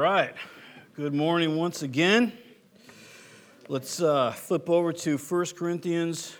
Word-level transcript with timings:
All 0.00 0.06
right. 0.06 0.34
Good 0.96 1.12
morning 1.12 1.56
once 1.56 1.82
again. 1.82 2.32
Let's 3.68 4.00
uh, 4.00 4.30
flip 4.30 4.70
over 4.70 4.94
to 4.94 5.18
1 5.18 5.46
Corinthians 5.58 6.34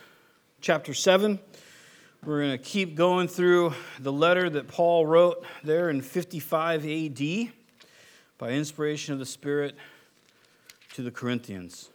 chapter 0.61 0.95
7. 0.95 1.37
We're 2.25 2.39
going 2.39 2.53
to 2.53 2.57
keep 2.57 2.95
going 2.95 3.27
through 3.27 3.75
the 3.99 4.11
letter 4.11 4.49
that 4.49 4.67
Paul 4.67 5.05
wrote 5.05 5.45
there 5.63 5.91
in 5.91 6.01
55 6.01 6.87
AD 6.87 7.51
by 8.39 8.49
inspiration 8.49 9.13
of 9.13 9.19
the 9.19 9.27
Spirit 9.27 9.75
to 10.95 11.03
the 11.03 11.11
Corinthians. 11.11 11.91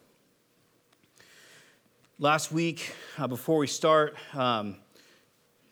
Last 2.20 2.52
week, 2.52 2.94
uh, 3.18 3.26
before 3.26 3.58
we 3.58 3.66
start, 3.66 4.14
um, 4.34 4.76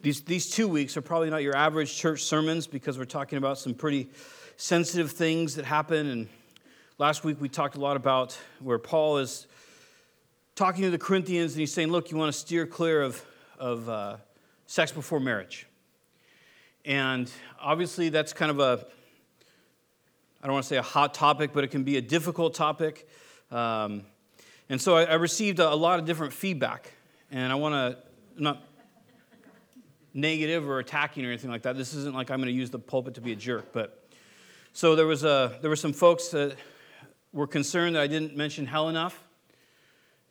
these, 0.01 0.23
these 0.23 0.51
two 0.51 0.67
weeks 0.67 0.97
are 0.97 1.03
probably 1.03 1.31
not 1.31 1.45
your 1.45 1.55
average 1.55 1.97
church 1.97 2.25
sermons 2.25 2.67
because 2.67 2.99
we're 2.99 3.05
talking 3.05 3.39
about 3.39 3.59
some 3.59 3.75
pretty 3.75 4.11
sensitive 4.57 5.13
things 5.13 5.57
that 5.57 5.65
happen. 5.65 6.07
And 6.09 6.29
last 6.99 7.25
week 7.25 7.41
we 7.41 7.49
talked 7.49 7.77
a 7.77 7.81
lot 7.81 7.97
about 7.97 8.39
where 8.61 8.79
Paul 8.79 9.19
is 9.19 9.47
talking 10.55 10.83
to 10.83 10.91
the 10.91 10.99
Corinthians 10.99 11.53
and 11.53 11.61
he's 11.61 11.73
saying, 11.73 11.91
Look, 11.91 12.11
you 12.11 12.17
want 12.17 12.33
to 12.33 12.39
steer 12.39 12.67
clear 12.67 13.03
of, 13.03 13.25
of 13.59 13.89
uh, 13.89 14.17
sex 14.67 14.93
before 14.93 15.21
marriage. 15.21 15.67
And 16.85 17.31
obviously, 17.61 18.11
that's 18.11 18.33
kind 18.33 18.51
of 18.51 18.61
a, 18.61 18.87
I 20.43 20.47
don't 20.47 20.53
want 20.53 20.65
to 20.65 20.69
say 20.69 20.77
a 20.77 20.83
hot 20.83 21.15
topic, 21.15 21.53
but 21.55 21.65
it 21.65 21.69
can 21.69 21.83
be 21.83 21.97
a 21.97 22.03
difficult 22.03 22.55
topic. 22.55 23.09
Um, 23.51 24.03
and 24.69 24.81
so 24.81 24.97
I, 24.97 25.05
I 25.05 25.15
received 25.15 25.61
a, 25.61 25.73
a, 25.73 25.75
lot 25.75 25.99
of 25.99 26.05
different 26.05 26.33
feedback. 26.35 26.93
And 27.31 27.51
I 27.51 27.55
want 27.55 27.75
to, 27.75 28.43
not 28.43 28.63
negative 30.13 30.69
or 30.69 30.79
attacking 30.79 31.25
or 31.25 31.29
anything 31.29 31.51
like 31.51 31.63
that. 31.63 31.77
This 31.77 31.95
isn't 31.95 32.15
like 32.15 32.31
I'm 32.31 32.39
going 32.39 32.53
to 32.53 32.53
use 32.53 32.71
the 32.71 32.79
pulpit 32.79 33.15
to 33.15 33.21
be 33.21 33.33
a 33.33 33.37
jerk, 33.37 33.73
but 33.73 34.04
so 34.77 34.97
there 34.97 35.07
was 35.07 35.23
a, 35.23 35.57
there 35.61 35.71
were 35.71 35.77
some 35.77 35.93
folks 35.93 36.31
that 36.31 36.57
were 37.33 37.47
concerned 37.47 37.95
that 37.95 38.03
I 38.03 38.09
didn't 38.09 38.37
mention 38.37 38.67
hell 38.67 38.89
enough, 38.89 39.23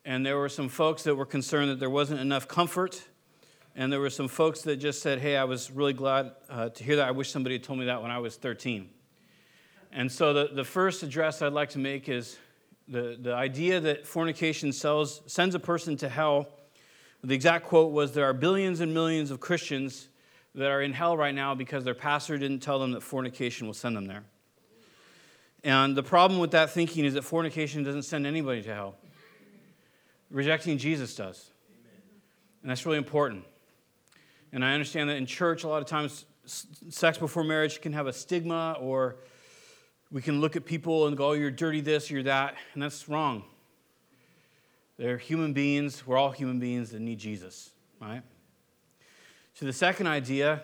and 0.04 0.24
there 0.24 0.36
were 0.36 0.50
some 0.50 0.68
folks 0.68 1.02
that 1.04 1.14
were 1.14 1.24
concerned 1.24 1.70
that 1.70 1.80
there 1.80 1.88
wasn't 1.88 2.20
enough 2.20 2.46
comfort, 2.46 3.02
and 3.74 3.90
there 3.90 4.00
were 4.00 4.10
some 4.10 4.28
folks 4.28 4.60
that 4.62 4.76
just 4.76 5.00
said, 5.00 5.18
"Hey, 5.18 5.38
I 5.38 5.44
was 5.44 5.70
really 5.70 5.94
glad 5.94 6.32
uh, 6.50 6.68
to 6.68 6.84
hear 6.84 6.96
that. 6.96 7.08
I 7.08 7.12
wish 7.12 7.30
somebody 7.30 7.54
had 7.54 7.64
told 7.64 7.78
me 7.78 7.86
that 7.86 8.02
when 8.02 8.10
I 8.10 8.18
was 8.18 8.36
13." 8.36 8.90
And 9.92 10.12
so 10.12 10.34
the, 10.34 10.50
the 10.52 10.64
first 10.64 11.02
address 11.02 11.40
I'd 11.40 11.54
like 11.54 11.70
to 11.70 11.78
make 11.78 12.10
is 12.10 12.36
the, 12.86 13.16
the 13.18 13.32
idea 13.32 13.80
that 13.80 14.06
fornication 14.06 14.72
sells, 14.72 15.22
sends 15.26 15.54
a 15.54 15.58
person 15.58 15.96
to 15.96 16.08
hell. 16.10 16.48
The 17.22 17.34
exact 17.34 17.64
quote 17.64 17.92
was 17.92 18.12
There 18.12 18.26
are 18.26 18.34
billions 18.34 18.80
and 18.80 18.92
millions 18.92 19.30
of 19.30 19.40
Christians 19.40 20.08
that 20.54 20.70
are 20.70 20.82
in 20.82 20.92
hell 20.92 21.16
right 21.16 21.34
now 21.34 21.54
because 21.54 21.82
their 21.82 21.94
pastor 21.94 22.36
didn't 22.36 22.60
tell 22.60 22.78
them 22.78 22.92
that 22.92 23.02
fornication 23.02 23.66
will 23.66 23.72
send 23.72 23.96
them 23.96 24.06
there. 24.06 24.24
And 25.64 25.96
the 25.96 26.02
problem 26.02 26.38
with 26.38 26.50
that 26.50 26.70
thinking 26.70 27.06
is 27.06 27.14
that 27.14 27.22
fornication 27.22 27.82
doesn't 27.82 28.02
send 28.02 28.26
anybody 28.26 28.62
to 28.62 28.74
hell. 28.74 28.96
Rejecting 30.30 30.76
Jesus 30.76 31.14
does. 31.16 31.50
And 32.60 32.70
that's 32.70 32.84
really 32.84 32.98
important. 32.98 33.44
And 34.52 34.62
I 34.62 34.74
understand 34.74 35.08
that 35.08 35.16
in 35.16 35.26
church, 35.26 35.64
a 35.64 35.68
lot 35.68 35.80
of 35.80 35.88
times, 35.88 36.26
sex 36.44 37.16
before 37.16 37.42
marriage 37.44 37.80
can 37.80 37.94
have 37.94 38.06
a 38.06 38.12
stigma, 38.12 38.76
or 38.78 39.16
we 40.12 40.20
can 40.20 40.42
look 40.42 40.54
at 40.54 40.66
people 40.66 41.06
and 41.06 41.16
go, 41.16 41.30
oh, 41.30 41.32
you're 41.32 41.50
dirty 41.50 41.80
this, 41.80 42.10
you're 42.10 42.22
that. 42.24 42.56
And 42.74 42.82
that's 42.82 43.08
wrong. 43.08 43.42
They're 44.98 45.18
human 45.18 45.54
beings. 45.54 46.06
We're 46.06 46.18
all 46.18 46.30
human 46.30 46.60
beings 46.60 46.90
that 46.90 47.00
need 47.00 47.18
Jesus, 47.18 47.70
right? 48.00 48.22
So 49.54 49.64
the 49.64 49.72
second 49.72 50.08
idea 50.08 50.62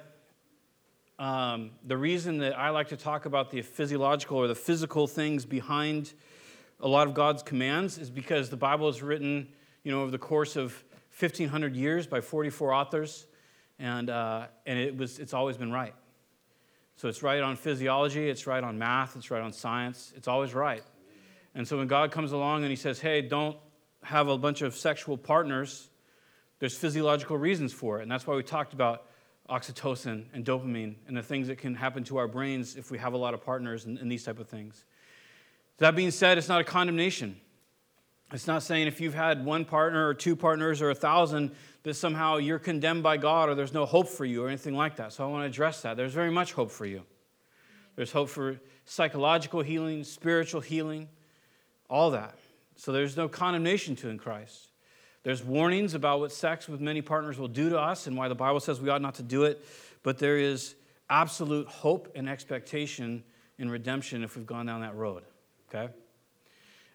um, 1.21 1.73
the 1.87 1.99
reason 1.99 2.39
that 2.39 2.59
I 2.59 2.71
like 2.71 2.89
to 2.89 2.97
talk 2.97 3.27
about 3.27 3.51
the 3.51 3.61
physiological 3.61 4.39
or 4.39 4.49
the 4.49 4.55
physical 4.55 5.07
things 5.07 5.45
behind 5.45 6.15
a 6.81 6.89
lot 6.89 7.07
of 7.07 7.13
God's 7.13 7.43
commands 7.43 7.99
is 7.99 8.09
because 8.09 8.49
the 8.49 8.57
Bible 8.57 8.89
is 8.89 9.03
written, 9.03 9.47
you 9.85 9.93
know, 9.93 10.01
over 10.01 10.11
the 10.11 10.19
course 10.19 10.57
of 10.57 10.73
1,500 11.19 11.77
years 11.77 12.07
by 12.07 12.23
44 12.23 12.73
authors, 12.73 13.27
and, 13.79 14.09
uh, 14.09 14.47
and 14.65 14.79
it 14.79 14.97
was, 14.97 15.19
it's 15.19 15.35
always 15.35 15.59
been 15.59 15.71
right. 15.71 15.95
So 16.97 17.09
it's 17.09 17.23
right 17.23 17.43
on 17.43 17.57
physiology, 17.57 18.31
it's 18.31 18.47
right 18.47 18.65
on 18.65 18.79
math, 18.79 19.15
it's 19.15 19.31
right 19.31 19.43
on 19.43 19.53
science, 19.53 20.15
it's 20.17 20.27
always 20.27 20.55
right. 20.55 20.83
And 21.55 21.69
so 21.69 21.77
when 21.77 21.87
God 21.87 22.13
comes 22.13 22.33
along 22.33 22.63
and 22.63 22.71
He 22.71 22.77
says, 22.77 22.99
hey, 22.99 23.21
don't 23.21 23.59
have 24.03 24.29
a 24.29 24.39
bunch 24.39 24.63
of 24.63 24.75
sexual 24.75 25.19
partners, 25.19 25.91
there's 26.61 26.79
physiological 26.79 27.37
reasons 27.37 27.75
for 27.75 27.99
it. 27.99 28.05
And 28.05 28.11
that's 28.11 28.27
why 28.27 28.37
we 28.37 28.43
talked 28.43 28.73
about 28.73 29.05
oxytocin 29.51 30.25
and 30.33 30.45
dopamine 30.45 30.95
and 31.09 31.17
the 31.17 31.23
things 31.23 31.49
that 31.49 31.59
can 31.59 31.75
happen 31.75 32.05
to 32.05 32.17
our 32.19 32.29
brains 32.29 32.77
if 32.77 32.91
we 32.91 32.99
have 32.99 33.13
a 33.13 33.17
lot 33.17 33.35
of 33.35 33.45
partners 33.45 33.85
and, 33.85 33.99
and 33.99 34.11
these 34.11 34.25
type 34.25 34.39
of 34.39 34.49
things. 34.49 34.85
That 35.79 35.97
being 35.97 36.11
said, 36.11 36.39
it's 36.39 36.49
not 36.49 36.61
a 36.61 36.65
condemnation. 36.65 37.41
It's 38.33 38.47
not 38.47 38.63
saying 38.63 38.87
if 38.87 39.01
you've 39.01 39.15
had 39.15 39.45
one 39.45 39.65
partner 39.65 40.07
or 40.07 40.15
two 40.15 40.37
partners 40.37 40.81
or 40.81 40.91
a 40.91 40.95
thousand 40.95 41.51
that 41.83 41.95
somehow 41.95 42.37
you're 42.37 42.61
condemned 42.61 43.03
by 43.03 43.17
God 43.17 43.49
or 43.49 43.57
there's 43.57 43.73
no 43.73 43.87
hope 43.87 44.09
for 44.09 44.25
you 44.25 44.45
or 44.45 44.49
anything 44.49 44.77
like 44.77 44.97
that. 44.97 45.13
So 45.13 45.25
I 45.25 45.27
want 45.27 45.43
to 45.43 45.47
address 45.47 45.83
that. 45.83 45.97
There's 45.97 46.13
very 46.13 46.31
much 46.31 46.53
hope 46.53 46.71
for 46.71 46.87
you. 46.87 47.03
There's 47.97 48.13
hope 48.13 48.29
for 48.29 48.61
psychological 48.85 49.63
healing, 49.63 50.05
spiritual 50.05 50.61
healing, 50.61 51.09
all 51.89 52.13
that. 52.13 52.39
So 52.77 52.93
there's 52.93 53.17
no 53.17 53.29
condemnation 53.29 53.97
to 53.97 54.09
in 54.09 54.19
Christ. 54.19 54.70
There's 55.23 55.45
warnings 55.45 55.95
about 55.95 56.21
what 56.21 56.33
sex 56.33 56.69
with 56.69 56.81
many 56.81 57.03
partners 57.03 57.39
will 57.39 57.49
do 57.49 57.69
to 57.71 57.79
us 57.79 58.07
and 58.07 58.17
why 58.17 58.29
the 58.29 58.35
Bible 58.35 58.61
says 58.61 58.81
we 58.81 58.89
ought 58.89 59.03
not 59.03 59.17
to 59.17 59.23
do 59.23 59.45
it, 59.45 59.65
but 60.03 60.19
there 60.19 60.39
is 60.39 60.75
absolute 61.11 61.67
hope 61.67 62.13
and 62.15 62.29
expectation 62.29 63.23
in 63.59 63.71
redemption 63.71 64.25
if 64.25 64.37
we've 64.37 64.47
gone 64.47 64.67
down 64.67 64.81
that 64.81 64.95
road. 64.95 65.23
Okay? 65.69 65.93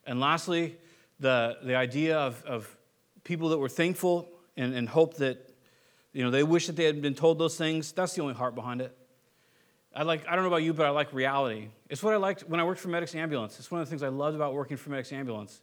And 0.08 0.20
lastly, 0.20 0.78
the, 1.20 1.58
the 1.64 1.76
idea 1.76 2.18
of, 2.18 2.44
of 2.46 2.76
people 3.24 3.50
that 3.50 3.58
were 3.58 3.70
thankful 3.70 4.30
and, 4.58 4.74
and 4.74 4.90
hope 4.90 5.18
that, 5.18 5.50
you 6.14 6.24
know, 6.24 6.32
they 6.32 6.44
wish 6.44 6.68
that 6.68 6.76
they 6.76 6.86
had 6.86 7.02
been 7.02 7.16
told 7.16 7.38
those 7.38 7.58
things, 7.58 7.92
that's 7.92 8.16
the 8.16 8.22
only 8.22 8.34
heart 8.34 8.56
behind 8.56 8.82
it. 8.82 8.96
I 9.96 10.04
like, 10.04 10.28
I 10.28 10.36
don't 10.36 10.44
know 10.44 10.50
about 10.50 10.64
you, 10.64 10.74
but 10.74 10.86
I 10.86 10.90
like 10.90 11.14
reality. 11.14 11.70
It's 11.90 12.04
what 12.04 12.14
I 12.14 12.18
liked 12.18 12.50
when 12.50 12.60
I 12.60 12.64
worked 12.64 12.82
for 12.82 12.90
Medix 12.90 13.16
Ambulance. 13.16 13.60
It's 13.60 13.72
one 13.72 13.80
of 13.80 13.88
the 13.88 13.90
things 13.90 14.04
I 14.04 14.10
loved 14.10 14.36
about 14.36 14.54
working 14.54 14.76
for 14.76 14.90
Medix 14.90 15.14
Ambulance. 15.14 15.62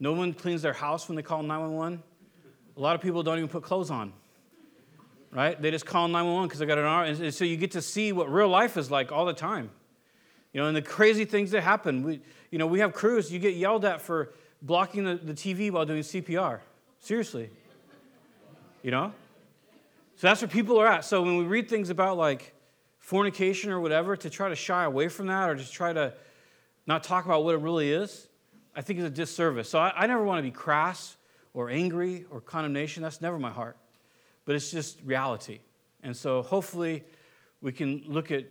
No 0.00 0.12
one 0.12 0.32
cleans 0.32 0.62
their 0.62 0.72
house 0.72 1.08
when 1.08 1.16
they 1.16 1.22
call 1.22 1.42
911. 1.42 2.02
A 2.76 2.80
lot 2.80 2.94
of 2.94 3.00
people 3.00 3.22
don't 3.22 3.38
even 3.38 3.48
put 3.48 3.64
clothes 3.64 3.90
on, 3.90 4.12
right? 5.32 5.60
They 5.60 5.70
just 5.72 5.84
call 5.84 6.06
911 6.06 6.48
because 6.48 6.60
they 6.60 6.66
got 6.66 6.78
an 6.78 6.84
arm. 6.84 7.08
And 7.08 7.34
so 7.34 7.44
you 7.44 7.56
get 7.56 7.72
to 7.72 7.82
see 7.82 8.12
what 8.12 8.32
real 8.32 8.48
life 8.48 8.76
is 8.76 8.90
like 8.90 9.10
all 9.10 9.24
the 9.24 9.32
time. 9.32 9.70
You 10.52 10.60
know, 10.60 10.68
and 10.68 10.76
the 10.76 10.82
crazy 10.82 11.24
things 11.24 11.50
that 11.50 11.62
happen. 11.62 12.02
We, 12.04 12.20
you 12.50 12.58
know, 12.58 12.66
we 12.66 12.78
have 12.78 12.92
crews, 12.92 13.32
you 13.32 13.38
get 13.38 13.54
yelled 13.54 13.84
at 13.84 14.00
for 14.00 14.32
blocking 14.62 15.04
the, 15.04 15.16
the 15.16 15.34
TV 15.34 15.70
while 15.70 15.84
doing 15.84 16.02
CPR. 16.02 16.60
Seriously. 17.00 17.50
You 18.82 18.92
know? 18.92 19.12
So 20.16 20.26
that's 20.26 20.40
where 20.40 20.48
people 20.48 20.80
are 20.80 20.86
at. 20.86 21.04
So 21.04 21.22
when 21.22 21.36
we 21.36 21.44
read 21.44 21.68
things 21.68 21.90
about 21.90 22.16
like 22.16 22.54
fornication 22.98 23.70
or 23.70 23.80
whatever, 23.80 24.16
to 24.16 24.30
try 24.30 24.48
to 24.48 24.56
shy 24.56 24.84
away 24.84 25.08
from 25.08 25.26
that 25.26 25.50
or 25.50 25.54
just 25.54 25.72
try 25.72 25.92
to 25.92 26.14
not 26.86 27.04
talk 27.04 27.24
about 27.24 27.44
what 27.44 27.54
it 27.54 27.58
really 27.58 27.92
is, 27.92 28.27
I 28.74 28.80
think 28.80 28.98
is 28.98 29.04
a 29.04 29.10
disservice. 29.10 29.68
So 29.68 29.78
I, 29.78 29.92
I 29.96 30.06
never 30.06 30.22
want 30.22 30.38
to 30.38 30.42
be 30.42 30.50
crass 30.50 31.16
or 31.54 31.70
angry 31.70 32.24
or 32.30 32.40
condemnation. 32.40 33.02
That's 33.02 33.20
never 33.20 33.38
my 33.38 33.50
heart. 33.50 33.76
But 34.44 34.54
it's 34.54 34.70
just 34.70 35.00
reality. 35.04 35.60
And 36.02 36.16
so 36.16 36.42
hopefully 36.42 37.04
we 37.60 37.72
can 37.72 38.02
look 38.06 38.30
at 38.30 38.44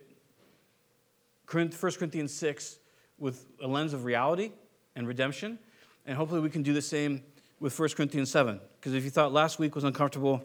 1 1.49 1.71
Corinthians 1.71 2.33
6 2.33 2.77
with 3.17 3.45
a 3.63 3.67
lens 3.67 3.93
of 3.93 4.03
reality 4.05 4.51
and 4.95 5.07
redemption. 5.07 5.57
And 6.05 6.17
hopefully 6.17 6.41
we 6.41 6.49
can 6.49 6.63
do 6.63 6.73
the 6.73 6.81
same 6.81 7.23
with 7.59 7.77
1 7.77 7.89
Corinthians 7.89 8.29
7. 8.29 8.59
Because 8.79 8.93
if 8.93 9.03
you 9.03 9.09
thought 9.09 9.31
last 9.31 9.59
week 9.59 9.75
was 9.75 9.83
uncomfortable, 9.83 10.43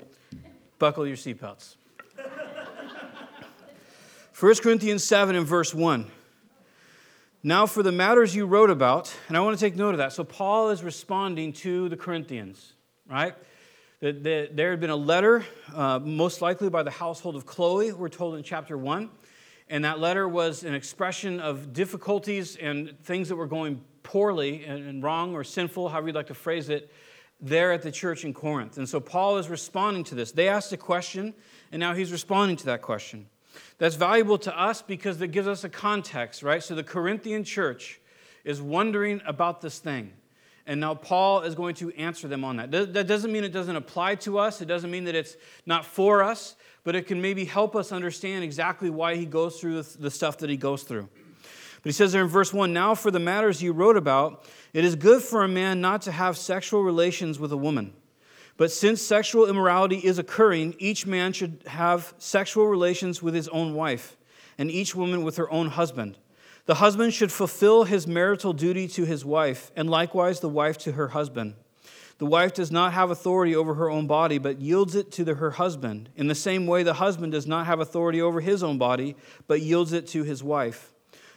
buckle 0.78 1.06
your 1.06 1.16
seatbelts. 1.16 1.77
1 4.39 4.54
Corinthians 4.56 5.04
7 5.04 5.37
and 5.37 5.47
verse 5.47 5.75
1. 5.75 6.10
Now, 7.44 7.66
for 7.66 7.82
the 7.82 7.91
matters 7.91 8.36
you 8.36 8.47
wrote 8.47 8.70
about, 8.70 9.12
and 9.27 9.36
I 9.36 9.41
want 9.41 9.59
to 9.59 9.65
take 9.65 9.74
note 9.74 9.94
of 9.94 9.98
that. 9.98 10.12
So, 10.12 10.22
Paul 10.22 10.71
is 10.71 10.84
responding 10.84 11.53
to 11.54 11.89
the 11.89 11.97
Corinthians, 11.97 12.74
right? 13.10 13.34
That, 13.98 14.54
there 14.54 14.71
had 14.71 14.78
been 14.78 14.91
a 14.91 14.97
letter, 14.97 15.44
uh, 15.74 15.98
most 15.98 16.41
likely 16.41 16.71
by 16.71 16.84
the 16.84 16.92
household 16.92 17.34
of 17.34 17.44
Chloe, 17.44 17.91
we're 17.91 18.09
told 18.09 18.36
in 18.36 18.44
chapter 18.44 18.78
1. 18.78 19.10
And 19.68 19.84
that 19.84 19.98
letter 19.98 20.28
was 20.28 20.62
an 20.62 20.72
expression 20.72 21.41
of 21.41 21.72
difficulties 21.72 22.54
and 22.54 22.97
things 23.03 23.28
that 23.28 23.34
were 23.34 23.48
going 23.48 23.83
poorly 24.04 24.65
and, 24.65 24.86
and 24.86 25.03
wrong 25.03 25.34
or 25.34 25.42
sinful, 25.42 25.89
however 25.89 26.09
you'd 26.09 26.15
like 26.15 26.28
to 26.28 26.34
phrase 26.34 26.68
it, 26.68 26.92
there 27.41 27.72
at 27.72 27.83
the 27.83 27.91
church 27.91 28.24
in 28.24 28.33
Corinth. 28.33 28.78
And 28.78 28.89
so 28.89 29.00
Paul 29.00 29.39
is 29.39 29.48
responding 29.48 30.04
to 30.04 30.15
this. 30.15 30.30
They 30.30 30.48
asked 30.48 30.72
a 30.72 30.77
question, 30.77 31.34
and 31.72 31.80
now 31.80 31.92
he's 31.92 32.12
responding 32.12 32.56
to 32.59 32.66
that 32.66 32.83
question. 32.83 33.27
That's 33.78 33.97
valuable 33.97 34.39
to 34.39 34.59
us 34.59 34.83
because 34.83 35.21
it 35.21 35.28
gives 35.28 35.49
us 35.49 35.65
a 35.65 35.69
context, 35.69 36.43
right? 36.43 36.63
So 36.63 36.75
the 36.75 36.84
Corinthian 36.84 37.45
church 37.45 38.01
is 38.45 38.60
wondering 38.60 39.21
about 39.27 39.60
this 39.60 39.78
thing. 39.78 40.13
And 40.66 40.81
now 40.81 40.95
Paul 40.95 41.41
is 41.41 41.54
going 41.54 41.75
to 41.77 41.93
answer 41.97 42.28
them 42.28 42.45
on 42.45 42.57
that. 42.57 42.71
That 42.71 43.07
doesn't 43.07 43.33
mean 43.33 43.43
it 43.45 43.53
doesn't 43.53 43.75
apply 43.75 44.16
to 44.16 44.39
us. 44.39 44.60
It 44.60 44.66
doesn't 44.66 44.91
mean 44.91 45.04
that 45.04 45.15
it's 45.15 45.37
not 45.66 45.84
for 45.84 46.22
us, 46.22 46.54
but 46.84 46.95
it 46.95 47.07
can 47.07 47.21
maybe 47.21 47.45
help 47.45 47.75
us 47.75 47.91
understand 47.91 48.45
exactly 48.45 48.89
why 48.89 49.16
he 49.16 49.27
goes 49.27 49.60
through 49.60 49.83
the 49.83 50.10
stuff 50.10 50.39
that 50.39 50.51
he 50.51 50.57
goes 50.57 50.84
through. 50.84 51.09
But 51.83 51.89
he 51.89 51.93
says 51.93 52.13
there 52.13 52.22
in 52.22 52.28
verse 52.28 52.53
1 52.53 52.72
Now 52.72 52.95
for 52.95 53.10
the 53.10 53.19
matters 53.19 53.60
you 53.60 53.72
wrote 53.72 53.97
about, 53.97 54.45
it 54.72 54.84
is 54.84 54.95
good 54.95 55.21
for 55.22 55.43
a 55.43 55.49
man 55.49 55.81
not 55.81 56.03
to 56.03 56.13
have 56.13 56.39
sexual 56.39 56.83
relations 56.84 57.41
with 57.41 57.51
a 57.51 57.57
woman. 57.57 57.93
But 58.57 58.71
since 58.71 59.01
sexual 59.01 59.49
immorality 59.49 59.99
is 59.99 60.19
occurring, 60.19 60.75
each 60.78 61.07
man 61.07 61.33
should 61.33 61.63
have 61.66 62.15
sexual 62.19 62.66
relations 62.66 63.22
with 63.22 63.34
his 63.34 63.49
own 63.49 63.75
wife, 63.75 64.16
and 64.59 64.71
each 64.71 64.95
woman 64.95 65.22
with 65.22 65.37
her 65.37 65.51
own 65.51 65.69
husband. 65.69 66.19
The 66.66 66.77
husband 66.77 67.13
should 67.13 67.33
fulfill 67.33 67.84
his 67.84 68.07
marital 68.07 68.53
duty 68.53 68.87
to 68.89 69.04
his 69.04 69.25
wife, 69.25 69.72
and 69.75 69.91
likewise 69.91 70.41
the 70.41 70.49
wife 70.49 70.78
to 70.78 70.93
her 70.93 71.09
husband. 71.09 71.54
The 72.19 72.27
wife 72.27 72.54
does 72.54 72.71
not 72.71 72.93
have 72.93 73.10
authority 73.10 73.57
over 73.57 73.75
her 73.75 73.91
own 73.91 74.07
body, 74.07 74.39
but 74.39 74.60
yields 74.60 74.95
it 74.95 75.10
to 75.13 75.25
the, 75.25 75.34
her 75.34 75.53
husband. 75.53 76.09
In 76.15 76.28
the 76.28 76.34
same 76.37 76.69
way, 76.69 76.84
the 76.84 76.95
husband 76.95 77.33
does 77.33 77.49
not 77.49 77.66
have 77.66 77.81
authority 77.81 78.22
over 78.22 78.41
his 78.41 78.63
own 78.63 78.78
body, 78.78 79.16
but 79.49 79.60
yields 79.60 79.93
it 79.93 80.07
to 80.09 80.22
his 80.22 80.41
wife. 80.41 80.93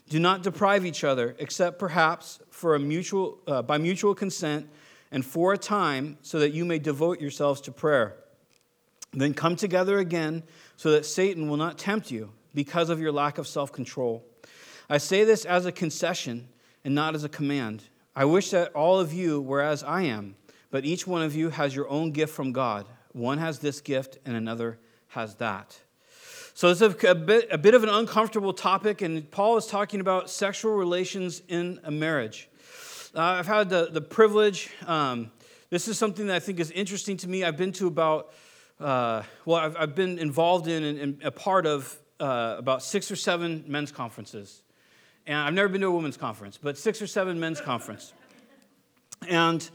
Do 0.09 0.19
not 0.19 0.43
deprive 0.43 0.85
each 0.85 1.03
other, 1.03 1.35
except 1.39 1.79
perhaps 1.79 2.39
for 2.51 2.75
a 2.75 2.79
mutual, 2.79 3.39
uh, 3.47 3.63
by 3.63 3.79
mutual 3.79 4.13
consent 4.13 4.69
and 5.11 5.25
for 5.25 5.53
a 5.53 5.57
time, 5.57 6.17
so 6.21 6.39
that 6.39 6.53
you 6.53 6.65
may 6.65 6.79
devote 6.79 7.21
yourselves 7.21 7.61
to 7.61 7.71
prayer. 7.71 8.15
Then 9.13 9.33
come 9.33 9.55
together 9.55 9.99
again, 9.99 10.43
so 10.75 10.91
that 10.91 11.05
Satan 11.05 11.49
will 11.49 11.57
not 11.57 11.77
tempt 11.77 12.11
you 12.11 12.31
because 12.53 12.89
of 12.89 12.99
your 12.99 13.11
lack 13.11 13.37
of 13.37 13.47
self 13.47 13.71
control. 13.71 14.25
I 14.89 14.97
say 14.97 15.23
this 15.23 15.45
as 15.45 15.65
a 15.65 15.71
concession 15.71 16.47
and 16.83 16.93
not 16.93 17.15
as 17.15 17.23
a 17.23 17.29
command. 17.29 17.83
I 18.15 18.25
wish 18.25 18.51
that 18.51 18.73
all 18.73 18.99
of 18.99 19.13
you 19.13 19.41
were 19.41 19.61
as 19.61 19.83
I 19.83 20.03
am, 20.03 20.35
but 20.71 20.85
each 20.85 21.07
one 21.07 21.21
of 21.21 21.35
you 21.35 21.49
has 21.49 21.75
your 21.75 21.89
own 21.89 22.11
gift 22.11 22.33
from 22.33 22.51
God. 22.51 22.85
One 23.11 23.37
has 23.37 23.59
this 23.59 23.81
gift, 23.81 24.19
and 24.25 24.35
another 24.35 24.77
has 25.07 25.35
that. 25.35 25.79
So 26.53 26.69
it's 26.69 26.81
a, 26.81 26.95
a, 27.07 27.15
bit, 27.15 27.47
a 27.51 27.57
bit 27.57 27.73
of 27.73 27.83
an 27.83 27.89
uncomfortable 27.89 28.53
topic, 28.53 29.01
and 29.01 29.29
Paul 29.31 29.57
is 29.57 29.67
talking 29.67 29.99
about 29.99 30.29
sexual 30.29 30.73
relations 30.73 31.41
in 31.49 31.79
a 31.83 31.91
marriage. 31.91 32.49
Uh, 33.15 33.21
I've 33.21 33.47
had 33.47 33.69
the, 33.69 33.87
the 33.89 34.01
privilege, 34.01 34.69
um, 34.85 35.31
this 35.69 35.87
is 35.87 35.97
something 35.97 36.27
that 36.27 36.35
I 36.35 36.39
think 36.41 36.59
is 36.59 36.69
interesting 36.71 37.15
to 37.17 37.29
me. 37.29 37.45
I've 37.45 37.55
been 37.55 37.71
to 37.73 37.87
about, 37.87 38.33
uh, 38.77 39.23
well, 39.45 39.55
I've, 39.55 39.77
I've, 39.77 39.95
been 39.95 40.19
involved 40.19 40.67
in 40.67 40.83
and, 40.83 40.99
and 40.99 41.23
a 41.23 41.31
part 41.31 41.65
of 41.65 41.97
uh, 42.19 42.55
about 42.57 42.83
six 42.83 43.09
or 43.09 43.15
seven 43.15 43.63
men's 43.67 43.89
conferences. 43.93 44.63
And 45.25 45.37
I've 45.37 45.53
never 45.53 45.69
been 45.69 45.79
to 45.79 45.87
a 45.87 45.91
women's 45.91 46.17
conference, 46.17 46.59
but 46.61 46.77
six 46.77 47.01
or 47.01 47.07
seven 47.07 47.39
men's 47.39 47.61
conference. 47.61 48.11
And 49.29 49.69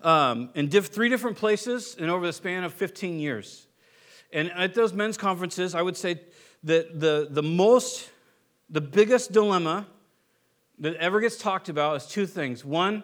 um, 0.00 0.48
in 0.54 0.68
diff- 0.68 0.86
three 0.86 1.10
different 1.10 1.36
places 1.36 1.96
and 2.00 2.10
over 2.10 2.24
the 2.24 2.32
span 2.32 2.64
of 2.64 2.72
15 2.72 3.18
years. 3.18 3.66
And 4.32 4.50
at 4.52 4.72
those 4.72 4.94
men's 4.94 5.18
conferences, 5.18 5.74
I 5.74 5.82
would 5.82 5.98
say 5.98 6.18
that 6.64 6.98
the, 6.98 7.28
the 7.30 7.42
most, 7.42 8.08
the 8.70 8.80
biggest 8.80 9.32
dilemma 9.32 9.86
that 10.78 10.94
ever 10.96 11.20
gets 11.20 11.36
talked 11.36 11.68
about 11.68 11.96
is 11.96 12.06
two 12.06 12.26
things. 12.26 12.64
One, 12.64 13.02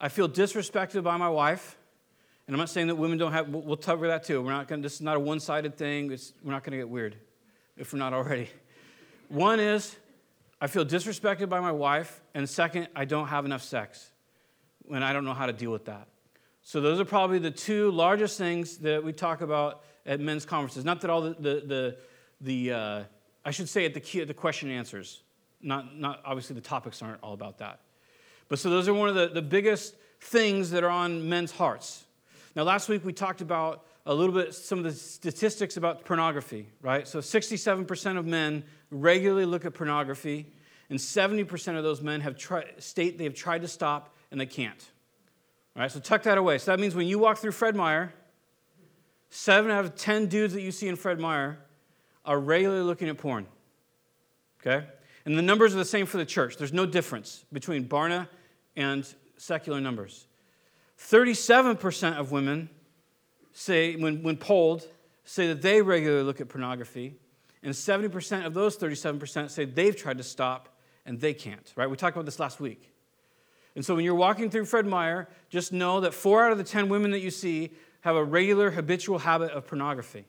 I 0.00 0.08
feel 0.08 0.28
disrespected 0.28 1.02
by 1.02 1.16
my 1.16 1.28
wife. 1.28 1.76
And 2.46 2.54
I'm 2.54 2.58
not 2.58 2.68
saying 2.68 2.88
that 2.88 2.96
women 2.96 3.16
don't 3.16 3.32
have, 3.32 3.48
we'll, 3.48 3.76
cover 3.76 4.08
that 4.08 4.24
too. 4.24 4.42
We're 4.42 4.50
not 4.50 4.68
going 4.68 4.82
to, 4.82 4.86
this 4.86 4.94
is 4.94 5.00
not 5.00 5.16
a 5.16 5.20
one 5.20 5.40
sided 5.40 5.76
thing. 5.76 6.12
It's, 6.12 6.34
we're 6.42 6.52
not 6.52 6.62
going 6.62 6.72
to 6.72 6.78
get 6.78 6.88
weird 6.88 7.16
if 7.76 7.92
we're 7.92 7.98
not 7.98 8.12
already. 8.12 8.50
One 9.28 9.60
is, 9.60 9.96
I 10.60 10.66
feel 10.66 10.84
disrespected 10.84 11.48
by 11.48 11.60
my 11.60 11.72
wife. 11.72 12.20
And 12.34 12.48
second, 12.48 12.88
I 12.94 13.06
don't 13.06 13.28
have 13.28 13.46
enough 13.46 13.62
sex. 13.62 14.10
And 14.92 15.02
I 15.02 15.14
don't 15.14 15.24
know 15.24 15.32
how 15.32 15.46
to 15.46 15.54
deal 15.54 15.72
with 15.72 15.86
that. 15.86 16.08
So 16.60 16.80
those 16.80 17.00
are 17.00 17.04
probably 17.04 17.38
the 17.38 17.50
two 17.50 17.90
largest 17.90 18.36
things 18.36 18.78
that 18.78 19.02
we 19.02 19.12
talk 19.12 19.40
about 19.40 19.82
at 20.04 20.20
men's 20.20 20.44
conferences. 20.44 20.84
Not 20.84 21.00
that 21.00 21.10
all 21.10 21.22
the, 21.22 21.34
the, 21.34 21.62
the, 21.66 21.96
the 22.42 22.72
uh, 22.72 23.04
I 23.44 23.50
should 23.50 23.68
say 23.70 23.86
at 23.86 23.94
the, 23.94 24.00
key, 24.00 24.22
the 24.24 24.34
question 24.34 24.70
answers. 24.70 25.22
Not, 25.64 25.98
not 25.98 26.20
obviously 26.24 26.54
the 26.54 26.60
topics 26.60 27.02
aren't 27.02 27.22
all 27.22 27.32
about 27.32 27.58
that. 27.58 27.80
But 28.48 28.58
so 28.58 28.70
those 28.70 28.86
are 28.86 28.94
one 28.94 29.08
of 29.08 29.14
the, 29.14 29.28
the 29.28 29.42
biggest 29.42 29.96
things 30.20 30.70
that 30.70 30.84
are 30.84 30.90
on 30.90 31.28
men's 31.28 31.50
hearts. 31.50 32.04
Now, 32.54 32.62
last 32.62 32.88
week 32.88 33.04
we 33.04 33.12
talked 33.12 33.40
about 33.40 33.86
a 34.06 34.14
little 34.14 34.34
bit 34.34 34.54
some 34.54 34.78
of 34.78 34.84
the 34.84 34.92
statistics 34.92 35.76
about 35.76 36.04
pornography, 36.04 36.68
right? 36.82 37.08
So 37.08 37.20
67% 37.20 38.18
of 38.18 38.26
men 38.26 38.64
regularly 38.90 39.46
look 39.46 39.64
at 39.64 39.74
pornography, 39.74 40.46
and 40.90 40.98
70% 40.98 41.76
of 41.76 41.82
those 41.82 42.02
men 42.02 42.20
have 42.20 42.36
tried, 42.36 42.82
state 42.82 43.16
they 43.16 43.24
have 43.24 43.34
tried 43.34 43.62
to 43.62 43.68
stop 43.68 44.14
and 44.30 44.38
they 44.38 44.46
can't. 44.46 44.90
All 45.74 45.82
right, 45.82 45.90
so 45.90 45.98
tuck 45.98 46.22
that 46.24 46.38
away. 46.38 46.58
So 46.58 46.70
that 46.70 46.78
means 46.78 46.94
when 46.94 47.06
you 47.06 47.18
walk 47.18 47.38
through 47.38 47.52
Fred 47.52 47.74
Meyer, 47.74 48.12
seven 49.30 49.70
out 49.70 49.84
of 49.84 49.96
10 49.96 50.26
dudes 50.26 50.52
that 50.52 50.60
you 50.60 50.70
see 50.70 50.86
in 50.86 50.96
Fred 50.96 51.18
Meyer 51.18 51.58
are 52.24 52.38
regularly 52.38 52.82
looking 52.82 53.08
at 53.08 53.18
porn. 53.18 53.46
Okay? 54.60 54.86
And 55.24 55.38
the 55.38 55.42
numbers 55.42 55.74
are 55.74 55.78
the 55.78 55.84
same 55.84 56.06
for 56.06 56.18
the 56.18 56.26
church. 56.26 56.56
There's 56.56 56.72
no 56.72 56.86
difference 56.86 57.44
between 57.52 57.88
Barna 57.88 58.28
and 58.76 59.06
secular 59.36 59.80
numbers. 59.80 60.26
37% 60.98 62.16
of 62.16 62.30
women 62.30 62.68
say, 63.52 63.96
when, 63.96 64.22
when 64.22 64.36
polled, 64.36 64.86
say 65.24 65.48
that 65.48 65.62
they 65.62 65.80
regularly 65.80 66.24
look 66.24 66.40
at 66.40 66.48
pornography. 66.48 67.14
And 67.62 67.72
70% 67.72 68.44
of 68.44 68.52
those 68.52 68.76
37% 68.76 69.50
say 69.50 69.64
they've 69.64 69.96
tried 69.96 70.18
to 70.18 70.24
stop 70.24 70.68
and 71.06 71.20
they 71.20 71.34
can't, 71.34 71.72
right? 71.76 71.88
We 71.88 71.96
talked 71.96 72.16
about 72.16 72.26
this 72.26 72.38
last 72.38 72.60
week. 72.60 72.90
And 73.74 73.84
so 73.84 73.94
when 73.94 74.04
you're 74.04 74.14
walking 74.14 74.50
through 74.50 74.66
Fred 74.66 74.86
Meyer, 74.86 75.28
just 75.48 75.72
know 75.72 76.00
that 76.00 76.14
four 76.14 76.44
out 76.44 76.52
of 76.52 76.58
the 76.58 76.64
10 76.64 76.88
women 76.88 77.10
that 77.10 77.20
you 77.20 77.30
see 77.30 77.70
have 78.02 78.16
a 78.16 78.24
regular 78.24 78.70
habitual 78.70 79.18
habit 79.18 79.50
of 79.52 79.66
pornography, 79.66 80.26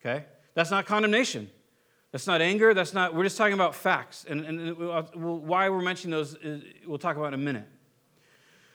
okay? 0.00 0.26
That's 0.54 0.70
not 0.70 0.86
condemnation. 0.86 1.50
That's 2.14 2.28
not 2.28 2.40
anger. 2.40 2.74
That's 2.74 2.94
not, 2.94 3.12
we're 3.12 3.24
just 3.24 3.36
talking 3.36 3.54
about 3.54 3.74
facts. 3.74 4.24
And, 4.28 4.46
and 4.46 4.78
we'll, 4.78 5.02
why 5.40 5.68
we're 5.68 5.82
mentioning 5.82 6.16
those, 6.16 6.36
is, 6.36 6.62
we'll 6.86 6.96
talk 6.96 7.16
about 7.16 7.34
in 7.34 7.34
a 7.34 7.42
minute. 7.42 7.66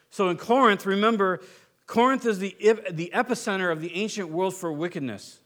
So 0.09 0.27
in 0.27 0.35
Corinth, 0.35 0.85
remember, 0.85 1.39
Corinth 1.87 2.25
is 2.25 2.39
the, 2.39 2.53
the 2.91 3.09
epicenter 3.15 3.71
of 3.71 3.79
the 3.79 3.95
ancient 3.95 4.27
world 4.27 4.55
for 4.55 4.73
wickedness. 4.73 5.39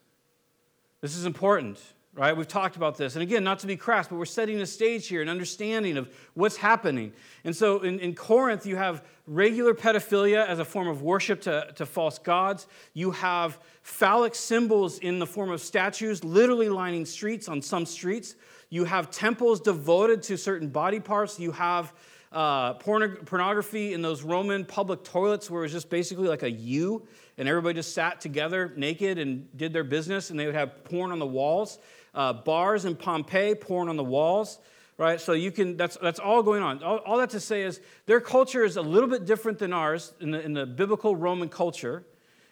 This 1.01 1.15
is 1.15 1.27
important 1.27 1.79
right? 2.15 2.37
We've 2.37 2.47
talked 2.47 2.75
about 2.75 2.97
this. 2.97 3.15
And 3.15 3.23
again, 3.23 3.43
not 3.43 3.59
to 3.59 3.67
be 3.67 3.75
crass, 3.75 4.07
but 4.07 4.17
we're 4.17 4.25
setting 4.25 4.61
a 4.61 4.65
stage 4.65 5.07
here, 5.07 5.21
an 5.21 5.29
understanding 5.29 5.97
of 5.97 6.13
what's 6.35 6.57
happening. 6.57 7.11
And 7.43 7.55
so 7.55 7.81
in, 7.81 7.99
in 7.99 8.13
Corinth, 8.13 8.65
you 8.65 8.75
have 8.75 9.03
regular 9.25 9.73
pedophilia 9.73 10.45
as 10.45 10.59
a 10.59 10.65
form 10.65 10.87
of 10.87 11.01
worship 11.01 11.41
to, 11.41 11.71
to 11.75 11.85
false 11.85 12.19
gods. 12.19 12.67
You 12.93 13.11
have 13.11 13.59
phallic 13.81 14.35
symbols 14.35 14.99
in 14.99 15.17
the 15.17 15.25
form 15.25 15.49
of 15.49 15.59
statues, 15.59 16.23
literally 16.23 16.69
lining 16.69 17.05
streets 17.05 17.49
on 17.49 17.61
some 17.61 17.85
streets. 17.85 18.35
You 18.69 18.83
have 18.83 19.09
temples 19.09 19.59
devoted 19.59 20.21
to 20.23 20.37
certain 20.37 20.69
body 20.69 20.99
parts. 20.99 21.39
You 21.39 21.51
have 21.53 21.93
uh, 22.31 22.73
pornography 22.73 23.93
in 23.93 24.01
those 24.01 24.23
Roman 24.23 24.65
public 24.65 25.03
toilets 25.03 25.49
where 25.49 25.61
it 25.61 25.65
was 25.65 25.71
just 25.71 25.89
basically 25.89 26.27
like 26.27 26.41
a 26.41 26.49
U, 26.49 27.07
and 27.37 27.47
everybody 27.47 27.75
just 27.75 27.93
sat 27.93 28.19
together 28.21 28.73
naked 28.75 29.19
and 29.19 29.55
did 29.55 29.71
their 29.71 29.83
business, 29.83 30.31
and 30.31 30.39
they 30.39 30.47
would 30.47 30.55
have 30.55 30.83
porn 30.83 31.11
on 31.11 31.19
the 31.19 31.27
walls 31.27 31.77
uh, 32.13 32.33
bars 32.33 32.85
in 32.85 32.95
Pompeii, 32.95 33.55
porn 33.55 33.89
on 33.89 33.97
the 33.97 34.03
walls, 34.03 34.59
right? 34.97 35.19
So 35.19 35.33
you 35.33 35.51
can, 35.51 35.77
that's, 35.77 35.97
that's 35.97 36.19
all 36.19 36.43
going 36.43 36.61
on. 36.61 36.83
All, 36.83 36.97
all, 36.97 37.17
that 37.17 37.31
to 37.31 37.39
say 37.39 37.63
is 37.63 37.81
their 38.05 38.21
culture 38.21 38.63
is 38.63 38.77
a 38.77 38.81
little 38.81 39.09
bit 39.09 39.25
different 39.25 39.59
than 39.59 39.73
ours 39.73 40.13
in 40.19 40.31
the, 40.31 40.41
in 40.41 40.53
the 40.53 40.65
biblical 40.65 41.15
Roman 41.15 41.49
culture, 41.49 42.03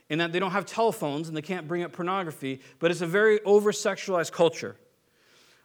in 0.09 0.19
that 0.19 0.31
they 0.31 0.39
don't 0.39 0.51
have 0.51 0.65
telephones 0.65 1.27
and 1.27 1.37
they 1.37 1.41
can't 1.41 1.67
bring 1.67 1.83
up 1.83 1.93
pornography, 1.93 2.61
but 2.79 2.91
it's 2.91 3.01
a 3.01 3.07
very 3.07 3.41
over 3.43 3.71
sexualized 3.71 4.31
culture. 4.31 4.75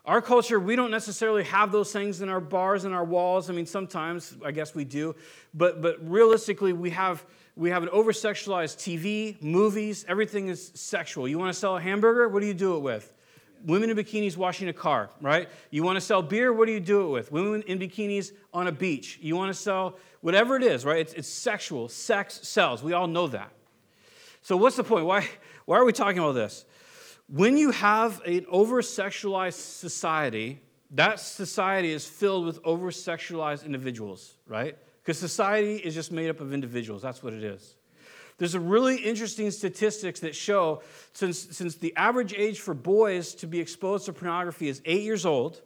Our 0.04 0.22
culture, 0.22 0.60
we 0.60 0.76
don't 0.76 0.92
necessarily 0.92 1.42
have 1.44 1.72
those 1.72 1.92
things 1.92 2.20
in 2.20 2.28
our 2.28 2.40
bars 2.40 2.84
and 2.84 2.94
our 2.94 3.04
walls. 3.04 3.50
I 3.50 3.54
mean, 3.54 3.66
sometimes 3.66 4.36
I 4.44 4.52
guess 4.52 4.72
we 4.72 4.84
do, 4.84 5.16
but, 5.52 5.82
but 5.82 5.96
realistically, 6.08 6.72
we 6.72 6.90
have, 6.90 7.24
we 7.56 7.70
have 7.70 7.82
an 7.82 7.88
over 7.88 8.12
sexualized 8.12 8.76
TV, 8.76 9.42
movies, 9.42 10.04
everything 10.06 10.46
is 10.46 10.70
sexual. 10.74 11.26
You 11.26 11.40
want 11.40 11.52
to 11.52 11.58
sell 11.58 11.76
a 11.76 11.80
hamburger? 11.80 12.28
What 12.28 12.38
do 12.38 12.46
you 12.46 12.54
do 12.54 12.76
it 12.76 12.80
with? 12.80 13.12
Women 13.66 13.90
in 13.90 13.96
bikinis 13.96 14.36
washing 14.36 14.68
a 14.68 14.72
car, 14.72 15.10
right? 15.20 15.48
You 15.70 15.82
want 15.82 15.96
to 15.96 16.00
sell 16.00 16.22
beer, 16.22 16.52
what 16.52 16.66
do 16.66 16.72
you 16.72 16.80
do 16.80 17.02
it 17.02 17.08
with? 17.08 17.32
Women 17.32 17.62
in 17.66 17.78
bikinis 17.78 18.32
on 18.54 18.68
a 18.68 18.72
beach. 18.72 19.18
You 19.20 19.36
want 19.36 19.52
to 19.52 19.60
sell 19.60 19.98
whatever 20.20 20.56
it 20.56 20.62
is, 20.62 20.84
right? 20.84 21.00
It's, 21.00 21.12
it's 21.12 21.28
sexual. 21.28 21.88
Sex 21.88 22.40
sells. 22.48 22.82
We 22.82 22.92
all 22.92 23.08
know 23.08 23.26
that. 23.26 23.50
So, 24.40 24.56
what's 24.56 24.76
the 24.76 24.84
point? 24.84 25.04
Why, 25.04 25.28
why 25.64 25.76
are 25.76 25.84
we 25.84 25.92
talking 25.92 26.20
about 26.20 26.32
this? 26.32 26.64
When 27.28 27.56
you 27.56 27.72
have 27.72 28.22
an 28.24 28.46
over 28.48 28.80
sexualized 28.82 29.54
society, 29.54 30.60
that 30.92 31.18
society 31.18 31.92
is 31.92 32.06
filled 32.06 32.46
with 32.46 32.60
over 32.64 32.92
sexualized 32.92 33.66
individuals, 33.66 34.36
right? 34.46 34.78
Because 35.02 35.18
society 35.18 35.76
is 35.76 35.94
just 35.94 36.12
made 36.12 36.30
up 36.30 36.40
of 36.40 36.52
individuals. 36.52 37.02
That's 37.02 37.22
what 37.22 37.32
it 37.32 37.42
is. 37.42 37.75
There's 38.38 38.54
a 38.54 38.60
really 38.60 38.96
interesting 38.96 39.50
statistics 39.50 40.20
that 40.20 40.34
show 40.34 40.82
since, 41.12 41.38
since 41.56 41.76
the 41.76 41.96
average 41.96 42.34
age 42.34 42.60
for 42.60 42.74
boys 42.74 43.34
to 43.36 43.46
be 43.46 43.60
exposed 43.60 44.06
to 44.06 44.12
pornography 44.12 44.68
is 44.68 44.82
eight 44.84 45.02
years 45.02 45.24
old 45.24 45.62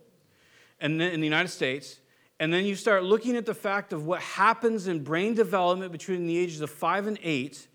and 0.80 1.00
in 1.02 1.20
the 1.20 1.26
United 1.26 1.48
States, 1.48 1.98
and 2.38 2.52
then 2.54 2.64
you 2.64 2.74
start 2.74 3.04
looking 3.04 3.36
at 3.36 3.44
the 3.44 3.54
fact 3.54 3.92
of 3.92 4.06
what 4.06 4.20
happens 4.20 4.86
in 4.86 5.04
brain 5.04 5.34
development 5.34 5.92
between 5.92 6.26
the 6.26 6.38
ages 6.38 6.62
of 6.62 6.70
five 6.70 7.06
and 7.06 7.18
eight, 7.22 7.68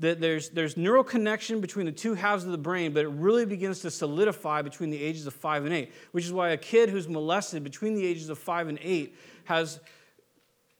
that 0.00 0.20
there's, 0.20 0.50
there's 0.50 0.76
neural 0.76 1.04
connection 1.04 1.60
between 1.60 1.86
the 1.86 1.92
two 1.92 2.14
halves 2.14 2.44
of 2.44 2.50
the 2.50 2.58
brain, 2.58 2.92
but 2.92 3.04
it 3.04 3.08
really 3.08 3.46
begins 3.46 3.80
to 3.80 3.90
solidify 3.90 4.60
between 4.60 4.90
the 4.90 5.02
ages 5.02 5.26
of 5.26 5.32
five 5.32 5.64
and 5.64 5.72
eight, 5.72 5.92
which 6.12 6.24
is 6.24 6.32
why 6.32 6.50
a 6.50 6.56
kid 6.56 6.90
who's 6.90 7.08
molested 7.08 7.64
between 7.64 7.94
the 7.94 8.04
ages 8.04 8.28
of 8.28 8.38
five 8.38 8.68
and 8.68 8.78
eight 8.82 9.16
has 9.44 9.80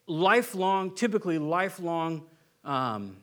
lifelong, 0.06 0.94
typically 0.94 1.38
lifelong 1.38 2.22
um, 2.64 3.16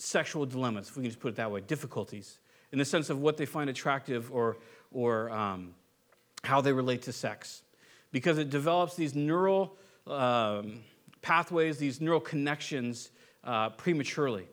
sexual 0.00 0.46
dilemmas, 0.46 0.88
if 0.88 0.96
we 0.96 1.02
can 1.02 1.10
just 1.10 1.20
put 1.20 1.28
it 1.28 1.36
that 1.36 1.50
way, 1.50 1.60
difficulties, 1.60 2.38
in 2.72 2.78
the 2.78 2.84
sense 2.84 3.10
of 3.10 3.20
what 3.20 3.36
they 3.36 3.46
find 3.46 3.68
attractive 3.68 4.30
or, 4.32 4.56
or 4.90 5.30
um, 5.30 5.74
how 6.44 6.60
they 6.60 6.72
relate 6.72 7.02
to 7.02 7.12
sex. 7.12 7.62
Because 8.12 8.38
it 8.38 8.50
develops 8.50 8.96
these 8.96 9.14
neural 9.14 9.76
um, 10.06 10.80
pathways, 11.22 11.78
these 11.78 12.00
neural 12.00 12.20
connections 12.20 13.10
uh, 13.44 13.70
prematurely. 13.70 14.46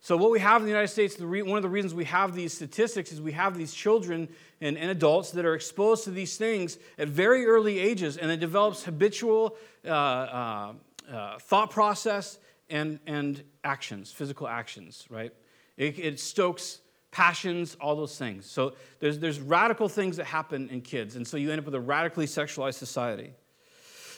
So, 0.00 0.18
what 0.18 0.30
we 0.30 0.40
have 0.40 0.60
in 0.60 0.66
the 0.66 0.70
United 0.70 0.88
States, 0.88 1.14
the 1.14 1.26
re- 1.26 1.42
one 1.42 1.56
of 1.56 1.62
the 1.62 1.68
reasons 1.68 1.94
we 1.94 2.04
have 2.04 2.34
these 2.34 2.52
statistics 2.52 3.10
is 3.10 3.22
we 3.22 3.32
have 3.32 3.56
these 3.56 3.72
children 3.72 4.28
and, 4.60 4.76
and, 4.76 4.90
adults 4.90 5.30
that 5.30 5.46
are 5.46 5.54
exposed 5.54 6.04
to 6.04 6.10
these 6.10 6.36
things 6.36 6.76
at 6.98 7.08
very 7.08 7.46
early 7.46 7.78
ages, 7.78 8.18
and 8.18 8.30
it 8.30 8.38
develops 8.38 8.84
habitual 8.84 9.56
uh, 9.86 9.88
uh, 9.88 10.72
uh, 11.10 11.38
thought 11.38 11.70
process 11.70 12.38
and, 12.70 12.98
and 13.06 13.42
actions, 13.62 14.10
physical 14.10 14.48
actions, 14.48 15.06
right? 15.10 15.32
It, 15.76 15.98
it, 15.98 16.20
stokes 16.20 16.80
passions, 17.10 17.76
all 17.80 17.96
those 17.96 18.16
things. 18.16 18.46
So, 18.46 18.74
there's, 19.00 19.18
there's 19.18 19.40
radical 19.40 19.88
things 19.88 20.16
that 20.16 20.24
happen 20.26 20.68
in 20.68 20.80
kids, 20.80 21.16
and 21.16 21.26
so 21.26 21.36
you 21.36 21.50
end 21.50 21.60
up 21.60 21.64
with 21.64 21.74
a 21.74 21.80
radically 21.80 22.26
sexualized 22.26 22.74
society. 22.74 23.32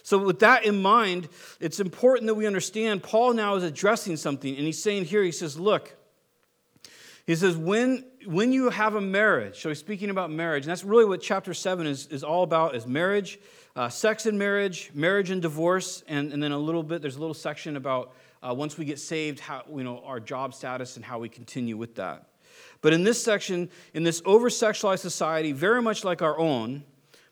So, 0.02 0.18
with 0.18 0.40
that 0.40 0.64
in 0.64 0.80
mind, 0.80 1.28
it's 1.60 1.80
important 1.80 2.26
that 2.28 2.34
we 2.34 2.46
understand 2.46 3.02
Paul 3.02 3.32
now 3.34 3.56
is 3.56 3.64
addressing 3.64 4.16
something, 4.16 4.54
and 4.54 4.64
he's 4.64 4.82
saying 4.82 5.06
here, 5.06 5.22
he 5.22 5.32
says, 5.32 5.58
Look, 5.58 5.96
he 7.26 7.34
says, 7.34 7.56
when, 7.56 8.04
when 8.24 8.52
you 8.52 8.70
have 8.70 8.94
a 8.94 9.00
marriage, 9.00 9.60
so 9.60 9.68
he's 9.68 9.80
speaking 9.80 10.10
about 10.10 10.30
marriage, 10.30 10.62
and 10.62 10.70
that's 10.70 10.84
really 10.84 11.04
what 11.04 11.20
chapter 11.20 11.52
7 11.52 11.84
is, 11.84 12.06
is 12.06 12.22
all 12.22 12.44
about, 12.44 12.76
is 12.76 12.86
marriage, 12.86 13.40
uh, 13.74 13.88
sex 13.88 14.26
and 14.26 14.38
marriage, 14.38 14.92
marriage 14.94 15.30
and 15.30 15.42
divorce, 15.42 16.04
and, 16.06 16.32
and 16.32 16.40
then 16.40 16.52
a 16.52 16.58
little 16.58 16.84
bit, 16.84 17.02
there's 17.02 17.16
a 17.16 17.20
little 17.20 17.34
section 17.34 17.76
about 17.76 18.14
uh, 18.42 18.54
once 18.54 18.78
we 18.78 18.84
get 18.84 18.98
saved, 18.98 19.40
how, 19.40 19.62
you 19.68 19.84
know, 19.84 20.00
our 20.04 20.20
job 20.20 20.54
status 20.54 20.96
and 20.96 21.04
how 21.04 21.18
we 21.18 21.28
continue 21.28 21.76
with 21.76 21.94
that. 21.96 22.26
But 22.80 22.92
in 22.92 23.04
this 23.04 23.22
section, 23.22 23.70
in 23.94 24.02
this 24.02 24.22
over 24.24 24.48
sexualized 24.48 25.00
society, 25.00 25.52
very 25.52 25.82
much 25.82 26.04
like 26.04 26.22
our 26.22 26.38
own, 26.38 26.84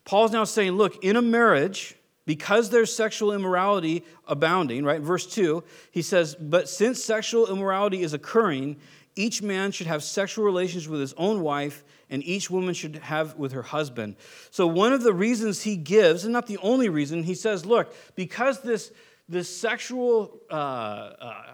Paul's 0.05 0.33
now 0.33 0.45
saying, 0.45 0.73
look, 0.73 1.03
in 1.05 1.17
a 1.17 1.23
marriage, 1.23 1.97
because 2.27 2.71
there's 2.71 2.95
sexual 2.95 3.33
immorality 3.33 4.05
abounding, 4.27 4.85
right? 4.85 5.01
Verse 5.01 5.27
2, 5.27 5.63
he 5.91 6.03
says, 6.03 6.35
But 6.35 6.69
since 6.69 7.03
sexual 7.03 7.51
immorality 7.51 8.03
is 8.03 8.15
occurring, 8.15 8.77
each 9.17 9.43
man 9.43 9.71
should 9.71 9.87
have 9.87 10.03
sexual 10.03 10.45
relations 10.45 10.89
with 10.89 11.01
his 11.01 11.13
own 11.15 11.43
wife, 11.43 11.85
and 12.11 12.23
each 12.25 12.51
woman 12.51 12.75
should 12.75 12.97
have 12.97 13.37
with 13.37 13.53
her 13.53 13.63
husband. 13.63 14.17
So, 14.51 14.67
one 14.67 14.93
of 14.93 15.03
the 15.03 15.13
reasons 15.13 15.63
he 15.63 15.77
gives, 15.77 16.25
and 16.25 16.33
not 16.33 16.47
the 16.47 16.59
only 16.59 16.89
reason, 16.89 17.23
he 17.23 17.35
says, 17.35 17.65
Look, 17.65 17.95
because 18.15 18.61
this, 18.63 18.91
this 19.29 19.49
sexual 19.49 20.41
uh, 20.51 20.55
uh, 20.55 21.45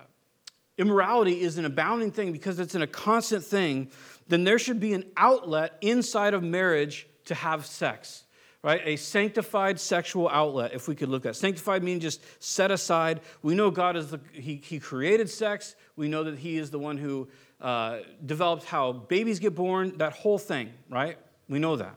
immorality 0.79 1.41
is 1.41 1.59
an 1.59 1.65
abounding 1.65 2.11
thing, 2.11 2.33
because 2.33 2.59
it's 2.59 2.75
in 2.75 2.83
a 2.83 2.87
constant 2.87 3.45
thing, 3.45 3.91
then 4.29 4.45
there 4.45 4.59
should 4.59 4.81
be 4.81 4.93
an 4.95 5.05
outlet 5.17 5.77
inside 5.81 6.35
of 6.35 6.43
marriage 6.43 7.09
to 7.27 7.35
have 7.35 7.67
sex 7.67 8.25
right? 8.63 8.83
A 8.85 8.97
sanctified 8.97 9.81
sexual 9.81 10.29
outlet, 10.29 10.73
if 10.75 10.87
we 10.87 10.95
could 10.95 11.09
look 11.09 11.25
at. 11.25 11.37
Sanctified 11.37 11.83
means 11.83 12.03
just 12.03 12.23
set 12.43 12.71
aside. 12.71 13.21
We 13.43 13.55
know 13.55 13.71
God 13.71 13.97
is 13.97 14.11
the, 14.11 14.21
he, 14.33 14.57
he 14.57 14.79
created 14.79 15.31
sex. 15.31 15.77
We 15.97 16.09
know 16.09 16.25
that 16.25 16.39
He 16.39 16.59
is 16.59 16.71
the 16.71 16.79
one 16.79 16.99
who 16.99 17.29
uh, 17.61 18.01
developed 18.25 18.65
how 18.65 18.93
babies 18.93 19.39
get 19.39 19.55
born, 19.55 19.97
that 19.99 20.13
whole 20.13 20.39
thing, 20.39 20.73
right? 20.89 21.19
We 21.49 21.59
know 21.59 21.77
that. 21.77 21.95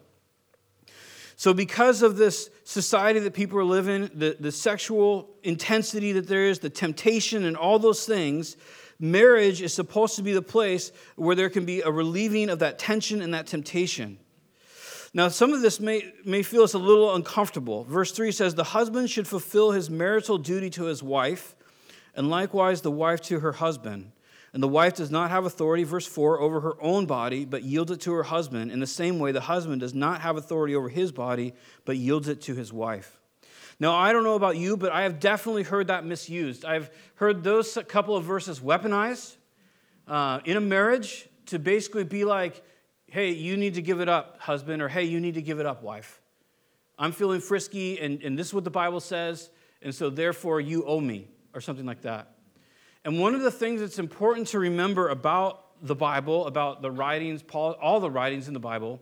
So, 1.36 1.54
because 1.54 2.04
of 2.04 2.18
this 2.18 2.50
society 2.64 3.20
that 3.20 3.34
people 3.34 3.58
are 3.60 3.64
living, 3.64 4.10
the, 4.14 4.38
the 4.40 4.52
sexual 4.52 5.30
intensity 5.44 6.12
that 6.14 6.28
there 6.28 6.46
is, 6.46 6.60
the 6.60 6.70
temptation, 6.70 7.44
and 7.44 7.58
all 7.58 7.80
those 7.80 8.06
things, 8.06 8.56
marriage 9.00 9.62
is 9.62 9.74
supposed 9.74 10.16
to 10.18 10.24
be 10.24 10.34
the 10.34 10.42
place 10.42 10.92
where 11.16 11.36
there 11.36 11.50
can 11.50 11.66
be 11.66 11.82
a 11.82 11.92
relieving 11.92 12.50
of 12.50 12.60
that 12.60 12.80
tension 12.80 13.22
and 13.22 13.34
that 13.34 13.48
temptation. 13.48 14.20
Now, 15.16 15.28
some 15.28 15.54
of 15.54 15.62
this 15.62 15.80
may, 15.80 16.12
may 16.26 16.42
feel 16.42 16.64
us 16.64 16.74
a 16.74 16.80
little 16.80 17.14
uncomfortable. 17.14 17.84
Verse 17.84 18.12
3 18.12 18.32
says, 18.32 18.56
The 18.56 18.64
husband 18.64 19.10
should 19.12 19.28
fulfill 19.28 19.72
his 19.72 19.90
marital 19.90 20.40
duty 20.40 20.72
to 20.72 20.86
his 20.86 21.04
wife, 21.04 21.56
and 22.16 22.30
likewise 22.30 22.82
the 22.82 22.92
wife 22.92 23.22
to 23.24 23.40
her 23.40 23.54
husband. 23.54 24.12
And 24.54 24.62
the 24.62 24.68
wife 24.68 24.94
does 24.94 25.10
not 25.10 25.32
have 25.32 25.46
authority, 25.46 25.84
verse 25.84 26.06
4, 26.06 26.40
over 26.40 26.62
her 26.62 26.76
own 26.80 27.08
body, 27.08 27.44
but 27.44 27.64
yields 27.64 27.92
it 27.92 28.02
to 28.02 28.14
her 28.14 28.24
husband. 28.24 28.72
In 28.72 28.80
the 28.80 28.88
same 28.88 29.18
way, 29.18 29.32
the 29.32 29.42
husband 29.42 29.82
does 29.82 29.96
not 29.96 30.22
have 30.22 30.38
authority 30.38 30.76
over 30.76 30.90
his 30.90 31.12
body, 31.12 31.54
but 31.86 31.98
yields 31.98 32.28
it 32.28 32.42
to 32.44 32.54
his 32.54 32.72
wife. 32.72 33.20
Now, 33.80 33.96
I 33.96 34.14
don't 34.14 34.24
know 34.24 34.36
about 34.36 34.56
you, 34.56 34.78
but 34.78 34.92
I 34.92 35.02
have 35.02 35.20
definitely 35.20 35.64
heard 35.64 35.88
that 35.88 36.06
misused. 36.06 36.66
I've 36.66 36.92
heard 37.16 37.44
those 37.44 37.78
couple 37.88 38.16
of 38.16 38.24
verses 38.24 38.60
weaponized 38.60 39.38
uh, 40.08 40.42
in 40.46 40.56
a 40.56 40.62
marriage 40.62 41.28
to 41.48 41.58
basically 41.58 42.04
be 42.04 42.24
like, 42.24 42.64
hey, 43.08 43.32
you 43.32 43.58
need 43.58 43.74
to 43.74 43.82
give 43.82 44.00
it 44.02 44.10
up, 44.10 44.40
husband, 44.40 44.84
or 44.84 44.88
hey, 44.88 45.04
you 45.04 45.20
need 45.20 45.34
to 45.34 45.42
give 45.42 45.60
it 45.60 45.66
up, 45.66 45.82
wife. 45.82 46.22
I'm 47.00 47.12
feeling 47.12 47.42
frisky, 47.42 48.00
and, 48.00 48.22
and 48.22 48.38
this 48.38 48.48
is 48.48 48.54
what 48.54 48.64
the 48.64 48.72
Bible 48.72 49.00
says, 49.00 49.50
and 49.82 49.94
so 49.94 50.12
therefore 50.12 50.62
you 50.62 50.86
owe 50.86 51.02
me, 51.02 51.28
or 51.56 51.62
something 51.62 51.86
like 51.86 52.02
that. 52.04 52.33
And 53.06 53.20
one 53.20 53.36
of 53.36 53.42
the 53.42 53.52
things 53.52 53.82
that's 53.82 54.00
important 54.00 54.48
to 54.48 54.60
remember 54.60 55.10
about 55.10 55.66
the 55.82 55.96
Bible, 55.96 56.48
about 56.48 56.82
the 56.82 56.92
writings, 56.92 57.44
Paul, 57.44 57.72
all 57.82 58.00
the 58.00 58.10
writings 58.10 58.48
in 58.48 58.54
the 58.54 58.60
Bible, 58.60 59.02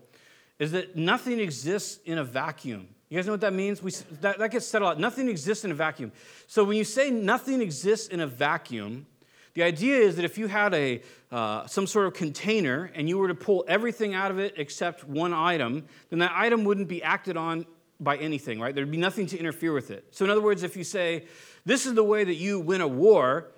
is 0.58 0.72
that 0.72 0.96
nothing 0.96 1.38
exists 1.38 2.00
in 2.04 2.18
a 2.18 2.24
vacuum. 2.24 2.88
You 3.08 3.18
guys 3.18 3.26
know 3.26 3.32
what 3.32 3.42
that 3.42 3.52
means? 3.52 3.82
We, 3.82 3.92
that, 4.22 4.38
that 4.38 4.50
gets 4.50 4.66
said 4.66 4.82
a 4.82 4.86
lot. 4.86 4.98
Nothing 4.98 5.28
exists 5.28 5.64
in 5.64 5.70
a 5.70 5.74
vacuum. 5.74 6.12
So 6.46 6.64
when 6.64 6.76
you 6.76 6.84
say 6.84 7.10
nothing 7.10 7.60
exists 7.60 8.08
in 8.08 8.20
a 8.20 8.26
vacuum, 8.26 9.06
the 9.54 9.62
idea 9.62 9.98
is 9.98 10.16
that 10.16 10.24
if 10.24 10.38
you 10.38 10.46
had 10.46 10.72
a, 10.72 11.02
uh, 11.30 11.66
some 11.66 11.86
sort 11.86 12.06
of 12.06 12.14
container 12.14 12.90
and 12.94 13.08
you 13.08 13.18
were 13.18 13.28
to 13.28 13.34
pull 13.34 13.64
everything 13.68 14.14
out 14.14 14.30
of 14.30 14.38
it 14.38 14.54
except 14.56 15.04
one 15.04 15.34
item, 15.34 15.84
then 16.08 16.20
that 16.20 16.32
item 16.34 16.64
wouldn't 16.64 16.88
be 16.88 17.02
acted 17.02 17.36
on 17.36 17.66
by 18.00 18.16
anything, 18.16 18.58
right? 18.58 18.74
There'd 18.74 18.90
be 18.90 18.96
nothing 18.96 19.26
to 19.26 19.38
interfere 19.38 19.72
with 19.72 19.90
it. 19.90 20.06
So, 20.10 20.24
in 20.24 20.30
other 20.30 20.40
words, 20.40 20.62
if 20.62 20.76
you 20.76 20.84
say, 20.84 21.26
this 21.64 21.86
is 21.86 21.94
the 21.94 22.02
way 22.02 22.24
that 22.24 22.34
you 22.34 22.58
win 22.58 22.80
a 22.80 22.88
war, 22.88 23.51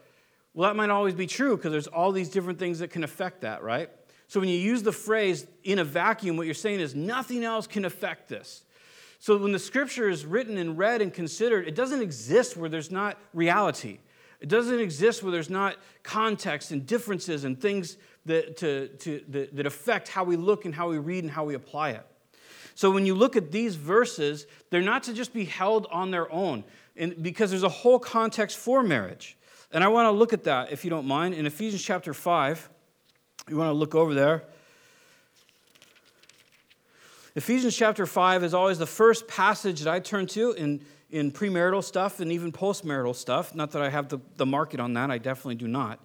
well, 0.55 0.71
that 0.71 0.77
might 0.77 0.91
always 0.91 1.15
be 1.15 1.27
true 1.27 1.57
because 1.57 1.73
there's 1.73 1.89
all 1.89 2.13
these 2.13 2.29
different 2.29 2.59
things 2.59 2.79
that 2.79 2.89
can 2.89 3.03
affect 3.03 3.41
that, 3.41 3.63
right? 3.63 3.91
So, 4.29 4.41
when 4.41 4.49
you 4.49 4.59
use 4.59 4.83
the 4.83 4.93
phrase 4.93 5.47
in 5.65 5.81
a 5.81 5.85
vacuum, 5.85 6.37
what 6.37 6.47
you're 6.47 6.55
saying 6.55 6.81
is 6.81 6.95
nothing 6.95 7.45
else 7.45 7.67
can 7.67 7.85
affect 7.85 8.29
this. 8.29 8.65
So, 9.19 9.37
when 9.37 9.53
the 9.53 9.59
scripture 9.59 10.09
is 10.09 10.25
written 10.25 10.57
and 10.57 10.79
read 10.79 11.03
and 11.03 11.13
considered, 11.13 11.67
it 11.67 11.75
doesn't 11.75 12.01
exist 12.01 12.57
where 12.57 12.69
there's 12.69 12.91
not 12.91 13.19
reality. 13.33 13.99
It 14.41 14.49
doesn't 14.49 14.79
exist 14.79 15.23
where 15.23 15.33
there's 15.33 15.51
not 15.51 15.77
context 16.03 16.71
and 16.71 16.87
differences 16.87 17.45
and 17.45 17.61
things 17.61 17.97
that, 18.27 18.57
to, 18.59 18.89
to, 18.89 19.23
that, 19.29 19.57
that 19.57 19.67
affect 19.67 20.09
how 20.09 20.25
we 20.25 20.37
look 20.37 20.65
and 20.65 20.75
how 20.75 20.89
we 20.89 20.99
read 20.99 21.25
and 21.25 21.31
how 21.31 21.45
we 21.45 21.55
apply 21.55 21.91
it. 21.91 22.07
So 22.75 22.91
when 22.91 23.07
you 23.07 23.15
look 23.15 23.37
at 23.37 23.53
these 23.53 23.77
verses, 23.77 24.47
they're 24.71 24.83
not 24.83 25.05
to 25.05 25.15
just 25.15 25.33
be 25.33 25.45
held 25.45 25.87
on 25.91 26.11
their 26.11 26.31
own, 26.33 26.65
and, 26.97 27.23
because 27.23 27.51
there's 27.51 27.63
a 27.63 27.69
whole 27.69 27.99
context 27.99 28.59
for 28.59 28.83
marriage. 28.83 29.37
And 29.75 29.83
I 29.83 29.89
want 29.89 30.07
to 30.07 30.13
look 30.13 30.33
at 30.33 30.45
that, 30.45 30.71
if 30.71 30.85
you 30.85 30.91
don't 30.91 31.05
mind, 31.05 31.35
in 31.35 31.47
Ephesians 31.47 31.83
chapter 31.83 32.15
5. 32.15 32.71
You 33.49 33.57
want 33.57 33.69
to 33.71 33.73
look 33.73 33.97
over 33.97 34.15
there. 34.15 34.45
Ephesians 37.35 37.77
chapter 37.77 38.07
5 38.07 38.45
is 38.45 38.55
always 38.55 38.79
the 38.79 38.87
first 38.87 39.27
passage 39.27 39.81
that 39.81 39.93
I 39.93 39.99
turn 39.99 40.29
to 40.29 40.53
in, 40.53 40.81
in 41.11 41.33
premarital 41.33 41.83
stuff 41.83 42.21
and 42.21 42.31
even 42.31 42.53
postmarital 42.53 43.17
stuff. 43.17 43.53
Not 43.53 43.73
that 43.73 43.83
I 43.83 43.91
have 43.91 44.09
the, 44.09 44.21
the 44.37 44.47
market 44.47 44.79
on 44.79 44.95
that, 44.95 45.11
I 45.11 45.19
definitely 45.19 45.57
do 45.57 45.67
not. 45.67 45.99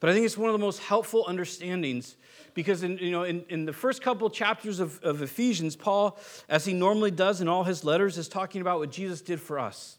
But 0.00 0.08
I 0.08 0.14
think 0.14 0.24
it's 0.24 0.38
one 0.38 0.48
of 0.48 0.54
the 0.54 0.64
most 0.64 0.80
helpful 0.80 1.26
understandings 1.28 2.16
because 2.54 2.82
in, 2.82 2.96
you 2.96 3.10
know, 3.10 3.24
in, 3.24 3.44
in 3.50 3.66
the 3.66 3.74
first 3.74 4.00
couple 4.00 4.30
chapters 4.30 4.80
of, 4.80 5.02
of 5.04 5.20
Ephesians, 5.20 5.76
Paul, 5.76 6.18
as 6.48 6.64
he 6.64 6.72
normally 6.72 7.10
does 7.10 7.42
in 7.42 7.48
all 7.48 7.64
his 7.64 7.84
letters, 7.84 8.16
is 8.16 8.26
talking 8.26 8.62
about 8.62 8.78
what 8.78 8.90
Jesus 8.90 9.20
did 9.20 9.38
for 9.38 9.58
us. 9.58 9.98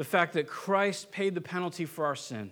The 0.00 0.04
fact 0.04 0.32
that 0.32 0.46
Christ 0.46 1.12
paid 1.12 1.34
the 1.34 1.42
penalty 1.42 1.84
for 1.84 2.06
our 2.06 2.16
sin. 2.16 2.50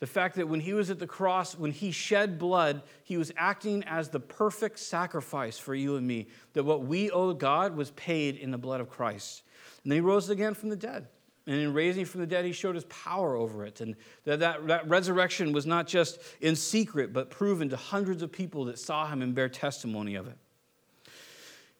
The 0.00 0.06
fact 0.08 0.34
that 0.34 0.48
when 0.48 0.58
he 0.58 0.72
was 0.72 0.90
at 0.90 0.98
the 0.98 1.06
cross, 1.06 1.56
when 1.56 1.70
he 1.70 1.92
shed 1.92 2.40
blood, 2.40 2.82
he 3.04 3.16
was 3.16 3.30
acting 3.36 3.84
as 3.84 4.08
the 4.08 4.18
perfect 4.18 4.80
sacrifice 4.80 5.56
for 5.56 5.76
you 5.76 5.94
and 5.94 6.04
me. 6.04 6.26
That 6.54 6.64
what 6.64 6.82
we 6.82 7.08
owe 7.12 7.34
God 7.34 7.76
was 7.76 7.92
paid 7.92 8.34
in 8.34 8.50
the 8.50 8.58
blood 8.58 8.80
of 8.80 8.90
Christ. 8.90 9.44
And 9.84 9.92
then 9.92 9.98
he 9.98 10.00
rose 10.00 10.28
again 10.28 10.54
from 10.54 10.70
the 10.70 10.76
dead. 10.76 11.06
And 11.46 11.54
in 11.54 11.72
raising 11.72 12.04
from 12.04 12.20
the 12.20 12.26
dead, 12.26 12.44
he 12.44 12.50
showed 12.50 12.74
his 12.74 12.86
power 12.86 13.36
over 13.36 13.64
it. 13.64 13.80
And 13.80 13.94
that, 14.24 14.40
that, 14.40 14.66
that 14.66 14.88
resurrection 14.88 15.52
was 15.52 15.66
not 15.66 15.86
just 15.86 16.18
in 16.40 16.56
secret, 16.56 17.12
but 17.12 17.30
proven 17.30 17.68
to 17.68 17.76
hundreds 17.76 18.22
of 18.22 18.32
people 18.32 18.64
that 18.64 18.78
saw 18.80 19.06
him 19.06 19.22
and 19.22 19.36
bear 19.36 19.48
testimony 19.48 20.16
of 20.16 20.26
it. 20.26 20.36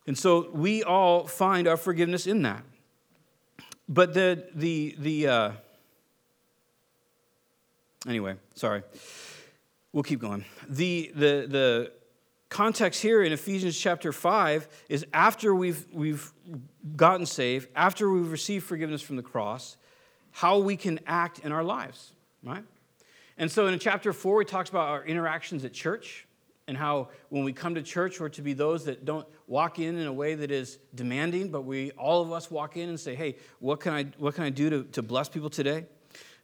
And 0.06 0.16
so 0.16 0.48
we 0.52 0.84
all 0.84 1.26
find 1.26 1.66
our 1.66 1.76
forgiveness 1.76 2.28
in 2.28 2.42
that. 2.42 2.62
But 3.92 4.14
the, 4.14 4.42
the, 4.54 4.96
the 4.98 5.28
uh, 5.28 5.52
anyway, 8.08 8.36
sorry. 8.54 8.82
We'll 9.92 10.02
keep 10.02 10.18
going. 10.18 10.46
The, 10.66 11.12
the, 11.14 11.46
the 11.46 11.92
context 12.48 13.02
here 13.02 13.22
in 13.22 13.32
Ephesians 13.32 13.78
chapter 13.78 14.10
5 14.10 14.66
is 14.88 15.04
after 15.12 15.54
we've, 15.54 15.86
we've 15.92 16.32
gotten 16.96 17.26
saved, 17.26 17.68
after 17.76 18.08
we've 18.08 18.32
received 18.32 18.64
forgiveness 18.64 19.02
from 19.02 19.16
the 19.16 19.22
cross, 19.22 19.76
how 20.30 20.58
we 20.58 20.74
can 20.74 20.98
act 21.06 21.40
in 21.40 21.52
our 21.52 21.62
lives, 21.62 22.12
right? 22.42 22.64
And 23.36 23.52
so 23.52 23.66
in 23.66 23.78
chapter 23.78 24.14
four, 24.14 24.40
he 24.40 24.46
talks 24.46 24.70
about 24.70 24.88
our 24.88 25.04
interactions 25.04 25.66
at 25.66 25.74
church 25.74 26.26
and 26.66 26.78
how 26.78 27.10
when 27.28 27.44
we 27.44 27.52
come 27.52 27.74
to 27.74 27.82
church, 27.82 28.20
we're 28.20 28.30
to 28.30 28.42
be 28.42 28.54
those 28.54 28.86
that 28.86 29.04
don't 29.04 29.26
walk 29.52 29.78
in 29.78 29.98
in 29.98 30.06
a 30.06 30.12
way 30.12 30.34
that 30.34 30.50
is 30.50 30.78
demanding, 30.94 31.50
but 31.50 31.60
we, 31.60 31.90
all 31.90 32.22
of 32.22 32.32
us, 32.32 32.50
walk 32.50 32.78
in 32.78 32.88
and 32.88 32.98
say, 32.98 33.14
hey, 33.14 33.36
what 33.58 33.80
can 33.80 33.92
I, 33.92 34.04
what 34.16 34.34
can 34.34 34.44
I 34.44 34.48
do 34.48 34.70
to, 34.70 34.84
to 34.84 35.02
bless 35.02 35.28
people 35.28 35.50
today? 35.50 35.84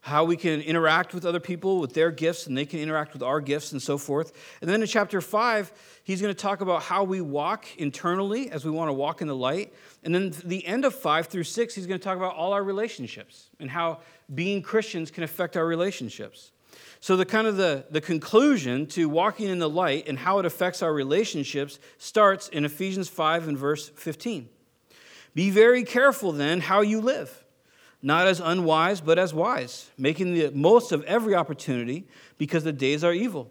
How 0.02 0.24
we 0.24 0.36
can 0.36 0.60
interact 0.60 1.14
with 1.14 1.24
other 1.24 1.40
people 1.40 1.80
with 1.80 1.94
their 1.94 2.10
gifts 2.10 2.46
and 2.46 2.56
they 2.56 2.66
can 2.66 2.80
interact 2.80 3.14
with 3.14 3.22
our 3.22 3.40
gifts 3.40 3.72
and 3.72 3.80
so 3.80 3.96
forth. 3.96 4.32
And 4.60 4.68
then 4.68 4.82
in 4.82 4.86
chapter 4.86 5.22
five, 5.22 5.72
he's 6.04 6.20
going 6.20 6.34
to 6.34 6.38
talk 6.38 6.60
about 6.60 6.82
how 6.82 7.02
we 7.02 7.22
walk 7.22 7.64
internally 7.78 8.50
as 8.50 8.66
we 8.66 8.70
want 8.70 8.90
to 8.90 8.92
walk 8.92 9.22
in 9.22 9.26
the 9.26 9.34
light. 9.34 9.72
And 10.04 10.14
then 10.14 10.34
the 10.44 10.66
end 10.66 10.84
of 10.84 10.94
five 10.94 11.28
through 11.28 11.44
six, 11.44 11.74
he's 11.74 11.86
going 11.86 11.98
to 11.98 12.04
talk 12.04 12.18
about 12.18 12.34
all 12.34 12.52
our 12.52 12.62
relationships 12.62 13.48
and 13.58 13.70
how 13.70 14.00
being 14.34 14.60
Christians 14.60 15.10
can 15.10 15.24
affect 15.24 15.56
our 15.56 15.66
relationships. 15.66 16.52
So, 17.00 17.16
the 17.16 17.24
kind 17.24 17.46
of 17.46 17.56
the, 17.56 17.84
the 17.90 18.00
conclusion 18.00 18.86
to 18.88 19.08
walking 19.08 19.48
in 19.48 19.60
the 19.60 19.68
light 19.68 20.08
and 20.08 20.18
how 20.18 20.40
it 20.40 20.46
affects 20.46 20.82
our 20.82 20.92
relationships 20.92 21.78
starts 21.96 22.48
in 22.48 22.64
Ephesians 22.64 23.08
5 23.08 23.48
and 23.48 23.56
verse 23.56 23.88
15. 23.90 24.48
Be 25.34 25.50
very 25.50 25.84
careful 25.84 26.32
then 26.32 26.60
how 26.60 26.80
you 26.80 27.00
live, 27.00 27.44
not 28.02 28.26
as 28.26 28.40
unwise, 28.40 29.00
but 29.00 29.18
as 29.18 29.32
wise, 29.32 29.90
making 29.96 30.34
the 30.34 30.50
most 30.50 30.90
of 30.90 31.04
every 31.04 31.34
opportunity 31.34 32.08
because 32.36 32.64
the 32.64 32.72
days 32.72 33.04
are 33.04 33.12
evil. 33.12 33.50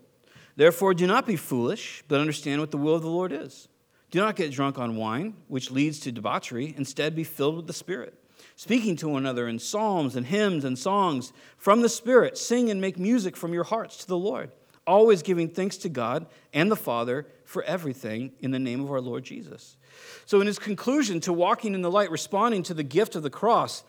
Therefore, 0.57 0.93
do 0.93 1.07
not 1.07 1.25
be 1.25 1.37
foolish, 1.37 2.03
but 2.07 2.19
understand 2.19 2.59
what 2.59 2.71
the 2.71 2.77
will 2.77 2.95
of 2.95 3.03
the 3.03 3.09
Lord 3.09 3.31
is. 3.31 3.69
Do 4.11 4.19
not 4.19 4.35
get 4.35 4.51
drunk 4.51 4.77
on 4.77 4.97
wine, 4.97 5.35
which 5.47 5.71
leads 5.71 5.99
to 6.01 6.11
debauchery. 6.11 6.73
Instead, 6.77 7.15
be 7.15 7.23
filled 7.23 7.55
with 7.55 7.67
the 7.67 7.73
Spirit 7.73 8.13
speaking 8.57 8.95
to 8.97 9.07
one 9.07 9.23
another 9.23 9.47
in 9.47 9.59
psalms 9.59 10.15
and 10.15 10.25
hymns 10.25 10.65
and 10.65 10.77
songs 10.77 11.31
from 11.57 11.81
the 11.81 11.87
Spirit. 11.87 12.37
Sing 12.37 12.69
and 12.69 12.81
make 12.81 12.97
music 12.97 13.37
from 13.37 13.53
your 13.53 13.63
hearts 13.63 13.97
to 13.97 14.07
the 14.07 14.17
Lord, 14.17 14.51
always 14.85 15.21
giving 15.21 15.47
thanks 15.47 15.77
to 15.77 15.89
God 15.89 16.25
and 16.53 16.69
the 16.69 16.75
Father 16.75 17.27
for 17.45 17.63
everything 17.63 18.33
in 18.39 18.51
the 18.51 18.59
name 18.59 18.83
of 18.83 18.91
our 18.91 18.99
Lord 18.99 19.23
Jesus. 19.23 19.77
So, 20.25 20.41
in 20.41 20.47
his 20.47 20.59
conclusion 20.59 21.21
to 21.21 21.31
walking 21.31 21.75
in 21.75 21.81
the 21.81 21.91
light, 21.91 22.11
responding 22.11 22.63
to 22.63 22.73
the 22.73 22.83
gift 22.83 23.15
of 23.15 23.23
the 23.23 23.29
cross, 23.29 23.83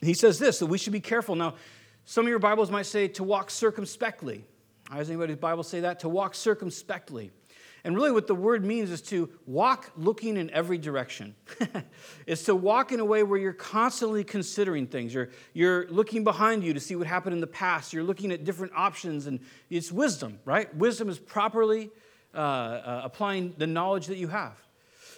he 0.00 0.14
says 0.14 0.38
this 0.38 0.60
that 0.60 0.66
we 0.66 0.78
should 0.78 0.92
be 0.92 1.00
careful. 1.00 1.34
Now, 1.34 1.54
some 2.04 2.24
of 2.24 2.30
your 2.30 2.38
Bibles 2.38 2.70
might 2.70 2.86
say 2.86 3.08
to 3.08 3.24
walk 3.24 3.50
circumspectly. 3.50 4.44
Does 4.90 5.10
anybody's 5.10 5.36
Bible 5.36 5.62
say 5.62 5.80
that? 5.80 6.00
To 6.00 6.08
walk 6.08 6.34
circumspectly. 6.34 7.32
And 7.84 7.94
really, 7.94 8.12
what 8.12 8.26
the 8.26 8.34
word 8.34 8.64
means 8.64 8.90
is 8.90 9.00
to 9.02 9.30
walk 9.46 9.90
looking 9.96 10.36
in 10.36 10.50
every 10.50 10.78
direction. 10.78 11.34
it's 12.26 12.44
to 12.44 12.54
walk 12.54 12.92
in 12.92 13.00
a 13.00 13.04
way 13.04 13.22
where 13.22 13.38
you're 13.38 13.52
constantly 13.52 14.24
considering 14.24 14.86
things. 14.86 15.14
You're, 15.14 15.30
you're 15.54 15.88
looking 15.88 16.24
behind 16.24 16.62
you 16.62 16.74
to 16.74 16.80
see 16.80 16.96
what 16.96 17.06
happened 17.06 17.34
in 17.34 17.40
the 17.40 17.46
past. 17.46 17.92
You're 17.92 18.04
looking 18.04 18.32
at 18.32 18.44
different 18.44 18.72
options, 18.76 19.26
and 19.26 19.40
it's 19.70 19.90
wisdom, 19.90 20.38
right? 20.44 20.74
Wisdom 20.76 21.08
is 21.08 21.18
properly 21.18 21.90
uh, 22.34 22.38
uh, 22.38 23.00
applying 23.04 23.54
the 23.58 23.66
knowledge 23.66 24.06
that 24.06 24.16
you 24.16 24.28
have. 24.28 24.56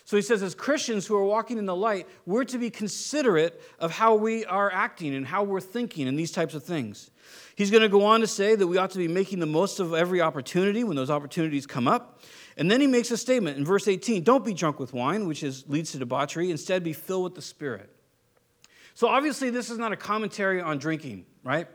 So 0.04 0.16
he 0.16 0.22
says, 0.22 0.42
as 0.42 0.54
Christians 0.54 1.06
who 1.06 1.16
are 1.16 1.24
walking 1.24 1.58
in 1.58 1.66
the 1.66 1.76
light, 1.76 2.08
we're 2.26 2.44
to 2.44 2.58
be 2.58 2.70
considerate 2.70 3.60
of 3.78 3.92
how 3.92 4.14
we 4.14 4.44
are 4.44 4.72
acting 4.72 5.14
and 5.14 5.26
how 5.26 5.44
we're 5.44 5.60
thinking 5.60 6.08
and 6.08 6.18
these 6.18 6.32
types 6.32 6.54
of 6.54 6.64
things. 6.64 7.10
He's 7.54 7.70
going 7.70 7.82
to 7.82 7.88
go 7.88 8.04
on 8.04 8.20
to 8.20 8.26
say 8.26 8.54
that 8.54 8.66
we 8.66 8.78
ought 8.78 8.90
to 8.90 8.98
be 8.98 9.08
making 9.08 9.38
the 9.38 9.46
most 9.46 9.78
of 9.78 9.94
every 9.94 10.20
opportunity 10.20 10.84
when 10.84 10.96
those 10.96 11.10
opportunities 11.10 11.66
come 11.66 11.86
up. 11.86 12.20
And 12.56 12.70
then 12.70 12.80
he 12.80 12.86
makes 12.86 13.10
a 13.10 13.16
statement 13.16 13.56
in 13.56 13.64
verse 13.64 13.88
18 13.88 14.22
Don't 14.22 14.44
be 14.44 14.54
drunk 14.54 14.78
with 14.78 14.92
wine, 14.92 15.26
which 15.26 15.42
is, 15.42 15.64
leads 15.68 15.92
to 15.92 15.98
debauchery. 15.98 16.50
Instead, 16.50 16.84
be 16.84 16.92
filled 16.92 17.24
with 17.24 17.34
the 17.34 17.42
Spirit. 17.42 17.90
So, 18.94 19.08
obviously, 19.08 19.50
this 19.50 19.70
is 19.70 19.78
not 19.78 19.92
a 19.92 19.96
commentary 19.96 20.60
on 20.60 20.78
drinking, 20.78 21.24
right? 21.44 21.66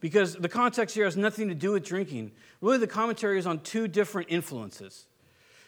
Because 0.00 0.34
the 0.34 0.48
context 0.48 0.94
here 0.94 1.04
has 1.04 1.16
nothing 1.16 1.48
to 1.48 1.54
do 1.54 1.72
with 1.72 1.84
drinking. 1.84 2.32
Really, 2.60 2.78
the 2.78 2.86
commentary 2.86 3.38
is 3.38 3.46
on 3.46 3.60
two 3.60 3.86
different 3.86 4.28
influences. 4.30 5.06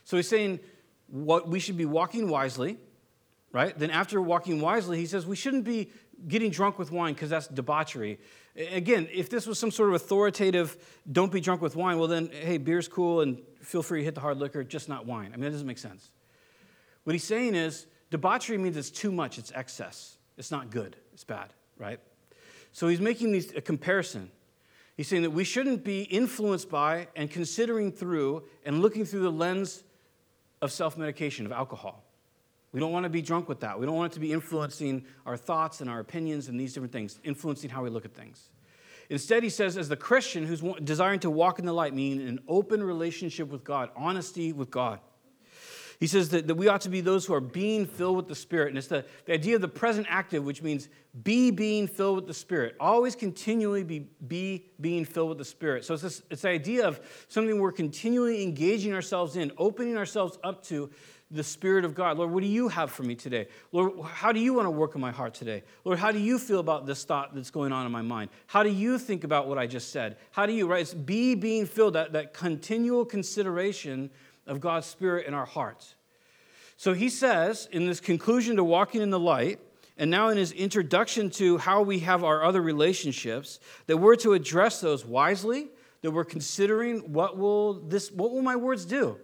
So, 0.05 0.17
he's 0.17 0.29
saying 0.29 0.61
what 1.09 1.49
we 1.49 1.61
should 1.61 1.77
be 1.77 1.85
walking 1.85 2.29
wisely, 2.29 2.79
right? 3.53 3.79
Then, 3.79 3.91
after 3.91 4.21
walking 4.21 4.61
wisely, 4.61 4.99
he 4.99 5.07
says 5.07 5.27
we 5.27 5.37
shouldn't 5.37 5.65
be 5.65 5.91
getting 6.27 6.51
drunk 6.51 6.79
with 6.79 6.91
wine 6.91 7.15
because 7.15 7.31
that's 7.31 7.47
debauchery. 7.47 8.19
Again, 8.57 9.07
if 9.13 9.29
this 9.29 9.47
was 9.47 9.59
some 9.59 9.71
sort 9.71 9.91
of 9.91 9.97
authoritative, 9.97 10.77
don't 11.11 11.31
be 11.31 11.41
drunk 11.41 11.61
with 11.61 11.77
wine, 11.77 11.99
well, 11.99 12.09
then, 12.09 12.31
hey, 12.33 12.57
beer's 12.57 12.89
cool 12.89 13.21
and 13.21 13.43
feel 13.67 13.83
free 13.83 14.01
to 14.01 14.05
hit 14.05 14.15
the 14.15 14.21
hard 14.21 14.39
liquor, 14.39 14.63
just 14.63 14.89
not 14.89 15.07
wine. 15.07 15.31
I 15.33 15.37
mean, 15.37 15.43
that 15.43 15.51
doesn't 15.51 15.67
make 15.67 15.79
sense. 15.79 16.11
What 17.05 17.13
he's 17.13 17.25
saying 17.25 17.55
is 17.55 17.87
debauchery 18.11 18.59
means 18.59 18.77
it's 18.77 18.91
too 18.91 19.11
much, 19.11 19.39
it's 19.39 19.53
excess. 19.55 20.17
It's 20.39 20.51
not 20.51 20.71
good, 20.71 20.97
it's 21.13 21.25
bad, 21.25 21.53
right? 21.77 21.99
So 22.73 22.89
he's 22.89 23.01
making 23.01 23.33
these, 23.33 23.53
a 23.53 23.61
comparison. 23.61 24.31
He's 24.97 25.09
saying 25.09 25.23
that 25.23 25.31
we 25.31 25.45
shouldn't 25.45 25.83
be 25.83 26.03
influenced 26.03 26.71
by 26.71 27.09
and 27.17 27.31
considering 27.31 27.91
through 27.91 28.45
and 28.65 28.81
looking 28.81 29.05
through 29.05 29.23
the 29.23 29.33
lens 29.33 29.83
of 30.63 30.71
self 30.71 30.97
medication, 30.97 31.45
of 31.45 31.53
alcohol. 31.53 32.05
We 32.73 32.81
don't 32.81 32.93
want 32.93 33.05
to 33.05 33.11
be 33.11 33.23
drunk 33.23 33.49
with 33.49 33.61
that. 33.61 33.81
We 33.81 33.87
don't 33.87 33.97
want 33.97 34.13
it 34.13 34.15
to 34.15 34.21
be 34.21 34.33
influencing 34.33 35.05
our 35.25 35.37
thoughts 35.37 35.81
and 35.81 35.91
our 35.91 36.01
opinions 36.01 36.49
and 36.49 36.59
these 36.59 36.75
different 36.75 36.93
things, 36.93 37.19
influencing 37.25 37.71
how 37.71 37.83
we 37.83 37.91
look 37.91 38.05
at 38.05 38.15
things. 38.15 38.51
Instead, 39.09 39.43
he 39.43 39.51
says, 39.51 39.77
as 39.77 39.89
the 39.89 39.97
Christian 39.97 40.47
who's 40.47 40.63
desiring 40.83 41.21
to 41.21 41.31
walk 41.31 41.59
in 41.59 41.67
the 41.67 41.73
light, 41.73 41.95
meaning 41.95 42.27
an 42.27 42.41
open 42.49 42.83
relationship 42.83 43.49
with 43.49 43.65
God, 43.65 43.91
honesty 43.97 44.53
with 44.53 44.71
God. 44.71 45.01
He 45.99 46.07
says 46.07 46.29
that, 46.31 46.47
that 46.47 46.57
we 46.57 46.69
ought 46.69 46.83
to 46.83 46.91
be 46.91 47.01
those 47.01 47.25
who 47.25 47.33
are 47.33 47.41
being 47.41 47.87
filled 47.87 48.17
with 48.17 48.29
the 48.29 48.35
Spirit. 48.35 48.69
And 48.69 48.79
it's 48.79 48.89
the, 48.89 49.05
the 49.25 49.33
idea 49.33 49.55
of 49.55 49.63
the 49.63 49.69
present 49.69 50.07
active, 50.11 50.45
which 50.45 50.63
means 50.63 50.89
be 51.23 51.51
being 51.51 51.87
filled 51.87 52.17
with 52.17 52.27
the 52.27 52.35
Spirit. 52.35 52.77
Always 52.79 53.17
continually 53.17 53.83
be, 53.83 54.01
be 54.27 54.67
being 54.79 55.07
filled 55.07 55.31
with 55.31 55.39
the 55.39 55.45
Spirit. 55.45 55.85
So 55.85 55.95
it's 55.95 56.03
this 56.03 56.23
it's 56.29 56.43
the 56.43 56.51
idea 56.51 56.87
of 56.87 57.01
something 57.29 57.59
we're 57.59 57.73
continually 57.73 58.43
engaging 58.43 58.93
ourselves 58.93 59.37
in, 59.37 59.53
opening 59.57 59.97
ourselves 59.97 60.39
up 60.45 60.63
to 60.65 60.91
the 61.31 61.43
Spirit 61.43 61.85
of 61.85 61.95
God. 61.95 62.19
Lord, 62.19 62.31
what 62.31 62.43
do 62.43 62.49
you 62.49 62.69
have 62.69 62.91
for 62.91 63.03
me 63.03 63.17
today? 63.17 63.49
Lord, 63.73 64.01
how 64.05 64.31
do 64.31 64.39
you 64.39 64.55
want 64.55 64.67
to 64.67 64.71
work 64.71 64.95
in 64.95 65.01
my 65.01 65.11
heart 65.11 65.35
today? 65.35 65.65
Lord, 65.85 65.99
how 65.99 66.13
do 66.13 66.19
you 66.19 66.39
feel 66.39 66.61
about 66.61 66.87
this 66.87 67.05
thought 67.05 67.35
that's 67.35 67.51
going 67.51 67.73
on 67.73 67.85
in 67.85 67.91
my 67.91 68.03
mind? 68.03 68.31
How 68.47 68.63
do 68.63 68.71
you 68.71 68.99
think 68.99 69.25
about 69.25 69.49
what 69.49 69.59
I 69.59 69.67
just 69.67 69.91
said? 69.91 70.19
How 70.31 70.47
do 70.47 70.53
you, 70.53 70.69
right? 70.69 70.83
It's 70.83 70.95
be 70.95 71.35
being 71.35 71.67
filled, 71.67 71.95
that, 71.95 72.13
that 72.13 72.33
continual 72.33 73.05
consideration 73.05 74.11
of 74.47 74.61
God's 74.61 74.87
Spirit 74.87 75.27
in 75.27 75.35
our 75.35 75.47
hearts. 75.47 75.97
So 76.77 76.93
he 76.93 77.09
says 77.09 77.69
in 77.73 77.87
this 77.87 78.01
conclusion 78.01 78.57
to 78.57 78.65
walking 78.65 79.03
in 79.03 79.11
the 79.11 79.19
light, 79.19 79.59
and 79.99 80.11
now 80.11 80.29
in 80.29 80.37
his 80.37 80.53
introduction 80.53 81.31
to 81.31 81.57
how 81.59 81.83
we 81.83 82.01
have 82.01 82.23
our 82.23 82.45
other 82.45 82.61
relationships, 82.61 83.59
that 83.87 83.97
we're 83.97 84.17
to 84.17 84.35
address 84.35 84.81
those 84.81 85.07
wisely, 85.07 85.69
that 86.03 86.11
we're 86.11 86.25
considering 86.25 87.13
what 87.13 87.39
will 87.39 87.75
this 87.75 88.13
what 88.13 88.31
will 88.31 88.43
my 88.43 88.57
words 88.57 88.85
do? 88.85 89.17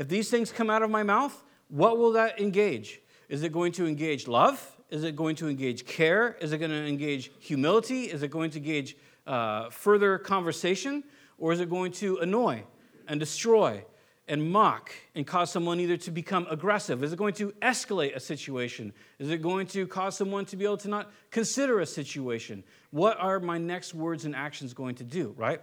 If 0.00 0.08
these 0.08 0.30
things 0.30 0.50
come 0.50 0.70
out 0.70 0.80
of 0.80 0.88
my 0.88 1.02
mouth, 1.02 1.44
what 1.68 1.98
will 1.98 2.12
that 2.12 2.40
engage? 2.40 3.02
Is 3.28 3.42
it 3.42 3.52
going 3.52 3.72
to 3.72 3.86
engage 3.86 4.26
love? 4.26 4.58
Is 4.88 5.04
it 5.04 5.14
going 5.14 5.36
to 5.36 5.48
engage 5.50 5.84
care? 5.84 6.38
Is 6.40 6.54
it 6.54 6.58
going 6.58 6.70
to 6.70 6.86
engage 6.86 7.30
humility? 7.38 8.04
Is 8.04 8.22
it 8.22 8.30
going 8.30 8.50
to 8.52 8.56
engage 8.56 8.96
uh, 9.26 9.68
further 9.68 10.16
conversation? 10.16 11.04
Or 11.36 11.52
is 11.52 11.60
it 11.60 11.68
going 11.68 11.92
to 11.92 12.16
annoy 12.16 12.62
and 13.08 13.20
destroy 13.20 13.84
and 14.26 14.50
mock 14.50 14.90
and 15.14 15.26
cause 15.26 15.50
someone 15.50 15.78
either 15.80 15.98
to 15.98 16.10
become 16.10 16.46
aggressive? 16.48 17.04
Is 17.04 17.12
it 17.12 17.18
going 17.18 17.34
to 17.34 17.52
escalate 17.60 18.16
a 18.16 18.20
situation? 18.20 18.94
Is 19.18 19.30
it 19.30 19.42
going 19.42 19.66
to 19.66 19.86
cause 19.86 20.16
someone 20.16 20.46
to 20.46 20.56
be 20.56 20.64
able 20.64 20.78
to 20.78 20.88
not 20.88 21.12
consider 21.30 21.80
a 21.80 21.86
situation? 21.86 22.64
What 22.90 23.18
are 23.20 23.38
my 23.38 23.58
next 23.58 23.92
words 23.92 24.24
and 24.24 24.34
actions 24.34 24.72
going 24.72 24.94
to 24.94 25.04
do, 25.04 25.34
right? 25.36 25.60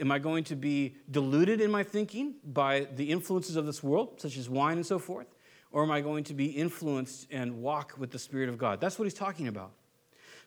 Am 0.00 0.10
I 0.10 0.18
going 0.18 0.44
to 0.44 0.56
be 0.56 0.96
deluded 1.10 1.60
in 1.60 1.70
my 1.70 1.82
thinking 1.82 2.34
by 2.44 2.86
the 2.96 3.10
influences 3.10 3.56
of 3.56 3.66
this 3.66 3.82
world, 3.82 4.20
such 4.20 4.36
as 4.36 4.48
wine 4.48 4.78
and 4.78 4.86
so 4.86 4.98
forth? 4.98 5.26
Or 5.72 5.82
am 5.82 5.90
I 5.90 6.00
going 6.00 6.24
to 6.24 6.34
be 6.34 6.46
influenced 6.46 7.28
and 7.30 7.62
walk 7.62 7.94
with 7.98 8.10
the 8.10 8.18
Spirit 8.18 8.48
of 8.48 8.58
God? 8.58 8.80
That's 8.80 8.98
what 8.98 9.04
he's 9.04 9.14
talking 9.14 9.46
about. 9.46 9.72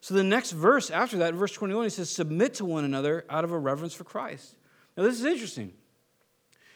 So 0.02 0.16
the 0.16 0.24
next 0.24 0.52
verse 0.52 0.90
after 0.90 1.18
that, 1.20 1.34
verse 1.34 1.54
21, 1.54 1.86
he 1.86 1.90
says, 1.90 2.10
Submit 2.10 2.56
to 2.56 2.66
one 2.66 2.84
another 2.84 3.26
out 3.30 3.46
of 3.46 3.52
a 3.52 3.58
reverence 3.58 3.94
for 3.94 4.04
Christ. 4.04 4.56
Now, 4.98 5.04
this 5.04 5.18
is 5.18 5.26
interesting. 5.26 5.74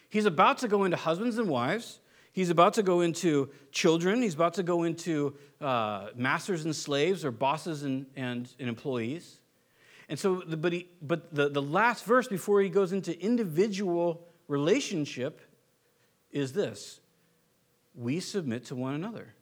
He's 0.09 0.25
about 0.25 0.59
to 0.59 0.67
go 0.67 0.85
into 0.85 0.95
husbands 0.95 1.37
and 1.37 1.49
wives. 1.49 1.99
He's 2.31 2.49
about 2.49 2.75
to 2.75 2.83
go 2.83 3.01
into 3.01 3.49
children. 3.71 4.21
He's 4.21 4.35
about 4.35 4.53
to 4.53 4.63
go 4.63 4.83
into 4.83 5.35
uh, 5.59 6.09
masters 6.15 6.65
and 6.65 6.75
slaves 6.75 7.25
or 7.25 7.31
bosses 7.31 7.83
and, 7.83 8.05
and, 8.15 8.47
and 8.59 8.69
employees. 8.69 9.39
And 10.09 10.17
so, 10.17 10.41
but, 10.45 10.73
he, 10.73 10.87
but 11.01 11.33
the, 11.33 11.49
the 11.49 11.61
last 11.61 12.05
verse 12.05 12.27
before 12.27 12.61
he 12.61 12.69
goes 12.69 12.93
into 12.93 13.19
individual 13.21 14.25
relationship 14.47 15.41
is 16.31 16.53
this 16.53 16.99
we 17.93 18.19
submit 18.19 18.65
to 18.65 18.75
one 18.75 18.93
another. 18.93 19.33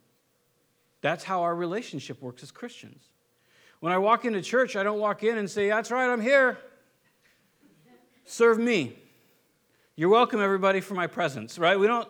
That's 1.02 1.22
how 1.22 1.42
our 1.42 1.54
relationship 1.54 2.20
works 2.22 2.42
as 2.42 2.50
Christians. 2.50 3.02
When 3.80 3.92
I 3.92 3.98
walk 3.98 4.24
into 4.24 4.40
church, 4.40 4.74
I 4.74 4.82
don't 4.82 4.98
walk 4.98 5.22
in 5.22 5.38
and 5.38 5.48
say, 5.48 5.68
That's 5.68 5.90
right, 5.90 6.10
I'm 6.10 6.20
here. 6.20 6.58
Serve 8.24 8.58
me. 8.58 8.98
You're 9.94 10.08
welcome, 10.08 10.40
everybody, 10.40 10.80
for 10.80 10.94
my 10.94 11.06
presence, 11.06 11.58
right? 11.58 11.78
We 11.78 11.86
don't, 11.86 12.08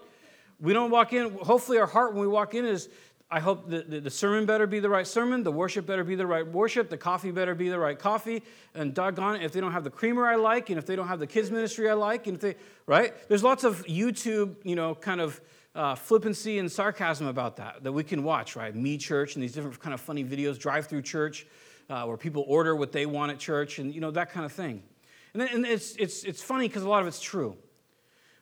we 0.58 0.72
don't 0.72 0.90
walk 0.90 1.12
in. 1.12 1.32
Hopefully, 1.38 1.78
our 1.78 1.86
heart 1.86 2.14
when 2.14 2.22
we 2.22 2.28
walk 2.28 2.54
in 2.54 2.64
is 2.64 2.88
I 3.28 3.40
hope 3.40 3.68
the, 3.68 3.82
the, 3.82 4.00
the, 4.00 4.10
sermon 4.10 4.46
better 4.46 4.68
be 4.68 4.78
the 4.78 4.88
right 4.88 5.06
sermon, 5.06 5.42
the 5.42 5.50
worship 5.50 5.84
better 5.84 6.04
be 6.04 6.14
the 6.14 6.26
right 6.26 6.46
worship, 6.46 6.88
the 6.88 6.96
coffee 6.96 7.32
better 7.32 7.56
be 7.56 7.68
the 7.68 7.78
right 7.78 7.98
coffee, 7.98 8.44
and 8.72 8.94
doggone 8.94 9.36
it, 9.36 9.42
if 9.42 9.50
they 9.50 9.60
don't 9.60 9.72
have 9.72 9.82
the 9.82 9.90
creamer 9.90 10.26
I 10.28 10.36
like, 10.36 10.70
and 10.70 10.78
if 10.78 10.86
they 10.86 10.94
don't 10.94 11.08
have 11.08 11.18
the 11.18 11.26
kids 11.26 11.50
ministry 11.50 11.90
I 11.90 11.94
like, 11.94 12.28
and 12.28 12.36
if 12.36 12.40
they, 12.40 12.54
right? 12.86 13.14
There's 13.28 13.42
lots 13.42 13.64
of 13.64 13.84
YouTube, 13.86 14.54
you 14.62 14.76
know, 14.76 14.94
kind 14.94 15.20
of 15.20 15.40
uh, 15.74 15.96
flippancy 15.96 16.58
and 16.58 16.70
sarcasm 16.70 17.26
about 17.26 17.56
that 17.56 17.82
that 17.82 17.90
we 17.90 18.04
can 18.04 18.22
watch, 18.22 18.54
right? 18.54 18.74
Me 18.74 18.96
Church 18.96 19.34
and 19.34 19.42
these 19.42 19.52
different 19.52 19.80
kind 19.80 19.92
of 19.92 20.00
funny 20.00 20.24
videos, 20.24 20.56
drive 20.56 20.86
through 20.86 21.02
church, 21.02 21.48
uh, 21.90 22.04
where 22.04 22.16
people 22.16 22.44
order 22.46 22.76
what 22.76 22.92
they 22.92 23.06
want 23.06 23.32
at 23.32 23.40
church, 23.40 23.80
and, 23.80 23.92
you 23.92 24.00
know, 24.00 24.12
that 24.12 24.30
kind 24.30 24.46
of 24.46 24.52
thing. 24.52 24.84
And, 25.32 25.42
then, 25.42 25.48
and 25.52 25.66
it's, 25.66 25.96
it's, 25.96 26.22
it's 26.22 26.42
funny 26.42 26.68
because 26.68 26.84
a 26.84 26.88
lot 26.88 27.02
of 27.02 27.08
it's 27.08 27.20
true. 27.20 27.56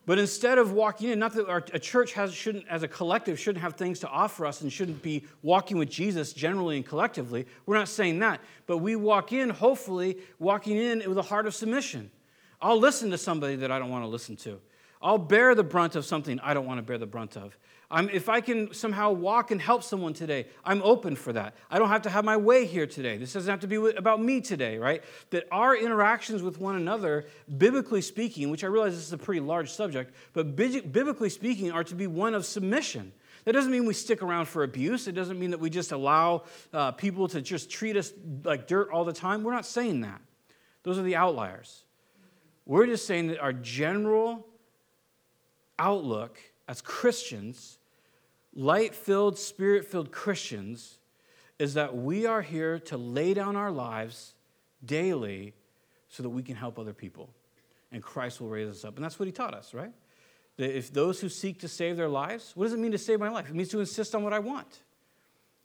But 0.07 0.19
instead 0.19 0.59
of 0.59 0.73
walking 0.73 1.09
in, 1.09 1.19
not 1.19 1.33
that 1.33 1.49
our, 1.49 1.65
a 1.73 1.79
church 1.79 2.13
has, 2.13 2.35
shouldn't, 2.35 2.67
as 2.69 2.83
a 2.83 2.89
collective, 2.89 3.39
shouldn't 3.39 3.63
have 3.63 3.75
things 3.75 4.01
to 4.01 4.09
offer 4.09 4.45
us 4.45 4.61
and 4.61 4.71
shouldn't 4.71 5.03
be 5.03 5.25
walking 5.43 5.79
with 5.79 5.89
Jesus 5.89 6.35
generally 6.35 6.77
and 6.77 6.85
collectively. 6.85 7.47
We're 7.65 7.79
not 7.79 7.89
saying 7.89 8.19
that. 8.19 8.41
But 8.67 8.79
we 8.79 8.97
walk 8.97 9.33
in, 9.33 9.49
hopefully, 9.49 10.19
walking 10.39 10.77
in 10.77 11.03
with 11.09 11.17
a 11.17 11.23
heart 11.23 11.47
of 11.47 11.55
submission. 11.55 12.11
I'll 12.61 12.79
listen 12.79 13.11
to 13.13 13.19
somebody 13.19 13.57
that 13.57 13.71
I 13.71 13.79
don't 13.79 13.91
want 13.91 14.05
to 14.05 14.09
listen 14.09 14.37
to. 14.37 14.61
I'll 15.05 15.19
bear 15.19 15.55
the 15.55 15.63
brunt 15.63 15.97
of 15.97 16.07
something 16.07 16.41
I 16.41 16.55
don't 16.55 16.65
want 16.65 16.79
to 16.79 16.83
bear 16.83 16.97
the 16.97 17.07
brunt 17.07 17.37
of. 17.37 17.57
I'm, 17.91 18.09
if 18.09 18.31
I 18.31 18.41
can 18.41 18.73
somehow 18.73 19.13
walk 19.13 19.51
and 19.51 19.61
help 19.61 19.83
someone 19.83 20.15
today, 20.15 20.47
I'm 20.65 20.81
open 20.83 21.15
for 21.15 21.31
that. 21.35 21.55
I 21.71 21.79
don't 21.79 21.91
have 21.91 22.03
to 22.03 22.11
have 22.11 22.25
my 22.25 22.39
way 22.39 22.65
here 22.65 22.87
today. 22.87 23.19
This 23.19 23.35
doesn't 23.35 23.51
have 23.51 23.61
to 23.61 23.67
be 23.67 23.77
about 23.77 24.23
me 24.23 24.41
today, 24.41 24.79
right? 24.79 25.05
That 25.29 25.47
our 25.53 25.77
interactions 25.77 26.43
with 26.43 26.59
one 26.59 26.77
another, 26.77 27.27
biblically 27.59 28.01
speaking, 28.01 28.49
which 28.49 28.65
I 28.65 28.69
realize 28.69 28.95
this 28.95 29.05
is 29.05 29.13
a 29.13 29.19
pretty 29.19 29.43
large 29.43 29.71
subject, 29.71 30.15
but 30.33 30.57
biblically 30.57 31.29
speaking, 31.29 31.71
are 31.71 31.85
to 31.85 31.95
be 31.95 32.07
one 32.07 32.33
of 32.33 32.47
submission. 32.47 33.13
That 33.45 33.53
doesn't 33.53 33.71
mean 33.71 33.85
we 33.85 33.93
stick 33.93 34.23
around 34.23 34.47
for 34.47 34.63
abuse. 34.63 35.07
It 35.07 35.13
doesn't 35.13 35.39
mean 35.39 35.51
that 35.51 35.61
we 35.61 35.69
just 35.69 35.93
allow 35.93 36.45
uh, 36.73 36.93
people 36.93 37.29
to 37.29 37.43
just 37.43 37.71
treat 37.71 37.99
us 37.99 38.11
like 38.43 38.67
dirt 38.67 38.89
all 38.91 39.05
the 39.05 39.13
time. 39.13 39.43
We're 39.43 39.53
not 39.53 39.67
saying 39.67 40.01
that. 40.01 40.23
Those 40.83 40.99
are 40.99 41.03
the 41.03 41.17
outliers. 41.17 41.85
We're 42.65 42.87
just 42.87 43.07
saying 43.07 43.27
that 43.27 43.41
our 43.41 43.53
general 43.53 44.47
outlook 45.79 46.39
as 46.69 46.81
Christians, 46.81 47.79
light 48.55 48.95
filled, 48.95 49.39
spirit 49.39 49.85
filled 49.85 50.13
Christians, 50.13 50.99
is 51.59 51.75
that 51.75 51.97
we 51.97 52.27
are 52.27 52.43
here 52.43 52.79
to 52.81 52.97
lay 52.97 53.35
down 53.35 53.57
our 53.57 53.71
lives 53.71 54.35
daily 54.85 55.55
so 56.09 56.23
that 56.23 56.31
we 56.31 56.43
can 56.43 56.57
help 56.57 56.79
other 56.79 56.93
people. 56.93 57.31
And 57.93 58.03
Christ 58.03 58.41
will 58.41 58.49
raise 58.49 58.69
us 58.69 58.85
up. 58.85 58.97
And 58.97 59.05
that's 59.05 59.19
what 59.19 59.27
he 59.27 59.33
taught 59.33 59.55
us, 59.55 59.73
right? 59.73 59.93
That 60.57 60.77
if 60.77 60.93
those 60.93 61.21
who 61.21 61.29
seek 61.29 61.61
to 61.61 61.69
save 61.69 61.97
their 61.97 62.09
lives, 62.09 62.53
what 62.55 62.65
does 62.67 62.75
it 62.75 62.79
mean 62.79 62.93
to 62.93 62.99
save 62.99 63.21
my 63.21 63.29
life? 63.29 63.49
It 63.49 63.55
means 63.55 63.69
to 63.71 63.81
insist 63.81 64.15
on 64.15 64.23
what 64.23 64.33
I 64.33 64.39
want, 64.39 64.83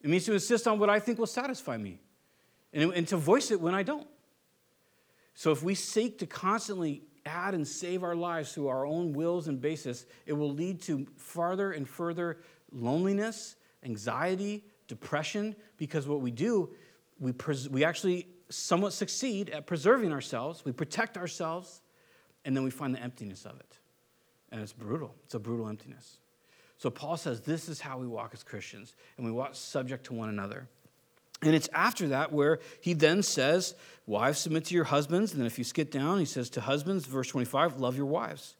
it 0.02 0.10
means 0.10 0.26
to 0.26 0.34
insist 0.34 0.68
on 0.68 0.80
what 0.80 0.90
I 0.90 1.00
think 1.00 1.20
will 1.20 1.28
satisfy 1.28 1.78
me, 1.78 2.00
and, 2.74 2.94
and 2.94 3.08
to 3.10 3.18
voice 3.18 3.52
it 3.52 3.60
when 3.60 3.76
I 3.76 3.84
don't. 3.84 4.08
So 5.34 5.52
if 5.52 5.64
we 5.64 5.76
seek 5.76 6.20
to 6.20 6.26
constantly 6.26 7.04
add 7.26 7.54
and 7.54 7.68
save 7.68 8.04
our 8.04 8.16
lives 8.16 8.54
through 8.54 8.68
our 8.68 8.86
own 8.86 9.14
wills 9.14 9.48
and 9.48 9.60
basis, 9.62 10.06
it 10.26 10.34
will 10.34 10.54
lead 10.54 10.82
to 10.84 11.08
farther 11.18 11.72
and 11.72 11.88
further 11.88 12.38
loneliness, 12.72 13.56
anxiety, 13.84 14.64
depression, 14.88 15.56
because 15.78 16.08
what 16.08 16.22
we 16.22 16.32
do, 16.32 16.70
we, 17.20 17.32
pres- 17.32 17.70
we 17.70 17.84
actually 17.84 18.28
somewhat 18.50 18.94
succeed 18.94 19.50
at 19.50 19.68
preserving 19.68 20.12
ourselves, 20.12 20.66
we 20.66 20.72
protect 20.72 21.18
ourselves, 21.18 21.82
and 22.46 22.56
then 22.56 22.64
we 22.64 22.70
find 22.72 22.94
the 22.94 23.02
emptiness 23.02 23.46
of 23.46 23.60
it. 23.60 23.78
And 24.52 24.62
it's 24.62 24.74
brutal. 24.74 25.14
It's 25.26 25.36
a 25.36 25.40
brutal 25.40 25.68
emptiness. 25.68 26.18
So 26.78 26.90
Paul 26.90 27.18
says 27.18 27.42
this 27.42 27.70
is 27.70 27.80
how 27.80 27.98
we 27.98 28.08
walk 28.08 28.32
as 28.34 28.44
Christians, 28.44 28.96
and 29.18 29.26
we 29.26 29.32
walk 29.32 29.54
subject 29.54 30.06
to 30.06 30.14
one 30.14 30.30
another. 30.30 30.68
And 31.42 31.56
it's 31.56 31.70
after 31.74 32.10
that 32.10 32.32
where 32.32 32.60
he 32.82 32.94
then 32.94 33.24
says, 33.24 33.76
Wives, 34.06 34.40
submit 34.40 34.66
to 34.66 34.74
your 34.74 34.86
husbands. 34.86 35.32
And 35.32 35.40
then 35.40 35.46
if 35.46 35.60
you 35.60 35.64
skip 35.64 35.92
down, 35.92 36.18
he 36.18 36.26
says 36.26 36.50
to 36.52 36.62
husbands, 36.62 37.06
verse 37.06 37.28
25, 37.28 37.80
love 37.80 37.96
your 37.96 38.08
wives. 38.08 38.56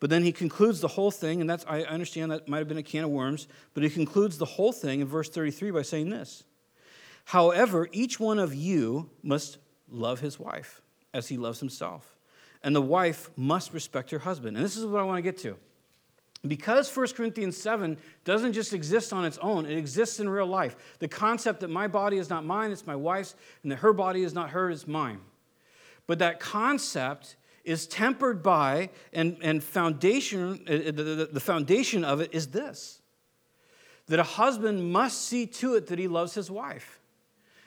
But 0.00 0.08
then 0.08 0.22
he 0.22 0.32
concludes 0.32 0.80
the 0.80 0.88
whole 0.88 1.10
thing, 1.10 1.42
and 1.42 1.50
that's 1.50 1.64
I 1.68 1.82
understand 1.82 2.32
that 2.32 2.48
might 2.48 2.58
have 2.58 2.68
been 2.68 2.78
a 2.78 2.82
can 2.82 3.04
of 3.04 3.10
worms, 3.10 3.46
but 3.74 3.82
he 3.82 3.90
concludes 3.90 4.38
the 4.38 4.44
whole 4.46 4.72
thing 4.72 5.00
in 5.00 5.06
verse 5.06 5.28
33 5.28 5.72
by 5.72 5.82
saying 5.82 6.08
this. 6.08 6.44
However, 7.26 7.88
each 7.92 8.18
one 8.18 8.38
of 8.38 8.54
you 8.54 9.10
must 9.22 9.58
love 9.90 10.20
his 10.20 10.38
wife 10.38 10.80
as 11.12 11.28
he 11.28 11.36
loves 11.36 11.60
himself. 11.60 12.16
And 12.62 12.74
the 12.74 12.82
wife 12.82 13.30
must 13.36 13.74
respect 13.74 14.10
her 14.10 14.20
husband. 14.20 14.56
And 14.56 14.64
this 14.64 14.76
is 14.76 14.86
what 14.86 15.00
I 15.00 15.04
want 15.04 15.18
to 15.18 15.22
get 15.22 15.38
to. 15.38 15.56
Because 16.46 16.94
1 16.94 17.08
Corinthians 17.08 17.56
7 17.56 17.96
doesn't 18.24 18.52
just 18.52 18.74
exist 18.74 19.12
on 19.12 19.24
its 19.24 19.38
own, 19.38 19.64
it 19.64 19.78
exists 19.78 20.20
in 20.20 20.28
real 20.28 20.46
life. 20.46 20.76
The 20.98 21.08
concept 21.08 21.60
that 21.60 21.68
my 21.68 21.88
body 21.88 22.18
is 22.18 22.28
not 22.28 22.44
mine, 22.44 22.70
it's 22.70 22.86
my 22.86 22.96
wife's, 22.96 23.34
and 23.62 23.72
that 23.72 23.76
her 23.76 23.92
body 23.92 24.22
is 24.22 24.34
not 24.34 24.50
hers, 24.50 24.82
it's 24.82 24.88
mine. 24.88 25.20
But 26.06 26.18
that 26.18 26.40
concept 26.40 27.36
is 27.64 27.86
tempered 27.86 28.42
by, 28.42 28.90
and, 29.12 29.38
and 29.40 29.64
foundation, 29.64 30.64
uh, 30.68 30.72
uh, 30.72 30.92
the, 30.92 31.28
the 31.32 31.40
foundation 31.40 32.04
of 32.04 32.20
it 32.20 32.34
is 32.34 32.48
this 32.48 33.00
that 34.06 34.18
a 34.18 34.22
husband 34.22 34.92
must 34.92 35.22
see 35.22 35.46
to 35.46 35.76
it 35.76 35.86
that 35.86 35.98
he 35.98 36.06
loves 36.08 36.34
his 36.34 36.50
wife. 36.50 37.00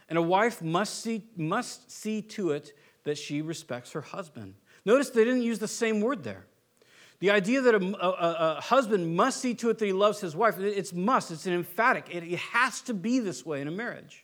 And 0.07 0.19
a 0.19 0.21
wife 0.21 0.61
must 0.61 1.01
see, 1.01 1.23
must 1.35 1.91
see 1.91 2.21
to 2.21 2.51
it 2.51 2.77
that 3.05 3.17
she 3.17 3.41
respects 3.41 3.93
her 3.93 4.01
husband. 4.01 4.53
Notice 4.85 5.09
they 5.09 5.23
didn't 5.23 5.41
use 5.41 5.57
the 5.57 5.67
same 5.67 5.99
word 5.99 6.23
there. 6.23 6.45
The 7.19 7.31
idea 7.31 7.61
that 7.61 7.73
a, 7.73 7.83
a, 7.83 8.57
a, 8.57 8.61
husband 8.61 9.15
must 9.15 9.41
see 9.41 9.55
to 9.55 9.69
it 9.71 9.79
that 9.79 9.85
he 9.85 9.93
loves 9.93 10.21
his 10.21 10.35
wife, 10.35 10.59
it's 10.59 10.93
must, 10.93 11.31
it's 11.31 11.47
an 11.47 11.53
emphatic. 11.53 12.09
It, 12.11 12.23
it 12.23 12.39
has 12.39 12.81
to 12.81 12.93
be 12.93 13.19
this 13.19 13.45
way 13.45 13.59
in 13.61 13.67
a 13.67 13.71
marriage. 13.71 14.23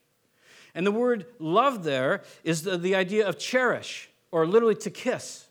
And 0.76 0.86
the 0.86 0.92
word 0.92 1.26
love 1.40 1.84
there 1.84 2.22
is 2.44 2.64
the, 2.64 2.78
the 2.78 2.96
idea 2.96 3.28
of 3.28 3.40
cherish, 3.40 4.10
or 4.32 4.46
literally 4.46 4.76
to 4.76 4.92
kiss. 4.92 5.48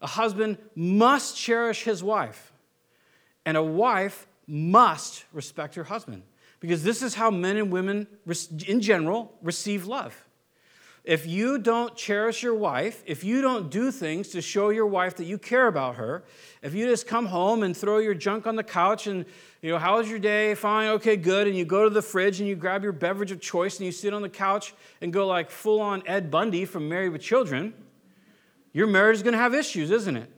A 0.00 0.06
husband 0.06 0.58
must 0.74 1.36
cherish 1.36 1.84
his 1.84 2.02
wife, 2.02 2.52
and 3.46 3.56
a 3.56 3.62
wife 3.62 4.26
must 4.46 5.24
respect 5.32 5.76
her 5.76 5.84
husband. 5.84 6.22
Because 6.58 6.82
this 6.82 7.02
is 7.02 7.14
how 7.14 7.30
men 7.30 7.56
and 7.56 7.72
women, 7.72 8.06
in 8.66 8.80
general, 8.80 9.32
receive 9.42 9.86
love. 9.86 10.28
If 11.04 11.26
you 11.26 11.58
don't 11.58 11.96
cherish 11.96 12.44
your 12.44 12.54
wife, 12.54 13.02
if 13.06 13.24
you 13.24 13.40
don't 13.42 13.70
do 13.70 13.90
things 13.90 14.28
to 14.28 14.40
show 14.40 14.68
your 14.68 14.86
wife 14.86 15.16
that 15.16 15.24
you 15.24 15.36
care 15.36 15.66
about 15.66 15.96
her, 15.96 16.22
if 16.62 16.74
you 16.74 16.86
just 16.86 17.08
come 17.08 17.26
home 17.26 17.64
and 17.64 17.76
throw 17.76 17.98
your 17.98 18.14
junk 18.14 18.46
on 18.46 18.54
the 18.54 18.62
couch 18.62 19.08
and, 19.08 19.24
you 19.62 19.70
know, 19.72 19.78
how 19.78 19.96
was 19.96 20.08
your 20.08 20.20
day? 20.20 20.54
Fine, 20.54 20.90
okay, 20.90 21.16
good. 21.16 21.48
And 21.48 21.56
you 21.56 21.64
go 21.64 21.82
to 21.82 21.90
the 21.90 22.02
fridge 22.02 22.38
and 22.38 22.48
you 22.48 22.54
grab 22.54 22.84
your 22.84 22.92
beverage 22.92 23.32
of 23.32 23.40
choice 23.40 23.78
and 23.78 23.86
you 23.86 23.90
sit 23.90 24.14
on 24.14 24.22
the 24.22 24.28
couch 24.28 24.74
and 25.00 25.12
go 25.12 25.26
like 25.26 25.50
full 25.50 25.80
on 25.80 26.04
Ed 26.06 26.30
Bundy 26.30 26.64
from 26.64 26.88
Married 26.88 27.10
with 27.10 27.20
Children, 27.20 27.74
your 28.72 28.86
marriage 28.86 29.16
is 29.16 29.22
going 29.24 29.32
to 29.32 29.38
have 29.38 29.54
issues, 29.54 29.90
isn't 29.90 30.16
it? 30.16 30.30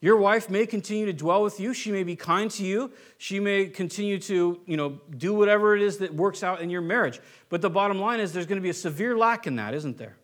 Your 0.00 0.16
wife 0.16 0.48
may 0.48 0.64
continue 0.64 1.06
to 1.06 1.12
dwell 1.12 1.42
with 1.42 1.58
you. 1.58 1.74
She 1.74 1.90
may 1.90 2.04
be 2.04 2.14
kind 2.14 2.50
to 2.52 2.64
you. 2.64 2.92
She 3.18 3.40
may 3.40 3.66
continue 3.66 4.20
to, 4.20 4.60
you 4.64 4.76
know, 4.76 5.00
do 5.16 5.34
whatever 5.34 5.74
it 5.74 5.82
is 5.82 5.98
that 5.98 6.14
works 6.14 6.44
out 6.44 6.60
in 6.60 6.70
your 6.70 6.82
marriage. 6.82 7.20
But 7.48 7.62
the 7.62 7.70
bottom 7.70 7.98
line 7.98 8.20
is 8.20 8.32
there's 8.32 8.46
going 8.46 8.60
to 8.60 8.62
be 8.62 8.70
a 8.70 8.74
severe 8.74 9.16
lack 9.18 9.48
in 9.48 9.56
that, 9.56 9.74
isn't 9.74 9.98
there? 9.98 10.16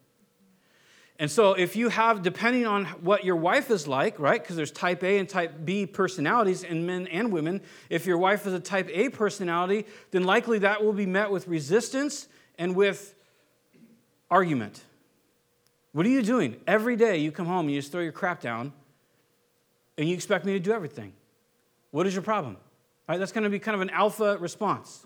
And 1.18 1.30
so 1.30 1.54
if 1.54 1.74
you 1.74 1.88
have, 1.88 2.22
depending 2.22 2.66
on 2.66 2.86
what 2.86 3.24
your 3.24 3.36
wife 3.36 3.70
is 3.70 3.88
like, 3.88 4.18
right? 4.18 4.40
Because 4.40 4.54
there's 4.54 4.70
type 4.70 5.02
A 5.02 5.18
and 5.18 5.28
type 5.28 5.64
B 5.64 5.86
personalities 5.86 6.62
in 6.62 6.86
men 6.86 7.08
and 7.08 7.32
women. 7.32 7.60
If 7.90 8.06
your 8.06 8.18
wife 8.18 8.46
is 8.46 8.52
a 8.52 8.60
type 8.60 8.88
A 8.92 9.08
personality, 9.08 9.86
then 10.12 10.24
likely 10.24 10.60
that 10.60 10.84
will 10.84 10.92
be 10.92 11.06
met 11.06 11.30
with 11.30 11.48
resistance 11.48 12.28
and 12.58 12.76
with 12.76 13.14
argument. 14.30 14.82
What 15.92 16.06
are 16.06 16.10
you 16.10 16.22
doing? 16.22 16.60
Every 16.66 16.96
day 16.96 17.18
you 17.18 17.30
come 17.30 17.46
home, 17.46 17.66
and 17.66 17.70
you 17.70 17.80
just 17.80 17.92
throw 17.92 18.00
your 18.00 18.12
crap 18.12 18.40
down 18.40 18.72
and 19.96 20.08
you 20.08 20.14
expect 20.14 20.44
me 20.44 20.52
to 20.52 20.60
do 20.60 20.72
everything. 20.72 21.12
What 21.90 22.06
is 22.06 22.14
your 22.14 22.22
problem? 22.22 22.56
Right, 23.08 23.18
that's 23.18 23.32
going 23.32 23.44
to 23.44 23.50
be 23.50 23.58
kind 23.58 23.74
of 23.74 23.82
an 23.82 23.90
alpha 23.90 24.38
response. 24.38 25.04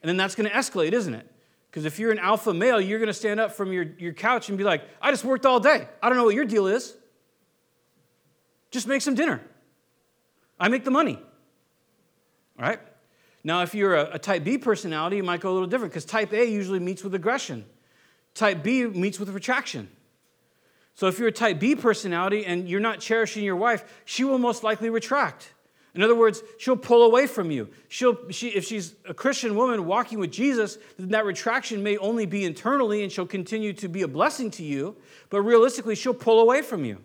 And 0.00 0.08
then 0.08 0.16
that's 0.16 0.34
going 0.34 0.48
to 0.48 0.54
escalate, 0.54 0.92
isn't 0.92 1.12
it? 1.12 1.30
Because 1.70 1.84
if 1.84 1.98
you're 1.98 2.12
an 2.12 2.18
alpha 2.18 2.54
male, 2.54 2.80
you're 2.80 2.98
going 2.98 3.08
to 3.08 3.14
stand 3.14 3.40
up 3.40 3.52
from 3.52 3.72
your, 3.72 3.84
your 3.98 4.12
couch 4.12 4.48
and 4.48 4.56
be 4.56 4.64
like, 4.64 4.82
I 5.02 5.10
just 5.10 5.24
worked 5.24 5.44
all 5.44 5.60
day. 5.60 5.88
I 6.02 6.08
don't 6.08 6.16
know 6.16 6.24
what 6.24 6.34
your 6.34 6.44
deal 6.44 6.68
is. 6.68 6.94
Just 8.70 8.86
make 8.86 9.02
some 9.02 9.14
dinner. 9.14 9.42
I 10.58 10.68
make 10.68 10.84
the 10.84 10.90
money. 10.90 11.18
All 12.58 12.66
right? 12.66 12.80
Now, 13.44 13.62
if 13.62 13.74
you're 13.74 13.94
a, 13.94 14.14
a 14.14 14.18
type 14.18 14.44
B 14.44 14.58
personality, 14.58 15.16
you 15.16 15.22
might 15.22 15.40
go 15.40 15.50
a 15.50 15.54
little 15.54 15.68
different 15.68 15.92
because 15.92 16.04
type 16.04 16.32
A 16.32 16.44
usually 16.44 16.80
meets 16.80 17.04
with 17.04 17.14
aggression, 17.14 17.64
type 18.34 18.62
B 18.62 18.86
meets 18.86 19.20
with 19.20 19.28
retraction. 19.28 19.88
So 20.96 21.06
if 21.08 21.18
you're 21.18 21.28
a 21.28 21.32
type 21.32 21.60
B 21.60 21.76
personality 21.76 22.46
and 22.46 22.68
you're 22.68 22.80
not 22.80 23.00
cherishing 23.00 23.44
your 23.44 23.54
wife, 23.54 24.02
she 24.06 24.24
will 24.24 24.38
most 24.38 24.64
likely 24.64 24.88
retract. 24.88 25.52
In 25.94 26.02
other 26.02 26.14
words, 26.14 26.42
she'll 26.58 26.76
pull 26.76 27.04
away 27.04 27.26
from 27.26 27.50
you. 27.50 27.68
She'll, 27.88 28.30
she, 28.30 28.48
if 28.48 28.64
she's 28.64 28.94
a 29.06 29.12
Christian 29.12 29.56
woman 29.56 29.84
walking 29.84 30.18
with 30.18 30.32
Jesus, 30.32 30.78
then 30.98 31.10
that 31.10 31.26
retraction 31.26 31.82
may 31.82 31.98
only 31.98 32.24
be 32.24 32.44
internally 32.44 33.02
and 33.02 33.12
she'll 33.12 33.26
continue 33.26 33.74
to 33.74 33.88
be 33.88 34.02
a 34.02 34.08
blessing 34.08 34.50
to 34.52 34.62
you, 34.62 34.96
but 35.28 35.42
realistically, 35.42 35.94
she'll 35.94 36.14
pull 36.14 36.40
away 36.40 36.62
from 36.62 36.84
you 36.84 36.98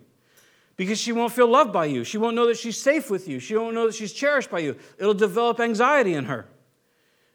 because 0.76 0.98
she 0.98 1.12
won't 1.12 1.32
feel 1.32 1.48
loved 1.48 1.72
by 1.72 1.84
you. 1.84 2.02
She 2.02 2.16
won't 2.16 2.34
know 2.34 2.46
that 2.46 2.56
she's 2.56 2.78
safe 2.78 3.10
with 3.10 3.28
you. 3.28 3.40
She 3.40 3.56
won't 3.56 3.74
know 3.74 3.86
that 3.86 3.94
she's 3.94 4.12
cherished 4.12 4.50
by 4.50 4.60
you. 4.60 4.76
It'll 4.98 5.14
develop 5.14 5.60
anxiety 5.60 6.14
in 6.14 6.24
her. 6.24 6.46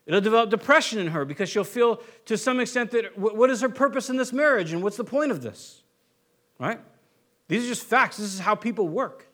It'll 0.08 0.22
develop 0.22 0.50
depression 0.50 1.00
in 1.00 1.08
her 1.08 1.24
because 1.24 1.50
she'll 1.50 1.64
feel 1.64 2.02
to 2.26 2.38
some 2.38 2.60
extent 2.60 2.92
that 2.92 3.16
what 3.18 3.50
is 3.52 3.62
her 3.62 3.70
purpose 3.70 4.10
in 4.10 4.18
this 4.18 4.34
marriage 4.34 4.74
and 4.74 4.82
what's 4.82 4.98
the 4.98 5.04
point 5.04 5.32
of 5.32 5.44
this? 5.44 5.84
Right? 6.60 6.80
These 7.48 7.66
are 7.66 7.68
just 7.68 7.84
facts. 7.84 8.18
This 8.18 8.34
is 8.34 8.40
how 8.40 8.56
people 8.56 8.88
work. 8.88 9.28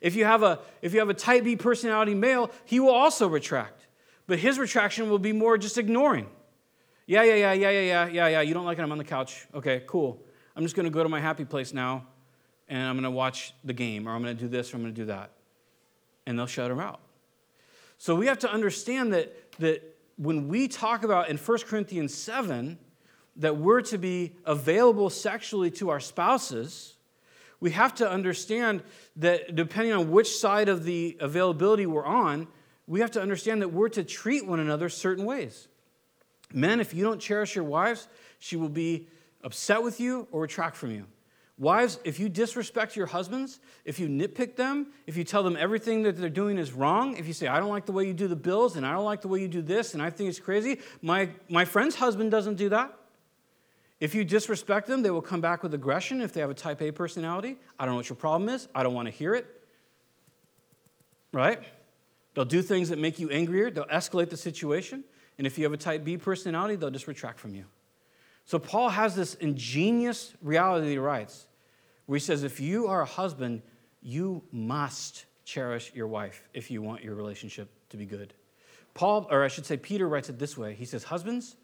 If 0.00 0.16
you 0.16 0.24
have 0.24 0.42
a, 0.42 0.58
if 0.80 0.92
you 0.92 0.98
have 0.98 1.08
a 1.08 1.14
type 1.14 1.44
B 1.44 1.56
personality 1.56 2.14
male, 2.14 2.50
he 2.64 2.80
will 2.80 2.90
also 2.90 3.28
retract. 3.28 3.86
But 4.26 4.38
his 4.38 4.58
retraction 4.58 5.10
will 5.10 5.18
be 5.18 5.32
more 5.32 5.58
just 5.58 5.78
ignoring. 5.78 6.28
Yeah, 7.06 7.22
yeah, 7.22 7.34
yeah, 7.34 7.52
yeah, 7.52 7.70
yeah, 7.70 7.80
yeah, 7.80 8.06
yeah, 8.06 8.28
yeah. 8.28 8.40
You 8.40 8.54
don't 8.54 8.64
like 8.64 8.78
it? 8.78 8.82
I'm 8.82 8.92
on 8.92 8.98
the 8.98 9.04
couch. 9.04 9.46
Okay, 9.54 9.82
cool. 9.86 10.22
I'm 10.56 10.62
just 10.62 10.74
going 10.74 10.84
to 10.84 10.90
go 10.90 11.02
to 11.02 11.08
my 11.08 11.20
happy 11.20 11.44
place 11.44 11.72
now 11.72 12.06
and 12.68 12.82
I'm 12.82 12.94
going 12.94 13.04
to 13.04 13.10
watch 13.10 13.54
the 13.64 13.72
game 13.72 14.08
or 14.08 14.12
I'm 14.12 14.22
going 14.22 14.36
to 14.36 14.42
do 14.42 14.48
this 14.48 14.72
or 14.72 14.76
I'm 14.76 14.82
going 14.82 14.94
to 14.94 15.00
do 15.00 15.06
that. 15.06 15.30
And 16.26 16.38
they'll 16.38 16.46
shut 16.46 16.70
him 16.70 16.80
out. 16.80 17.00
So 17.98 18.14
we 18.14 18.26
have 18.26 18.38
to 18.40 18.52
understand 18.52 19.12
that, 19.12 19.58
that 19.58 19.96
when 20.16 20.48
we 20.48 20.68
talk 20.68 21.04
about 21.04 21.28
in 21.28 21.36
1 21.36 21.58
Corinthians 21.60 22.14
7 22.14 22.78
that 23.36 23.56
we're 23.56 23.80
to 23.82 23.98
be 23.98 24.32
available 24.44 25.10
sexually 25.10 25.70
to 25.72 25.90
our 25.90 26.00
spouses, 26.00 26.94
we 27.60 27.70
have 27.70 27.94
to 27.96 28.10
understand 28.10 28.82
that 29.16 29.54
depending 29.54 29.92
on 29.92 30.10
which 30.10 30.36
side 30.36 30.68
of 30.68 30.84
the 30.84 31.16
availability 31.20 31.86
we're 31.86 32.04
on, 32.04 32.48
we 32.86 33.00
have 33.00 33.12
to 33.12 33.22
understand 33.22 33.62
that 33.62 33.68
we're 33.68 33.88
to 33.90 34.02
treat 34.02 34.46
one 34.46 34.60
another 34.60 34.88
certain 34.88 35.24
ways. 35.24 35.68
Men, 36.52 36.80
if 36.80 36.92
you 36.92 37.04
don't 37.04 37.20
cherish 37.20 37.54
your 37.54 37.64
wives, 37.64 38.08
she 38.38 38.56
will 38.56 38.68
be 38.68 39.08
upset 39.42 39.82
with 39.82 40.00
you 40.00 40.26
or 40.30 40.42
retract 40.42 40.76
from 40.76 40.90
you. 40.90 41.06
Wives, 41.58 42.00
if 42.02 42.18
you 42.18 42.28
disrespect 42.28 42.96
your 42.96 43.06
husbands, 43.06 43.60
if 43.84 44.00
you 44.00 44.08
nitpick 44.08 44.56
them, 44.56 44.88
if 45.06 45.16
you 45.16 45.22
tell 45.22 45.42
them 45.42 45.56
everything 45.56 46.02
that 46.02 46.16
they're 46.16 46.28
doing 46.28 46.58
is 46.58 46.72
wrong, 46.72 47.16
if 47.16 47.26
you 47.26 47.32
say, 47.32 47.46
I 47.46 47.60
don't 47.60 47.68
like 47.68 47.86
the 47.86 47.92
way 47.92 48.06
you 48.06 48.14
do 48.14 48.26
the 48.26 48.34
bills 48.34 48.74
and 48.74 48.84
I 48.84 48.92
don't 48.92 49.04
like 49.04 49.20
the 49.20 49.28
way 49.28 49.40
you 49.40 49.48
do 49.48 49.62
this 49.62 49.94
and 49.94 50.02
I 50.02 50.10
think 50.10 50.28
it's 50.28 50.40
crazy, 50.40 50.80
my, 51.00 51.28
my 51.48 51.64
friend's 51.64 51.94
husband 51.94 52.30
doesn't 52.30 52.56
do 52.56 52.70
that. 52.70 52.92
If 54.02 54.16
you 54.16 54.24
disrespect 54.24 54.88
them, 54.88 55.02
they 55.02 55.12
will 55.12 55.22
come 55.22 55.40
back 55.40 55.62
with 55.62 55.72
aggression 55.74 56.22
if 56.22 56.32
they 56.32 56.40
have 56.40 56.50
a 56.50 56.54
type 56.54 56.82
A 56.82 56.90
personality. 56.90 57.56
I 57.78 57.84
don't 57.84 57.92
know 57.92 57.98
what 57.98 58.08
your 58.08 58.16
problem 58.16 58.48
is. 58.48 58.66
I 58.74 58.82
don't 58.82 58.94
want 58.94 59.06
to 59.06 59.12
hear 59.12 59.32
it. 59.32 59.46
Right? 61.32 61.60
They'll 62.34 62.44
do 62.44 62.62
things 62.62 62.88
that 62.88 62.98
make 62.98 63.20
you 63.20 63.30
angrier. 63.30 63.70
They'll 63.70 63.84
escalate 63.84 64.28
the 64.28 64.36
situation. 64.36 65.04
And 65.38 65.46
if 65.46 65.56
you 65.56 65.62
have 65.62 65.72
a 65.72 65.76
type 65.76 66.02
B 66.02 66.16
personality, 66.16 66.74
they'll 66.74 66.90
just 66.90 67.06
retract 67.06 67.38
from 67.38 67.54
you. 67.54 67.64
So 68.44 68.58
Paul 68.58 68.88
has 68.88 69.14
this 69.14 69.34
ingenious 69.34 70.34
reality 70.42 70.88
he 70.88 70.98
writes 70.98 71.46
where 72.06 72.16
he 72.16 72.20
says, 72.20 72.42
if 72.42 72.58
you 72.58 72.88
are 72.88 73.02
a 73.02 73.06
husband, 73.06 73.62
you 74.02 74.42
must 74.50 75.26
cherish 75.44 75.92
your 75.94 76.08
wife 76.08 76.48
if 76.54 76.72
you 76.72 76.82
want 76.82 77.04
your 77.04 77.14
relationship 77.14 77.70
to 77.90 77.96
be 77.96 78.06
good. 78.06 78.34
Paul, 78.94 79.28
or 79.30 79.44
I 79.44 79.48
should 79.48 79.64
say, 79.64 79.76
Peter 79.76 80.08
writes 80.08 80.28
it 80.28 80.40
this 80.40 80.58
way. 80.58 80.74
He 80.74 80.86
says, 80.86 81.04
Husbands, 81.04 81.54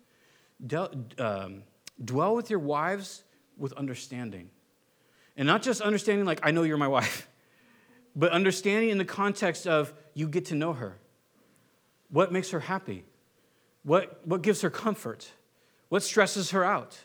um, 1.18 1.64
dwell 2.02 2.34
with 2.34 2.50
your 2.50 2.58
wives 2.58 3.24
with 3.56 3.72
understanding. 3.74 4.50
And 5.36 5.46
not 5.46 5.62
just 5.62 5.80
understanding, 5.80 6.26
like, 6.26 6.40
I 6.42 6.50
know 6.50 6.62
you're 6.62 6.76
my 6.76 6.88
wife, 6.88 7.28
but 8.16 8.32
understanding 8.32 8.90
in 8.90 8.98
the 8.98 9.04
context 9.04 9.66
of 9.66 9.92
you 10.14 10.28
get 10.28 10.46
to 10.46 10.54
know 10.54 10.72
her. 10.72 10.98
What 12.10 12.32
makes 12.32 12.50
her 12.50 12.60
happy? 12.60 13.04
What, 13.82 14.20
what 14.26 14.42
gives 14.42 14.62
her 14.62 14.70
comfort? 14.70 15.30
What 15.88 16.02
stresses 16.02 16.50
her 16.50 16.64
out? 16.64 16.98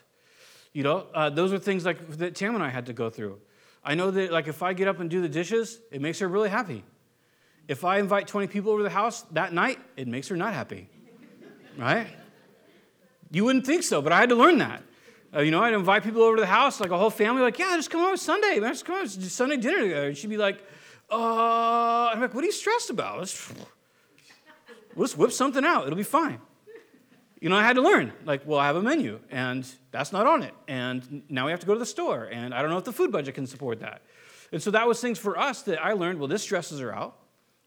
You 0.73 0.84
know, 0.84 1.08
uh, 1.13 1.29
those 1.29 1.53
are 1.53 1.60
things 1.60 1.86
like 1.86 2.17
that 2.17 2.36
Tam 2.36 2.56
and 2.56 2.63
I 2.63 2.69
had 2.69 2.88
to 2.88 2.93
go 2.93 3.10
through. 3.10 3.39
I 3.84 3.95
know 3.95 4.12
that, 4.12 4.32
like, 4.32 4.47
if 4.47 4.63
I 4.63 4.73
get 4.73 4.88
up 4.88 4.99
and 4.99 5.10
do 5.10 5.21
the 5.21 5.29
dishes, 5.29 5.79
it 5.91 6.01
makes 6.01 6.19
her 6.19 6.27
really 6.27 6.49
happy. 6.49 6.84
If 7.67 7.84
I 7.84 7.99
invite 7.99 8.27
20 8.27 8.47
people 8.47 8.71
over 8.71 8.82
the 8.82 8.89
house 8.89 9.21
that 9.32 9.53
night, 9.53 9.79
it 9.95 10.08
makes 10.08 10.27
her 10.29 10.36
not 10.36 10.53
happy. 10.53 10.89
Right? 11.75 12.06
You 13.34 13.43
wouldn't 13.43 13.65
think 13.65 13.84
so, 13.84 14.02
but 14.02 14.13
I 14.13 14.19
had 14.19 14.30
to 14.30 14.36
learn 14.36 14.60
that. 14.60 14.84
Uh, 15.36 15.41
you 15.41 15.52
know, 15.52 15.62
I'd 15.62 15.74
invite 15.74 16.04
people 16.04 16.22
over 16.22 16.38
to 16.38 16.41
the 16.41 16.48
house, 16.48 16.80
like 16.80 16.91
a 16.91 16.98
whole 16.98 17.10
family, 17.10 17.41
like, 17.41 17.60
yeah, 17.60 17.76
just 17.76 17.89
come 17.89 18.02
over 18.02 18.15
Sunday, 18.15 18.60
man, 18.60 18.72
just 18.72 18.86
come 18.86 18.96
over, 18.96 19.08
Sunday 19.08 19.58
dinner 19.58 19.82
together. 19.82 20.08
And 20.08 20.17
she'd 20.17 20.30
be 20.30 20.38
like, 20.38 20.63
uh, 21.12 22.12
I'm 22.13 22.22
like, 22.22 22.34
what 22.34 22.43
are 22.43 22.48
you 22.48 22.54
stressed 22.54 22.89
about? 22.89 23.19
Let's, 23.19 23.52
let's 24.96 25.17
whip 25.17 25.32
something 25.32 25.65
out. 25.65 25.86
It'll 25.86 25.98
be 25.98 26.04
fine 26.04 26.39
you 27.43 27.50
know, 27.50 27.58
I 27.58 27.63
had 27.63 27.76
to 27.76 27.82
learn. 27.82 28.13
Like, 28.24 28.48
well, 28.48 28.58
I 28.58 28.67
have 28.67 28.78
a 28.78 28.82
menu, 28.82 29.19
and 29.30 29.69
that's 29.91 30.13
not 30.13 30.26
on 30.26 30.43
it. 30.43 30.54
And 30.69 31.24
now 31.28 31.43
we 31.43 31.52
have 31.52 31.60
to 31.60 31.65
go 31.65 31.74
to 31.74 31.80
the 31.80 31.86
store, 31.86 32.30
and 32.32 32.54
I 32.54 32.62
don't 32.62 32.72
know 32.72 32.78
if 32.78 32.86
the 32.86 32.93
food 32.93 33.12
budget 33.12 33.36
can 33.36 33.46
support 33.48 33.82
that. 33.82 34.02
And 34.54 34.63
so 34.63 34.72
that 34.72 34.88
was 34.88 35.02
things 35.02 35.19
for 35.19 35.38
us 35.38 35.62
that 35.63 35.84
I 35.84 35.91
learned, 35.91 36.19
well, 36.19 36.30
this 36.30 36.41
stresses 36.41 36.80
her 36.80 36.96
out, 36.96 37.17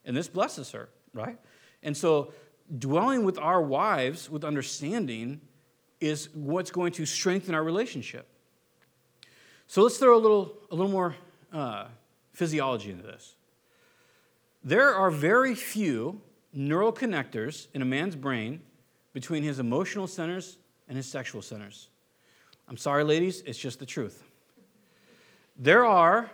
and 0.07 0.17
this 0.17 0.29
blesses 0.29 0.71
her, 0.71 0.89
right? 1.13 1.39
And 1.83 1.95
so 1.95 2.33
dwelling 2.79 3.23
with 3.23 3.37
our 3.37 3.61
wives 3.61 4.31
with 4.31 4.45
understanding 4.45 5.43
is 6.01 6.29
what's 6.35 6.71
going 6.71 6.93
to 6.93 7.07
strengthen 7.07 7.55
our 7.55 7.63
relationship. 7.63 8.27
So 9.67 9.83
let's 9.83 9.99
throw 9.99 10.17
a 10.17 10.21
little, 10.21 10.55
a 10.71 10.75
little 10.75 10.93
more 10.93 11.17
uh, 11.53 11.87
physiology 12.33 12.91
into 12.91 13.03
this. 13.03 13.35
There 14.63 14.95
are 14.95 15.11
very 15.11 15.55
few 15.55 16.21
neural 16.53 16.93
connectors 16.93 17.69
in 17.75 17.83
a 17.83 17.85
man's 17.85 18.17
brain 18.17 18.61
between 19.13 19.43
his 19.43 19.59
emotional 19.59 20.07
centers 20.07 20.59
and 20.89 20.97
his 20.97 21.07
sexual 21.07 21.43
centers. 21.43 21.89
I'm 22.69 22.77
sorry, 22.77 23.05
ladies, 23.05 23.43
it's 23.47 23.59
just 23.59 23.79
the 23.79 23.87
truth. 23.87 24.25
There 25.57 25.87
are, 25.87 26.31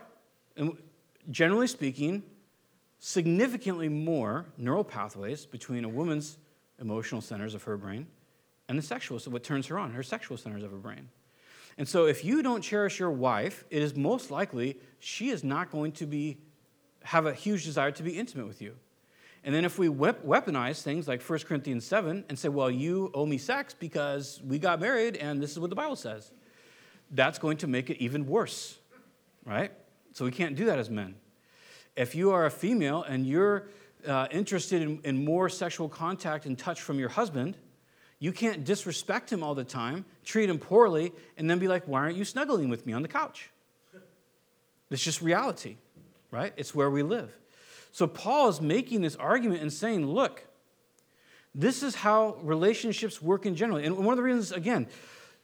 generally 1.29 1.67
speaking, 1.67 2.23
significantly 2.99 3.89
more 3.89 4.45
neural 4.57 4.83
pathways 4.83 5.45
between 5.45 5.85
a 5.85 5.89
woman's 5.89 6.37
emotional 6.79 7.21
centers 7.21 7.53
of 7.53 7.63
her 7.63 7.77
brain 7.77 8.07
and 8.73 8.81
the 8.81 8.85
sexual, 8.85 9.19
so 9.19 9.29
what 9.29 9.43
turns 9.43 9.67
her 9.67 9.77
on, 9.77 9.91
her 9.93 10.01
sexual 10.01 10.35
centers 10.35 10.63
of 10.63 10.71
her 10.71 10.77
brain. 10.77 11.09
And 11.77 11.87
so 11.87 12.07
if 12.07 12.25
you 12.25 12.41
don't 12.41 12.61
cherish 12.61 12.97
your 12.97 13.11
wife, 13.11 13.65
it 13.69 13.83
is 13.83 13.95
most 13.95 14.31
likely 14.31 14.79
she 14.97 15.29
is 15.29 15.43
not 15.43 15.71
going 15.71 15.91
to 15.93 16.07
be 16.07 16.39
have 17.03 17.27
a 17.27 17.33
huge 17.33 17.65
desire 17.65 17.91
to 17.91 18.01
be 18.01 18.17
intimate 18.17 18.47
with 18.47 18.63
you. 18.63 18.75
And 19.43 19.53
then 19.53 19.63
if 19.63 19.77
we 19.77 19.89
weaponize 19.89 20.81
things 20.81 21.07
like 21.07 21.21
1 21.21 21.39
Corinthians 21.39 21.85
7 21.85 22.23
and 22.29 22.39
say, 22.39 22.49
well, 22.49 22.71
you 22.71 23.11
owe 23.13 23.27
me 23.27 23.37
sex 23.37 23.75
because 23.77 24.41
we 24.43 24.57
got 24.57 24.79
married 24.79 25.17
and 25.17 25.39
this 25.39 25.51
is 25.51 25.59
what 25.59 25.69
the 25.69 25.75
Bible 25.75 25.97
says, 25.97 26.31
that's 27.11 27.37
going 27.37 27.57
to 27.57 27.67
make 27.67 27.91
it 27.91 27.97
even 27.97 28.25
worse, 28.25 28.79
right? 29.45 29.71
So 30.13 30.25
we 30.25 30.31
can't 30.31 30.55
do 30.55 30.65
that 30.65 30.79
as 30.79 30.89
men. 30.89 31.13
If 31.95 32.15
you 32.15 32.31
are 32.31 32.47
a 32.47 32.51
female 32.51 33.03
and 33.03 33.27
you're 33.27 33.67
uh, 34.07 34.27
interested 34.31 34.81
in, 34.81 34.99
in 35.03 35.23
more 35.23 35.47
sexual 35.49 35.89
contact 35.89 36.47
and 36.47 36.57
touch 36.57 36.81
from 36.81 36.97
your 36.97 37.09
husband, 37.09 37.57
you 38.23 38.31
can't 38.31 38.63
disrespect 38.63 39.29
him 39.29 39.43
all 39.43 39.53
the 39.53 39.65
time, 39.65 40.05
treat 40.23 40.49
him 40.49 40.57
poorly, 40.57 41.11
and 41.37 41.49
then 41.49 41.59
be 41.59 41.67
like, 41.67 41.83
why 41.89 41.99
aren't 41.99 42.15
you 42.15 42.23
snuggling 42.23 42.69
with 42.69 42.85
me 42.85 42.93
on 42.93 43.01
the 43.01 43.09
couch? 43.09 43.49
It's 44.89 45.03
just 45.03 45.21
reality, 45.21 45.75
right? 46.31 46.53
It's 46.55 46.73
where 46.73 46.89
we 46.89 47.03
live. 47.03 47.37
So 47.91 48.07
Paul 48.07 48.47
is 48.47 48.61
making 48.61 49.01
this 49.01 49.17
argument 49.17 49.61
and 49.61 49.73
saying, 49.73 50.07
look, 50.07 50.45
this 51.53 51.83
is 51.83 51.95
how 51.95 52.37
relationships 52.41 53.21
work 53.21 53.45
in 53.45 53.57
general. 53.57 53.79
And 53.79 53.97
one 53.97 54.13
of 54.13 54.17
the 54.17 54.23
reasons, 54.23 54.53
again, 54.53 54.87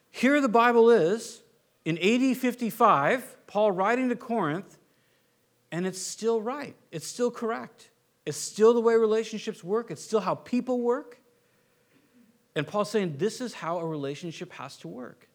here 0.09 0.39
the 0.39 0.47
Bible 0.47 0.89
is 0.89 1.41
in 1.83 1.97
AD 1.97 2.37
55, 2.37 3.45
Paul 3.45 3.73
writing 3.73 4.07
to 4.07 4.15
Corinth, 4.15 4.77
and 5.69 5.85
it's 5.85 6.01
still 6.01 6.41
right. 6.41 6.77
It's 6.93 7.05
still 7.05 7.29
correct. 7.29 7.89
It's 8.25 8.37
still 8.37 8.73
the 8.73 8.79
way 8.79 8.95
relationships 8.95 9.65
work. 9.65 9.91
It's 9.91 10.01
still 10.01 10.21
how 10.21 10.35
people 10.35 10.79
work. 10.79 11.18
And 12.59 12.67
Paul's 12.67 12.91
saying 12.91 13.15
this 13.17 13.39
is 13.39 13.53
how 13.53 13.79
a 13.79 13.85
relationship 13.85 14.51
has 14.51 14.75
to 14.79 14.89
work. 14.89 15.29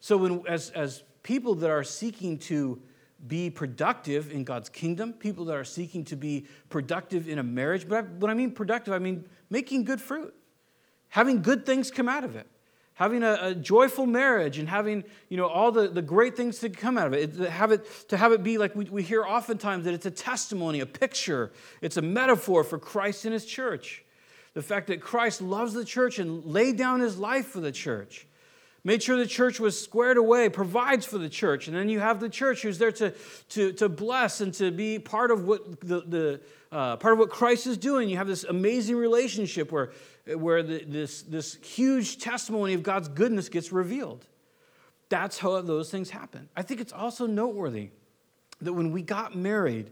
So, 0.00 0.18
when, 0.18 0.42
as, 0.46 0.68
as 0.70 1.02
people 1.22 1.54
that 1.54 1.70
are 1.70 1.82
seeking 1.82 2.36
to 2.38 2.82
be 3.26 3.48
productive 3.48 4.30
in 4.30 4.44
God's 4.44 4.68
kingdom, 4.68 5.14
people 5.14 5.46
that 5.46 5.56
are 5.56 5.64
seeking 5.64 6.04
to 6.04 6.16
be 6.16 6.46
productive 6.68 7.30
in 7.30 7.38
a 7.38 7.42
marriage. 7.42 7.88
But 7.88 7.96
I, 7.96 8.00
when 8.02 8.30
I 8.30 8.34
mean 8.34 8.50
productive, 8.50 8.92
I 8.92 8.98
mean 8.98 9.24
making 9.48 9.84
good 9.84 10.02
fruit, 10.02 10.34
having 11.08 11.40
good 11.40 11.64
things 11.64 11.90
come 11.90 12.10
out 12.10 12.24
of 12.24 12.36
it, 12.36 12.46
having 12.92 13.22
a, 13.22 13.38
a 13.40 13.54
joyful 13.54 14.04
marriage, 14.04 14.58
and 14.58 14.68
having 14.68 15.02
you 15.30 15.38
know 15.38 15.46
all 15.46 15.72
the, 15.72 15.88
the 15.88 16.02
great 16.02 16.36
things 16.36 16.58
to 16.58 16.68
come 16.68 16.98
out 16.98 17.06
of 17.06 17.14
it. 17.14 17.40
it 17.40 17.48
have 17.48 17.72
it 17.72 17.86
to 18.10 18.18
have 18.18 18.32
it 18.32 18.42
be 18.42 18.58
like 18.58 18.76
we, 18.76 18.84
we 18.84 19.02
hear 19.02 19.24
oftentimes 19.24 19.86
that 19.86 19.94
it's 19.94 20.04
a 20.04 20.10
testimony, 20.10 20.80
a 20.80 20.86
picture, 20.86 21.52
it's 21.80 21.96
a 21.96 22.02
metaphor 22.02 22.64
for 22.64 22.78
Christ 22.78 23.24
and 23.24 23.32
His 23.32 23.46
church. 23.46 24.04
The 24.54 24.62
fact 24.62 24.88
that 24.88 25.00
Christ 25.00 25.40
loves 25.40 25.72
the 25.72 25.84
church 25.84 26.18
and 26.18 26.44
laid 26.44 26.76
down 26.76 27.00
His 27.00 27.18
life 27.18 27.46
for 27.46 27.60
the 27.60 27.72
church 27.72 28.26
made 28.84 29.02
sure 29.02 29.16
the 29.16 29.26
church 29.26 29.60
was 29.60 29.80
squared 29.80 30.16
away, 30.16 30.48
provides 30.48 31.04
for 31.04 31.18
the 31.18 31.28
church. 31.28 31.68
And 31.68 31.76
then 31.76 31.88
you 31.88 32.00
have 32.00 32.20
the 32.20 32.28
church 32.28 32.62
who's 32.62 32.78
there 32.78 32.92
to, 32.92 33.12
to, 33.50 33.72
to 33.74 33.88
bless 33.88 34.40
and 34.40 34.54
to 34.54 34.70
be 34.70 34.98
part 34.98 35.30
of 35.30 35.44
what, 35.44 35.80
the, 35.80 36.00
the, 36.00 36.40
uh, 36.72 36.96
part 36.96 37.12
of 37.12 37.18
what 37.18 37.30
Christ 37.30 37.66
is 37.66 37.76
doing. 37.76 38.08
You 38.08 38.16
have 38.16 38.26
this 38.26 38.44
amazing 38.44 38.96
relationship 38.96 39.70
where, 39.70 39.92
where 40.26 40.62
the, 40.62 40.84
this, 40.84 41.22
this 41.22 41.56
huge 41.56 42.18
testimony 42.18 42.74
of 42.74 42.82
God's 42.82 43.08
goodness 43.08 43.48
gets 43.48 43.70
revealed. 43.70 44.26
That's 45.10 45.38
how 45.38 45.60
those 45.60 45.90
things 45.90 46.08
happen. 46.10 46.48
I 46.56 46.62
think 46.62 46.80
it's 46.80 46.92
also 46.92 47.26
noteworthy 47.26 47.90
that 48.62 48.72
when 48.72 48.92
we 48.92 49.02
got 49.02 49.36
married, 49.36 49.90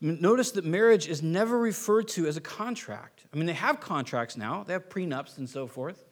Notice 0.00 0.50
that 0.52 0.64
marriage 0.64 1.08
is 1.08 1.22
never 1.22 1.58
referred 1.58 2.08
to 2.08 2.26
as 2.26 2.36
a 2.36 2.40
contract. 2.40 3.15
I 3.36 3.38
mean, 3.38 3.46
they 3.46 3.52
have 3.52 3.80
contracts 3.80 4.38
now, 4.38 4.64
they 4.66 4.72
have 4.72 4.88
prenups 4.88 5.36
and 5.36 5.46
so 5.46 5.66
forth. 5.66 6.06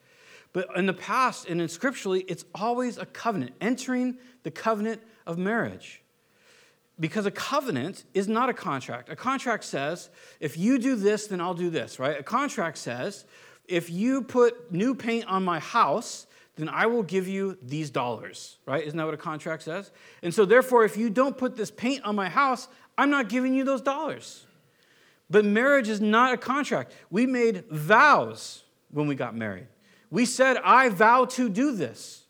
But 0.52 0.68
in 0.76 0.84
the 0.84 0.92
past 0.92 1.48
and 1.48 1.58
in 1.58 1.68
scripturally, 1.68 2.20
it's 2.28 2.44
always 2.54 2.98
a 2.98 3.06
covenant, 3.06 3.54
entering 3.62 4.18
the 4.42 4.50
covenant 4.50 5.00
of 5.26 5.38
marriage. 5.38 6.02
Because 7.00 7.24
a 7.24 7.30
covenant 7.30 8.04
is 8.12 8.28
not 8.28 8.50
a 8.50 8.52
contract. 8.52 9.08
A 9.08 9.16
contract 9.16 9.64
says, 9.64 10.10
if 10.38 10.58
you 10.58 10.78
do 10.78 10.96
this, 10.96 11.28
then 11.28 11.40
I'll 11.40 11.54
do 11.54 11.70
this, 11.70 11.98
right? 11.98 12.20
A 12.20 12.22
contract 12.22 12.76
says, 12.76 13.24
if 13.66 13.88
you 13.88 14.20
put 14.20 14.70
new 14.70 14.94
paint 14.94 15.24
on 15.24 15.46
my 15.46 15.60
house, 15.60 16.26
then 16.56 16.68
I 16.68 16.84
will 16.84 17.02
give 17.02 17.26
you 17.26 17.56
these 17.62 17.88
dollars, 17.88 18.58
right? 18.66 18.84
Isn't 18.84 18.98
that 18.98 19.06
what 19.06 19.14
a 19.14 19.16
contract 19.16 19.62
says? 19.62 19.92
And 20.22 20.34
so, 20.34 20.44
therefore, 20.44 20.84
if 20.84 20.98
you 20.98 21.08
don't 21.08 21.38
put 21.38 21.56
this 21.56 21.70
paint 21.70 22.04
on 22.04 22.14
my 22.14 22.28
house, 22.28 22.68
I'm 22.98 23.08
not 23.08 23.30
giving 23.30 23.54
you 23.54 23.64
those 23.64 23.80
dollars. 23.80 24.44
But 25.34 25.44
marriage 25.44 25.88
is 25.88 26.00
not 26.00 26.32
a 26.32 26.36
contract. 26.36 26.92
We 27.10 27.26
made 27.26 27.64
vows 27.68 28.62
when 28.92 29.08
we 29.08 29.16
got 29.16 29.34
married. 29.34 29.66
We 30.08 30.26
said, 30.26 30.58
I 30.58 30.90
vow 30.90 31.24
to 31.24 31.48
do 31.48 31.74
this. 31.74 32.22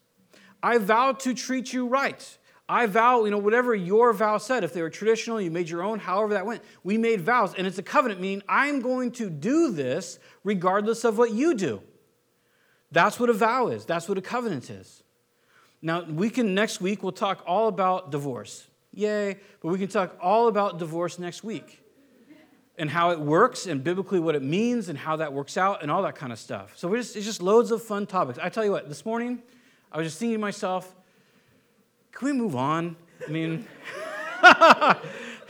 I 0.63 0.79
vow 0.79 1.13
to 1.13 1.35
treat 1.35 1.71
you 1.71 1.87
right. 1.87 2.39
I 2.67 2.87
vow, 2.87 3.27
you 3.27 3.31
know, 3.31 3.37
whatever 3.37 3.75
your 3.75 4.15
vow 4.15 4.39
said, 4.39 4.65
if 4.65 4.73
they 4.73 4.81
were 4.81 4.89
traditional, 4.89 5.39
you 5.39 5.51
made 5.51 5.69
your 5.69 5.83
own, 5.83 5.99
however 5.99 6.33
that 6.33 6.47
went. 6.47 6.63
We 6.83 6.97
made 6.97 7.21
vows, 7.21 7.53
and 7.55 7.67
it's 7.67 7.77
a 7.77 7.83
covenant, 7.83 8.23
meaning 8.23 8.43
I'm 8.49 8.81
going 8.81 9.11
to 9.21 9.29
do 9.29 9.71
this 9.71 10.19
regardless 10.43 11.05
of 11.05 11.19
what 11.19 11.31
you 11.31 11.55
do. 11.55 11.83
That's 12.91 13.21
what 13.21 13.29
a 13.29 13.35
vow 13.35 13.69
is, 13.69 13.85
that's 13.85 14.09
what 14.09 14.17
a 14.17 14.23
covenant 14.23 14.71
is. 14.71 15.03
Now, 15.83 16.05
we 16.05 16.31
can, 16.31 16.55
next 16.55 16.81
week, 16.81 17.03
we'll 17.03 17.13
talk 17.13 17.45
all 17.47 17.69
about 17.69 18.11
divorce. 18.11 18.67
Yay, 18.95 19.41
but 19.61 19.69
we 19.69 19.79
can 19.79 19.89
talk 19.89 20.17
all 20.23 20.49
about 20.49 20.79
divorce 20.79 21.19
next 21.19 21.45
week 21.45 21.84
and 22.77 22.91
how 22.91 23.11
it 23.11 23.21
works 23.21 23.67
and 23.67 23.85
biblically 23.85 24.19
what 24.19 24.35
it 24.35 24.43
means 24.43 24.89
and 24.89 24.99
how 24.99 25.17
that 25.17 25.33
works 25.33 25.57
out 25.57 25.83
and 25.83 25.91
all 25.91 26.03
that 26.03 26.17
kind 26.17 26.33
of 26.33 26.39
stuff. 26.39 26.73
So 26.77 26.95
just, 26.95 27.17
it's 27.17 27.25
just 27.25 27.41
loads 27.43 27.71
of 27.71 27.83
fun 27.83 28.07
topics. 28.07 28.39
I 28.43 28.49
tell 28.49 28.65
you 28.65 28.73
what, 28.73 28.89
this 28.89 29.07
morning 29.07 29.43
I 29.93 29.99
was 29.99 30.07
just 30.07 30.19
thinking 30.19 30.35
to 30.35 30.41
myself, 30.41 30.93
can 32.13 32.27
we 32.27 32.33
move 32.33 32.57
on? 32.57 32.97
I 33.27 33.31
mean, 33.31 33.67
I 34.43 34.97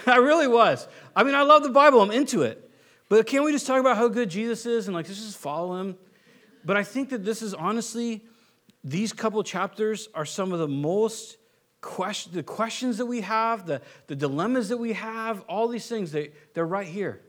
really 0.06 0.48
was. 0.48 0.86
I 1.16 1.22
mean, 1.22 1.34
I 1.34 1.42
love 1.42 1.62
the 1.62 1.70
Bible, 1.70 2.02
I'm 2.02 2.10
into 2.10 2.42
it. 2.42 2.70
But 3.08 3.26
can't 3.26 3.44
we 3.44 3.52
just 3.52 3.66
talk 3.66 3.80
about 3.80 3.96
how 3.96 4.08
good 4.08 4.30
Jesus 4.30 4.66
is 4.66 4.86
and 4.86 4.94
like 4.94 5.06
just 5.06 5.38
follow 5.38 5.76
him? 5.76 5.96
But 6.64 6.76
I 6.76 6.82
think 6.82 7.10
that 7.10 7.24
this 7.24 7.42
is 7.42 7.54
honestly, 7.54 8.22
these 8.82 9.12
couple 9.12 9.42
chapters 9.42 10.08
are 10.14 10.24
some 10.24 10.52
of 10.52 10.58
the 10.58 10.68
most 10.68 11.36
question, 11.84 12.32
the 12.32 12.42
questions 12.42 12.96
that 12.96 13.06
we 13.06 13.20
have, 13.20 13.66
the, 13.66 13.82
the 14.06 14.16
dilemmas 14.16 14.70
that 14.70 14.78
we 14.78 14.94
have, 14.94 15.42
all 15.42 15.68
these 15.68 15.86
things, 15.86 16.12
they, 16.12 16.30
they're 16.54 16.66
right 16.66 16.86
here. 16.86 17.20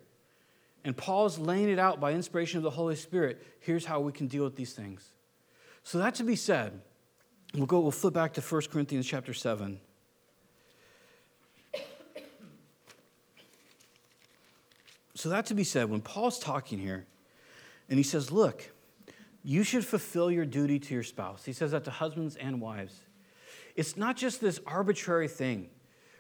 And 0.86 0.96
Paul's 0.96 1.38
laying 1.38 1.70
it 1.70 1.78
out 1.78 2.00
by 2.00 2.14
inspiration 2.14 2.58
of 2.58 2.64
the 2.64 2.70
Holy 2.70 2.96
Spirit. 2.96 3.46
Here's 3.60 3.86
how 3.86 4.00
we 4.00 4.12
can 4.12 4.28
deal 4.28 4.44
with 4.44 4.56
these 4.56 4.74
things. 4.74 5.12
So 5.84 5.98
that 5.98 6.16
to 6.16 6.24
be 6.24 6.38
said, 6.38 6.80
we'll 7.54 7.66
go, 7.66 7.82
we'll 7.82 7.92
flip 7.92 8.14
back 8.14 8.34
to 8.34 8.42
1 8.42 8.62
Corinthians 8.72 9.06
chapter 9.06 9.34
7. 9.34 9.80
So 15.16 15.30
that 15.30 15.46
to 15.48 15.54
be 15.54 15.64
said, 15.64 15.90
when 15.90 16.02
Paul's 16.02 16.40
talking 16.40 16.80
here, 16.80 17.06
and 17.90 17.98
he 17.98 18.04
says, 18.04 18.32
Look, 18.32 18.72
you 19.44 19.64
should 19.64 19.86
fulfill 19.86 20.32
your 20.32 20.46
duty 20.46 20.80
to 20.80 20.94
your 20.94 21.04
spouse. 21.04 21.46
He 21.46 21.54
says 21.54 21.72
that 21.72 21.84
to 21.86 21.92
husbands 21.92 22.36
and 22.36 22.60
wives. 22.60 23.05
It's 23.76 23.98
not 23.98 24.18
just 24.18 24.42
this 24.42 24.60
arbitrary 24.66 25.28
thing 25.28 25.70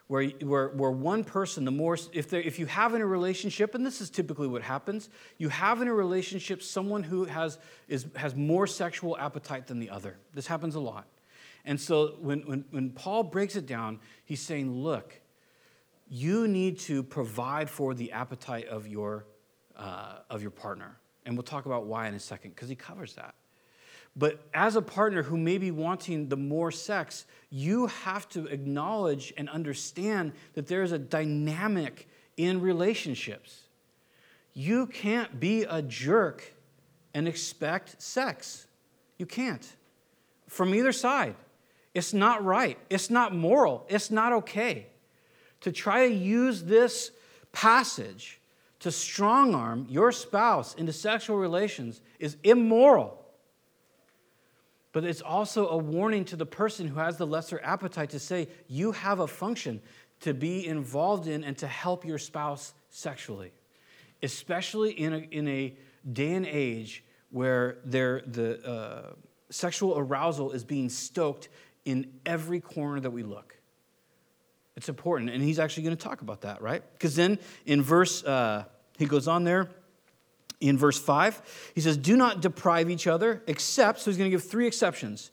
where, 0.08 0.28
where, 0.42 0.70
where 0.70 0.92
one 0.92 1.24
person, 1.24 1.66
the 1.66 1.72
more, 1.72 1.98
if, 2.14 2.34
if 2.34 2.60
you 2.60 2.66
have 2.68 2.94
in 2.94 3.02
a 3.02 3.06
relationship, 3.06 3.74
and 3.74 3.86
this 3.86 4.02
is 4.02 4.10
typically 4.10 4.48
what 4.48 4.62
happens, 4.62 5.10
you 5.38 5.50
have 5.50 5.82
in 5.82 5.88
a 5.88 5.94
relationship 5.94 6.62
someone 6.62 7.02
who 7.02 7.26
has, 7.26 7.58
is, 7.88 8.06
has 8.16 8.36
more 8.36 8.68
sexual 8.68 9.18
appetite 9.18 9.68
than 9.68 9.80
the 9.80 9.90
other. 9.90 10.18
This 10.34 10.48
happens 10.48 10.76
a 10.76 10.80
lot. 10.80 11.08
And 11.66 11.80
so 11.82 12.18
when, 12.20 12.42
when, 12.42 12.66
when 12.70 12.92
Paul 12.92 13.24
breaks 13.24 13.56
it 13.56 13.66
down, 13.66 14.00
he's 14.26 14.42
saying, 14.42 14.72
look, 14.72 15.20
you 16.08 16.48
need 16.48 16.78
to 16.82 17.02
provide 17.02 17.68
for 17.70 17.96
the 17.96 18.12
appetite 18.12 18.68
of 18.68 18.88
your, 18.88 19.26
uh, 19.76 20.18
of 20.30 20.44
your 20.44 20.52
partner. 20.52 20.98
And 21.26 21.36
we'll 21.36 21.44
talk 21.44 21.66
about 21.66 21.88
why 21.88 22.08
in 22.08 22.14
a 22.14 22.20
second, 22.20 22.52
because 22.52 22.70
he 22.70 22.76
covers 22.76 23.16
that. 23.16 23.34
But 24.16 24.40
as 24.54 24.76
a 24.76 24.82
partner 24.82 25.24
who 25.24 25.38
may 25.38 25.58
be 25.58 25.72
wanting 25.72 26.30
the 26.30 26.38
more 26.38 26.72
sex, 26.72 27.26
you 27.50 27.88
have 27.88 28.30
to 28.30 28.46
acknowledge 28.48 29.34
and 29.36 29.50
understand 29.50 30.32
that 30.54 30.68
there 30.68 30.84
is 30.84 30.94
a 30.94 31.00
dynamic 31.00 32.08
in 32.38 32.62
relationships. 32.62 33.64
You 34.54 34.88
can't 34.88 35.40
be 35.40 35.64
a 35.64 35.82
jerk 35.82 36.54
and 37.14 37.28
expect 37.28 38.02
sex. 38.02 38.68
You 39.18 39.26
can't. 39.26 39.68
From 40.48 40.74
either 40.74 40.94
side. 40.94 41.36
It's 41.94 42.14
not 42.14 42.44
right. 42.44 42.78
It's 42.90 43.10
not 43.10 43.34
moral. 43.34 43.86
It's 43.90 44.12
not 44.12 44.32
okay. 44.34 44.88
To 45.62 45.72
try 45.72 46.08
to 46.08 46.14
use 46.14 46.64
this 46.64 47.12
passage 47.52 48.40
to 48.80 48.92
strong 48.92 49.56
arm 49.56 49.88
your 49.90 50.12
spouse 50.12 50.76
into 50.76 50.94
sexual 50.94 51.38
relations 51.38 52.02
is 52.20 52.38
immoral. 52.44 53.25
But 54.96 55.04
it's 55.04 55.20
also 55.20 55.68
a 55.68 55.78
warning 55.78 56.24
to 56.24 56.38
the 56.38 56.46
person 56.46 56.88
who 56.88 57.02
has 57.02 57.18
the 57.18 57.28
lesser 57.28 57.60
appetite 57.62 58.12
to 58.12 58.20
say, 58.20 58.48
you 58.70 58.94
have 58.94 59.20
a 59.20 59.28
function 59.28 59.82
to 60.22 60.34
be 60.34 60.66
involved 60.66 61.28
in 61.28 61.44
and 61.44 61.58
to 61.58 61.68
help 61.68 62.06
your 62.06 62.18
spouse 62.18 62.74
sexually, 62.92 63.52
especially 64.24 64.92
in 64.92 65.14
a, 65.14 65.18
in 65.18 65.50
a 65.50 65.76
day 66.14 66.32
and 66.36 66.46
age 66.46 67.04
where 67.30 67.80
the 67.84 68.62
uh, 68.66 69.14
sexual 69.50 69.98
arousal 69.98 70.52
is 70.52 70.64
being 70.64 70.88
stoked 70.88 71.50
in 71.84 72.10
every 72.26 72.62
corner 72.62 73.02
that 73.02 73.12
we 73.12 73.22
look. 73.22 73.58
It's 74.78 74.88
important, 74.88 75.30
and 75.30 75.44
he's 75.44 75.60
actually 75.60 75.84
going 75.84 75.98
to 75.98 76.04
talk 76.04 76.22
about 76.22 76.40
that, 76.44 76.62
right? 76.62 76.82
Because 76.94 77.18
then 77.18 77.38
in 77.66 77.82
verse, 77.82 78.24
uh, 78.24 78.64
he 78.98 79.08
goes 79.08 79.28
on 79.28 79.44
there 79.44 79.70
in 80.70 80.78
verse 80.78 81.00
5. 81.00 81.72
He 81.76 81.82
says, 81.82 81.98
Do 81.98 82.16
not 82.16 82.42
deprive 82.42 82.90
each 82.90 83.08
other, 83.08 83.44
except, 83.48 84.00
so 84.00 84.10
he's 84.10 84.18
going 84.18 84.30
to 84.30 84.36
give 84.36 84.44
three 84.44 84.68
exceptions. 84.68 85.32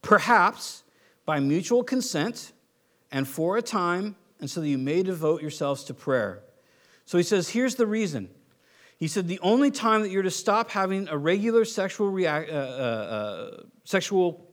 Perhaps 0.00 0.82
by 1.24 1.40
mutual 1.40 1.84
consent 1.84 2.52
and 3.10 3.28
for 3.28 3.56
a 3.56 3.62
time, 3.62 4.16
and 4.40 4.50
so 4.50 4.60
that 4.60 4.68
you 4.68 4.78
may 4.78 5.02
devote 5.02 5.40
yourselves 5.40 5.84
to 5.84 5.94
prayer. 5.94 6.42
So 7.04 7.18
he 7.18 7.24
says, 7.24 7.50
Here's 7.50 7.76
the 7.76 7.86
reason. 7.86 8.30
He 8.96 9.08
said, 9.08 9.28
The 9.28 9.40
only 9.40 9.70
time 9.70 10.02
that 10.02 10.10
you're 10.10 10.22
to 10.22 10.30
stop 10.30 10.70
having 10.70 11.08
a 11.08 11.16
regular 11.16 11.64
sexual, 11.64 12.14
uh, 12.14 12.28
uh, 12.28 12.54
uh, 12.54 13.62
sexual 13.84 14.48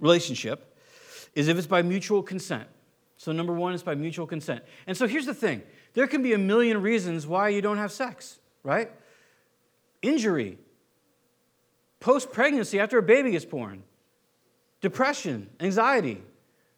relationship 0.00 0.76
is 1.34 1.48
if 1.48 1.58
it's 1.58 1.66
by 1.66 1.82
mutual 1.82 2.22
consent. 2.22 2.68
So, 3.18 3.32
number 3.32 3.52
one 3.52 3.74
is 3.74 3.82
by 3.82 3.94
mutual 3.94 4.26
consent. 4.26 4.62
And 4.86 4.96
so 4.96 5.06
here's 5.06 5.26
the 5.26 5.34
thing 5.34 5.62
there 5.94 6.06
can 6.06 6.22
be 6.22 6.34
a 6.34 6.38
million 6.38 6.82
reasons 6.82 7.26
why 7.26 7.48
you 7.48 7.62
don't 7.62 7.78
have 7.78 7.90
sex, 7.90 8.38
right? 8.62 8.90
Injury, 10.06 10.58
post 12.00 12.32
pregnancy 12.32 12.78
after 12.78 12.98
a 12.98 13.02
baby 13.02 13.34
is 13.34 13.44
born, 13.44 13.82
depression, 14.80 15.48
anxiety. 15.60 16.22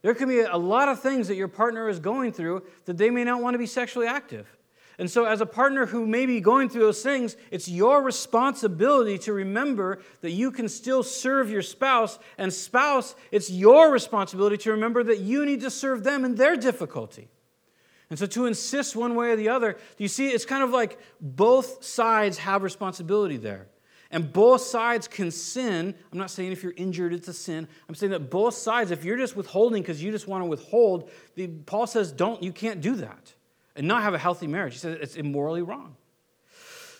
There 0.03 0.15
can 0.15 0.29
be 0.29 0.41
a 0.41 0.57
lot 0.57 0.89
of 0.89 1.01
things 1.01 1.29
that 1.29 1.35
your 1.35 1.49
partner 1.49 1.89
is 1.89 1.99
going 1.99 2.33
through 2.33 2.63
that 2.85 2.97
they 2.97 3.11
may 3.11 3.25
not 3.25 3.43
want 3.43 3.55
to 3.55 3.59
be 3.59 3.67
sexually 3.67 4.07
active. 4.07 4.47
And 5.01 5.09
so, 5.09 5.27
as 5.27 5.41
a 5.41 5.47
partner 5.47 5.87
who 5.87 6.07
may 6.07 6.27
be 6.27 6.41
going 6.41 6.69
through 6.69 6.83
those 6.83 7.03
things, 7.05 7.37
it's 7.53 7.69
your 7.69 8.03
responsibility 8.03 9.17
to 9.19 9.33
remember 9.33 10.01
that 10.23 10.33
you 10.33 10.51
can 10.51 10.69
still 10.69 11.05
serve 11.05 11.51
your 11.51 11.63
spouse. 11.63 12.19
And, 12.37 12.53
spouse, 12.53 13.15
it's 13.31 13.49
your 13.49 13.93
responsibility 13.93 14.57
to 14.59 14.73
remember 14.73 15.05
that 15.05 15.21
you 15.21 15.47
need 15.47 15.61
to 15.61 15.71
serve 15.71 16.03
them 16.03 16.25
in 16.25 16.35
their 16.35 16.57
difficulty. 16.57 17.29
And 18.11 18.19
so 18.19 18.27
to 18.27 18.47
insist 18.47 18.97
one 18.97 19.15
way 19.15 19.31
or 19.31 19.37
the 19.37 19.51
other, 19.51 19.77
you 19.99 20.09
see? 20.09 20.29
It's 20.29 20.45
kind 20.45 20.63
of 20.63 20.71
like 20.71 20.99
both 21.21 21.85
sides 21.85 22.39
have 22.39 22.63
responsibility 22.63 23.37
there. 23.37 23.67
And 24.11 24.33
both 24.33 24.63
sides 24.63 25.07
can 25.07 25.31
sin. 25.31 25.95
I'm 26.11 26.19
not 26.19 26.31
saying 26.31 26.53
if 26.53 26.63
you're 26.63 26.73
injured, 26.77 27.13
it's 27.13 27.29
a 27.29 27.35
sin. 27.35 27.69
I'm 27.89 27.95
saying 27.95 28.13
that 28.13 28.31
both 28.31 28.55
sides, 28.55 28.91
if 28.91 29.05
you're 29.05 29.19
just 29.19 29.37
withholding 29.37 29.83
because 29.83 30.03
you 30.03 30.11
just 30.11 30.27
want 30.27 30.43
to 30.43 30.49
withhold, 30.49 31.11
the, 31.35 31.49
Paul 31.49 31.87
says, 31.87 32.11
don't, 32.11 32.43
you 32.43 32.53
can't 32.53 32.81
do 32.81 32.95
that 32.97 33.35
and 33.77 33.87
not 33.87 34.03
have 34.03 34.15
a 34.15 34.19
healthy 34.19 34.47
marriage. 34.47 34.73
He 34.73 34.79
says 34.79 34.99
it's 35.01 35.17
immorally 35.17 35.61
wrong. 35.61 35.97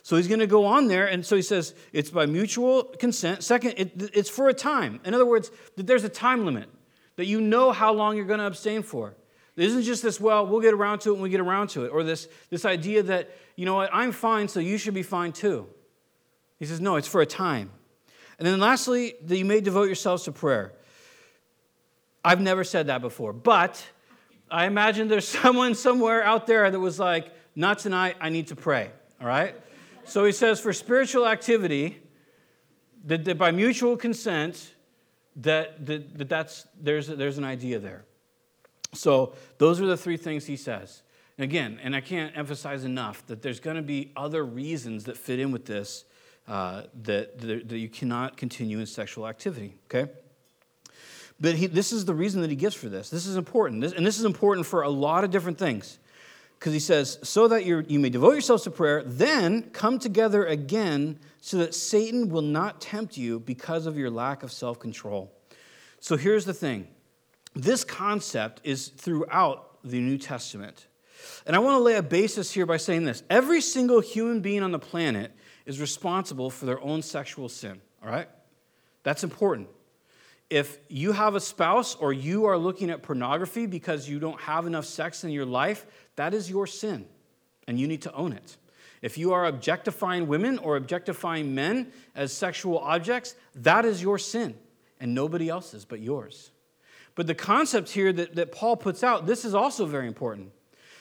So 0.03 0.17
he's 0.17 0.29
going 0.29 0.41
to 0.41 0.47
go 0.47 0.65
on 0.65 0.87
there, 0.87 1.07
and 1.07 1.25
so 1.25 1.37
he 1.37 1.43
says 1.43 1.75
it's 1.93 2.09
by 2.09 2.25
mutual 2.25 2.85
consent. 2.85 3.45
Second, 3.45 3.75
it, 3.77 4.11
it's 4.15 4.31
for 4.31 4.49
a 4.49 4.55
time. 4.55 5.01
In 5.05 5.13
other 5.13 5.27
words, 5.27 5.51
that 5.77 5.87
there's 5.87 6.05
a 6.05 6.09
time 6.09 6.47
limit 6.47 6.71
that 7.17 7.27
you 7.27 7.41
know 7.43 7.73
how 7.73 7.93
long 7.93 8.17
you're 8.17 8.25
going 8.25 8.39
to 8.39 8.47
abstain 8.47 8.83
for. 8.83 9.15
Isn't 9.59 9.83
just 9.83 10.03
this, 10.03 10.21
well, 10.21 10.47
we'll 10.47 10.61
get 10.61 10.75
around 10.75 11.01
to 11.01 11.11
it 11.11 11.13
when 11.15 11.23
we 11.23 11.31
get 11.31 11.41
around 11.41 11.69
to 11.71 11.85
it, 11.85 11.89
or 11.89 12.03
this, 12.05 12.29
this 12.51 12.65
idea 12.65 13.03
that, 13.05 13.31
you 13.57 13.67
know 13.67 13.75
what, 13.75 13.91
I'm 13.93 14.13
fine, 14.13 14.49
so 14.49 14.61
you 14.61 14.79
should 14.79 14.95
be 14.95 15.03
fine 15.03 15.33
too. 15.33 15.67
He 16.59 16.67
says, 16.67 16.81
no, 16.81 16.97
it's 16.97 17.09
for 17.09 17.21
a 17.21 17.27
time. 17.27 17.71
And 18.39 18.47
then 18.47 18.61
lastly, 18.61 19.15
that 19.25 19.37
you 19.37 19.45
may 19.45 19.61
devote 19.61 19.85
yourselves 19.85 20.25
to 20.25 20.33
prayer. 20.33 20.73
I've 22.25 22.41
never 22.41 22.63
said 22.63 22.87
that 22.87 23.01
before, 23.01 23.33
but 23.33 23.85
I 24.51 24.67
imagine 24.67 25.09
there's 25.09 25.29
someone 25.43 25.75
somewhere 25.75 26.23
out 26.23 26.47
there 26.47 26.71
that 26.71 26.81
was 26.81 26.99
like, 26.99 27.33
not 27.57 27.81
tonight, 27.81 28.17
I 28.21 28.29
need 28.29 28.49
to 28.49 28.57
pray, 28.57 28.91
all 29.21 29.27
right? 29.27 29.55
So 30.05 30.25
he 30.25 30.33
says, 30.33 30.61
for 30.61 30.73
spiritual 30.73 31.27
activity, 31.27 32.01
that, 33.05 33.25
that 33.25 33.39
by 33.39 33.51
mutual 33.51 33.97
consent, 33.97 34.75
that, 35.37 35.85
that, 35.87 36.19
that 36.19 36.29
that's, 36.29 36.67
there's, 36.81 37.09
there's 37.09 37.39
an 37.39 37.45
idea 37.45 37.79
there. 37.79 38.05
So 38.93 39.35
those 39.59 39.81
are 39.81 39.87
the 39.87 39.97
three 39.97 40.17
things 40.17 40.47
he 40.47 40.57
says. 40.57 41.03
Again, 41.39 41.79
and 41.83 41.95
I 41.95 42.01
can't 42.01 42.37
emphasize 42.37 42.85
enough 42.85 43.25
that 43.27 43.43
there's 43.43 43.61
going 43.61 43.77
to 43.77 43.83
be 43.83 44.11
other 44.17 44.45
reasons 44.45 45.05
that 45.05 45.17
fit 45.17 45.39
in 45.39 45.53
with 45.53 45.67
this 45.67 46.05
uh, 46.49 46.83
that, 47.03 47.39
that, 47.41 47.69
that 47.69 47.79
you 47.79 47.89
cannot 47.89 48.37
continue 48.37 48.79
in 48.81 48.87
sexual 48.87 49.29
activity, 49.29 49.75
okay? 49.85 50.11
But 51.41 51.55
he, 51.55 51.67
this 51.67 51.93
is 51.93 52.05
the 52.05 52.15
reason 52.15 52.41
that 52.41 52.51
he 52.51 52.57
gives 52.57 52.75
for 52.75 52.89
this. 52.89 53.11
This 53.11 53.27
is 53.27 53.37
important. 53.37 53.83
This, 53.83 53.93
and 53.93 54.05
this 54.05 54.19
is 54.19 54.25
important 54.25 54.67
for 54.67 54.83
a 54.83 54.89
lot 54.89 55.25
of 55.25 55.31
different 55.31 55.59
things. 55.59 55.99
Because 56.59 56.73
he 56.73 56.81
says, 56.81 57.21
so 57.23 57.47
that 57.49 57.65
you 57.65 58.01
may 58.01 58.11
devote 58.11 58.33
yourselves 58.33 58.65
to 58.65 58.73
prayer, 58.73 59.05
then 59.05 59.63
come 59.71 60.01
together 60.01 60.45
again 60.45 61.21
so 61.41 61.59
that 61.59 61.73
Satan 61.73 62.31
will 62.31 62.43
not 62.43 62.81
tempt 62.81 63.17
you 63.17 63.39
because 63.39 63.87
of 63.87 63.97
your 63.97 64.11
lack 64.11 64.43
of 64.43 64.51
self 64.51 64.81
control. 64.81 65.33
So 66.01 66.17
here's 66.17 66.45
the 66.45 66.55
thing 66.55 66.89
this 67.55 67.85
concept 67.85 68.61
is 68.65 68.89
throughout 68.89 69.79
the 69.85 70.01
New 70.01 70.19
Testament. 70.19 70.87
And 71.47 71.57
I 71.57 71.59
want 71.59 71.77
to 71.77 71.83
lay 71.83 71.95
a 71.95 72.03
basis 72.03 72.53
here 72.53 72.67
by 72.67 72.77
saying 72.77 73.05
this 73.05 73.23
every 73.29 73.61
single 73.61 74.01
human 74.01 74.41
being 74.41 74.63
on 74.63 74.73
the 74.73 74.79
planet 74.79 75.33
is 75.67 75.81
responsible 75.81 76.51
for 76.51 76.67
their 76.67 76.81
own 76.81 77.03
sexual 77.03 77.49
sin, 77.49 77.81
all 78.03 78.11
right? 78.11 78.29
That's 79.03 79.25
important. 79.25 79.69
If 80.51 80.79
you 80.89 81.13
have 81.13 81.35
a 81.35 81.41
spouse 81.41 81.95
or 81.95 82.13
you 82.13 82.47
are 82.47 82.57
looking 82.57 82.89
at 82.91 83.03
pornography 83.03 83.67
because 83.67 84.09
you 84.09 84.19
don't 84.19 84.41
have 84.41 84.67
enough 84.67 84.87
sex 84.87 85.25
in 85.25 85.31
your 85.31 85.45
life, 85.45 85.87
that 86.17 86.33
is 86.33 86.49
your 86.49 86.67
sin, 86.67 87.07
and 87.67 87.79
you 87.79 87.87
need 87.87 88.03
to 88.03 88.13
own 88.15 88.33
it. 88.33 88.57
If 89.03 89.19
you 89.19 89.33
are 89.33 89.45
objectifying 89.45 90.27
women 90.27 90.59
or 90.59 90.77
objectifying 90.77 91.55
men 91.55 91.93
as 92.15 92.33
sexual 92.33 92.79
objects, 92.79 93.35
that 93.57 93.85
is 93.85 94.03
your 94.03 94.19
sin, 94.19 94.57
and 95.01 95.15
nobody 95.15 95.49
else's 95.49 95.85
but 95.85 96.01
yours. 96.01 96.51
But 97.19 97.27
the 97.27 97.35
concept 97.35 97.91
here 97.91 98.13
that, 98.13 98.37
that 98.37 98.53
Paul 98.53 98.77
puts 98.77 99.03
out, 99.03 99.27
this 99.27 99.45
is 99.45 99.53
also 99.53 99.87
very 99.87 100.07
important. 100.07 100.53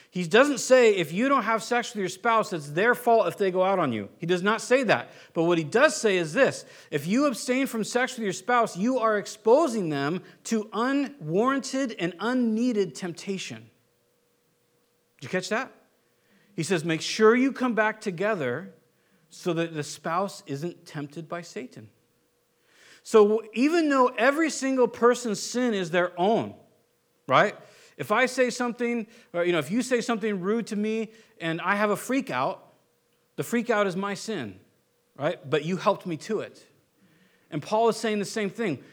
He 0.10 0.26
doesn't 0.28 0.58
say 0.58 0.96
if 0.96 1.14
you 1.14 1.30
don't 1.30 1.44
have 1.44 1.62
sex 1.62 1.94
with 1.94 2.00
your 2.00 2.10
spouse, 2.10 2.52
it's 2.54 2.72
their 2.72 2.96
fault 2.96 3.28
if 3.28 3.38
they 3.38 3.52
go 3.52 3.64
out 3.64 3.78
on 3.78 3.94
you. 3.94 4.10
He 4.18 4.26
does 4.26 4.42
not 4.42 4.60
say 4.60 4.82
that. 4.82 5.12
But 5.36 5.44
what 5.44 5.60
he 5.60 5.64
does 5.64 5.96
say 5.96 6.18
is 6.18 6.34
this 6.34 6.66
if 6.90 7.06
you 7.06 7.28
abstain 7.28 7.68
from 7.68 7.84
sex 7.84 8.16
with 8.16 8.24
your 8.24 8.34
spouse, 8.34 8.76
you 8.76 8.98
are 8.98 9.20
exposing 9.20 9.90
them 9.90 10.24
to 10.46 10.68
unwarranted 10.74 11.96
and 12.00 12.16
unneeded 12.20 12.96
temptation. 12.96 13.70
Did 15.20 15.28
you 15.28 15.30
catch 15.30 15.50
that? 15.50 15.72
He 16.56 16.64
says, 16.64 16.84
make 16.84 17.02
sure 17.02 17.36
you 17.36 17.52
come 17.52 17.76
back 17.76 18.02
together 18.02 18.74
so 19.30 19.54
that 19.54 19.76
the 19.76 19.84
spouse 19.84 20.42
isn't 20.48 20.84
tempted 20.84 21.30
by 21.30 21.44
Satan. 21.44 21.92
So 23.08 23.42
even 23.54 23.88
though 23.88 24.08
every 24.08 24.50
single 24.50 24.86
person's 24.86 25.40
sin 25.40 25.74
is 25.74 25.92
their 25.92 26.12
own, 26.20 26.54
right? 27.26 27.56
If 27.96 28.12
I 28.12 28.26
say 28.26 28.50
something, 28.50 29.08
or 29.32 29.46
you 29.46 29.54
know, 29.54 29.60
if 29.60 29.72
you 29.72 29.82
say 29.82 30.02
something 30.02 30.42
rude 30.42 30.68
to 30.68 30.76
me 30.76 31.12
and 31.40 31.62
I 31.62 31.76
have 31.76 31.90
a 31.90 31.96
freak 31.96 32.30
out, 32.30 32.68
the 33.38 33.44
freak 33.44 33.70
out 33.70 33.88
is 33.88 33.96
my 33.96 34.14
sin, 34.14 34.60
right? 35.18 35.40
But 35.50 35.64
you 35.64 35.78
helped 35.78 36.06
me 36.06 36.18
to 36.18 36.42
it. 36.42 36.62
And 37.50 37.62
Paul 37.62 37.88
is 37.88 37.96
saying 37.96 38.20
the 38.20 38.26
same 38.26 38.50
thing. 38.50 38.84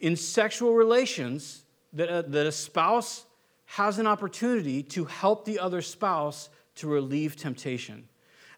In 0.00 0.16
sexual 0.16 0.74
relations, 0.74 1.62
that 1.92 2.08
a, 2.08 2.22
that 2.28 2.44
a 2.44 2.50
spouse 2.50 3.24
has 3.66 4.00
an 4.00 4.08
opportunity 4.08 4.82
to 4.82 5.04
help 5.04 5.44
the 5.44 5.60
other 5.60 5.80
spouse 5.80 6.48
to 6.74 6.88
relieve 6.88 7.36
temptation. 7.36 8.08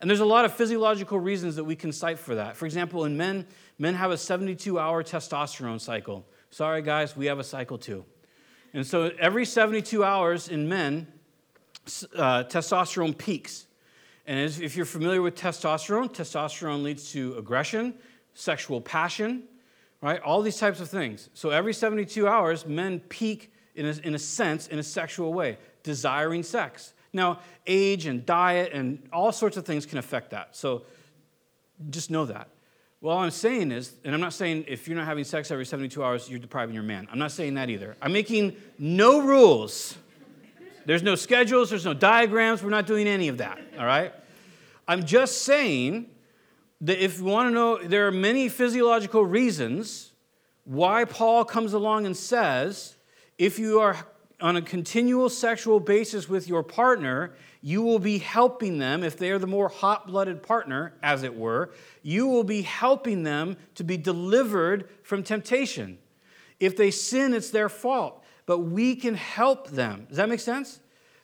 And 0.01 0.09
there's 0.09 0.21
a 0.21 0.25
lot 0.25 0.47
of 0.47 0.55
physiological 0.55 1.19
reasons 1.21 1.57
that 1.57 1.65
we 1.65 1.77
can 1.77 1.93
cite 1.93 2.19
for 2.19 2.35
that. 2.37 2.57
For 2.57 2.65
example, 2.65 3.05
in 3.05 3.19
men, 3.19 3.47
men 3.81 3.95
have 3.95 4.11
a 4.11 4.17
72 4.17 4.79
hour 4.79 5.03
testosterone 5.03 5.81
cycle. 5.81 6.27
Sorry, 6.51 6.83
guys, 6.83 7.17
we 7.17 7.27
have 7.27 7.39
a 7.39 7.45
cycle 7.45 7.79
too. 7.79 8.05
And 8.75 8.87
so 8.87 9.11
every 9.19 9.47
72 9.47 10.05
hours 10.05 10.49
in 10.49 10.69
men, 10.69 11.09
uh, 12.15 12.45
testosterone 12.45 13.17
peaks. 13.17 13.67
And 14.27 14.39
if 14.39 14.77
you're 14.77 14.85
familiar 14.85 15.23
with 15.23 15.35
testosterone, 15.35 16.13
testosterone 16.13 16.83
leads 16.83 17.11
to 17.13 17.35
aggression, 17.37 17.95
sexual 18.35 18.83
passion, 18.83 19.45
right? 20.03 20.21
All 20.21 20.43
these 20.43 20.59
types 20.59 20.81
of 20.81 20.91
things. 20.91 21.31
So 21.33 21.49
every 21.49 21.73
72 21.73 22.29
hours, 22.29 22.67
men 22.67 23.01
peak 23.01 23.51
in 23.75 23.87
a, 23.87 23.95
in 24.05 24.15
a 24.15 24.19
sense, 24.19 24.69
in 24.69 24.79
a 24.79 24.83
sexual 24.83 25.33
way, 25.33 25.57
desiring 25.83 26.43
sex. 26.43 26.93
Now, 27.15 27.41
age 27.67 28.05
and 28.05 28.27
diet 28.27 28.73
and 28.75 29.09
all 29.11 29.33
sorts 29.33 29.57
of 29.57 29.65
things 29.65 29.87
can 29.87 29.97
affect 29.97 30.31
that. 30.31 30.55
So 30.55 30.85
just 31.89 32.11
know 32.11 32.27
that. 32.27 32.51
Well, 33.03 33.17
I'm 33.17 33.31
saying 33.31 33.73
is, 33.73 33.95
and 34.05 34.15
I'm 34.15 34.21
not 34.21 34.35
saying 34.35 34.67
if 34.69 34.87
you're 34.87 34.97
not 34.97 35.07
having 35.07 35.25
sex 35.25 35.51
every 35.51 35.65
72 35.65 36.05
hours, 36.05 36.29
you're 36.29 36.39
depriving 36.39 36.75
your 36.75 36.85
man. 36.85 37.09
I'm 37.11 37.19
not 37.19 37.33
saying 37.33 37.55
that 37.55 37.71
either. 37.71 37.97
I'm 38.03 38.13
making 38.13 38.57
no 38.79 39.23
rules. 39.23 39.97
There's 40.85 41.03
no 41.03 41.15
schedules, 41.15 41.71
there's 41.71 41.87
no 41.87 41.95
diagrams. 41.95 42.63
We're 42.63 42.71
not 42.71 42.87
doing 42.87 43.07
any 43.07 43.29
of 43.29 43.39
that, 43.39 43.59
all 43.79 43.87
right? 43.87 44.13
I'm 44.87 45.05
just 45.05 45.43
saying 45.43 46.11
that 46.83 47.03
if 47.03 47.19
you 47.19 47.25
want 47.25 47.49
to 47.49 47.55
know, 47.55 47.79
there 47.79 48.07
are 48.07 48.13
many 48.13 48.51
physiological 48.51 49.25
reasons 49.25 50.13
why 50.65 51.07
Paul 51.07 51.45
comes 51.45 51.73
along 51.73 52.05
and 52.05 52.15
says, 52.15 52.97
if 53.39 53.59
you 53.59 53.81
are 53.81 53.97
on 54.41 54.57
a 54.57 54.63
continual 54.63 55.29
sexual 55.29 55.81
basis 55.81 56.29
with 56.29 56.49
your 56.49 56.63
partner, 56.63 57.33
you 57.63 57.83
will 57.83 57.99
be 57.99 58.19
helping 58.19 58.79
them, 58.79 59.05
if 59.05 59.17
they 59.17 59.31
are 59.31 59.39
the 59.39 59.47
more 59.47 59.69
hot 59.69 60.07
blooded 60.07 60.43
partner, 60.43 60.95
as 61.03 61.23
it 61.23 61.35
were, 61.35 61.71
you 62.03 62.27
will 62.27 62.45
be 62.45 62.63
helping 62.63 63.23
them 63.23 63.57
to 63.75 63.85
be 63.85 63.97
delivered 63.97 64.89
from 65.03 65.23
temptation. 65.23 65.99
If 66.59 66.77
they 66.77 66.91
sin, 66.91 67.35
it's 67.35 67.51
their 67.51 67.69
fault, 67.69 68.25
but 68.47 68.59
we 68.59 68.97
can 68.97 69.15
help 69.15 69.69
them. 69.71 70.07
Does 70.09 70.17
that 70.17 70.29
make 70.29 70.41
sense? 70.41 70.81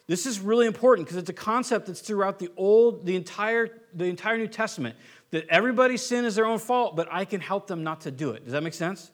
This 0.06 0.26
is 0.26 0.38
really 0.38 0.66
important 0.66 1.06
because 1.06 1.18
it's 1.18 1.30
a 1.30 1.34
concept 1.34 1.86
that's 1.86 2.00
throughout 2.00 2.38
the 2.38 2.50
old, 2.56 3.06
the 3.06 3.16
entire, 3.16 3.80
the 3.92 4.04
entire 4.04 4.38
New 4.38 4.46
Testament. 4.46 4.96
That 5.32 5.48
everybody's 5.48 6.02
sin 6.02 6.24
is 6.24 6.36
their 6.36 6.46
own 6.46 6.58
fault, 6.58 6.94
but 6.94 7.08
I 7.10 7.24
can 7.24 7.40
help 7.40 7.66
them 7.66 7.82
not 7.82 8.02
to 8.02 8.10
do 8.10 8.30
it. 8.30 8.44
Does 8.44 8.52
that 8.52 8.62
make 8.62 8.74
sense? 8.74 9.10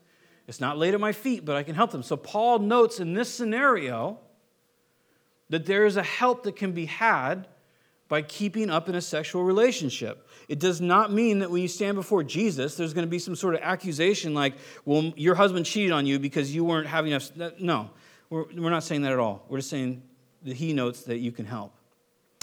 It's 0.49 0.61
not 0.61 0.78
laid 0.78 0.95
at 0.95 1.01
my 1.01 1.12
feet, 1.12 1.45
but 1.45 1.57
I 1.57 1.62
can 1.62 1.74
help 1.74 1.93
them. 1.93 2.03
So 2.03 2.16
Paul 2.16 2.59
notes 2.59 3.01
in 3.01 3.14
this 3.14 3.32
scenario 3.32 4.18
that 5.49 5.66
there 5.66 5.86
is 5.86 5.97
a 5.97 6.03
help 6.03 6.45
that 6.45 6.57
can 6.57 6.72
be 6.72 6.86
had 6.86 7.47
by 8.09 8.20
keeping 8.20 8.68
up 8.68 8.88
in 8.88 8.95
a 8.95 9.01
sexual 9.01 9.43
relationship. 9.43 10.28
It 10.49 10.59
does 10.59 10.80
not 10.80 11.12
mean 11.12 11.38
that 11.38 11.51
when 11.51 11.62
you 11.62 11.68
stand 11.68 11.95
before 11.95 12.22
Jesus, 12.22 12.74
there's 12.74 12.93
going 12.93 13.07
to 13.07 13.11
be 13.11 13.18
some 13.18 13.34
sort 13.34 13.55
of 13.55 13.62
accusation 13.62 14.34
like, 14.34 14.55
well, 14.84 15.12
your 15.16 15.34
husband 15.34 15.64
cheated 15.64 15.93
on 15.93 16.05
you 16.05 16.18
because 16.18 16.55
you 16.55 16.64
weren't 16.64 16.86
having 16.86 17.12
enough. 17.12 17.30
No, 17.59 17.90
we're, 18.28 18.70
not 18.70 18.84
saying 18.84 19.03
that 19.03 19.12
at 19.12 19.18
all. 19.18 19.47
We're 19.49 19.59
just 19.59 19.70
saying 19.70 20.03
that 20.43 20.57
he 20.57 20.72
notes 20.72 21.05
that 21.05 21.18
you 21.18 21.32
can 21.32 21.47
help. 21.47 21.72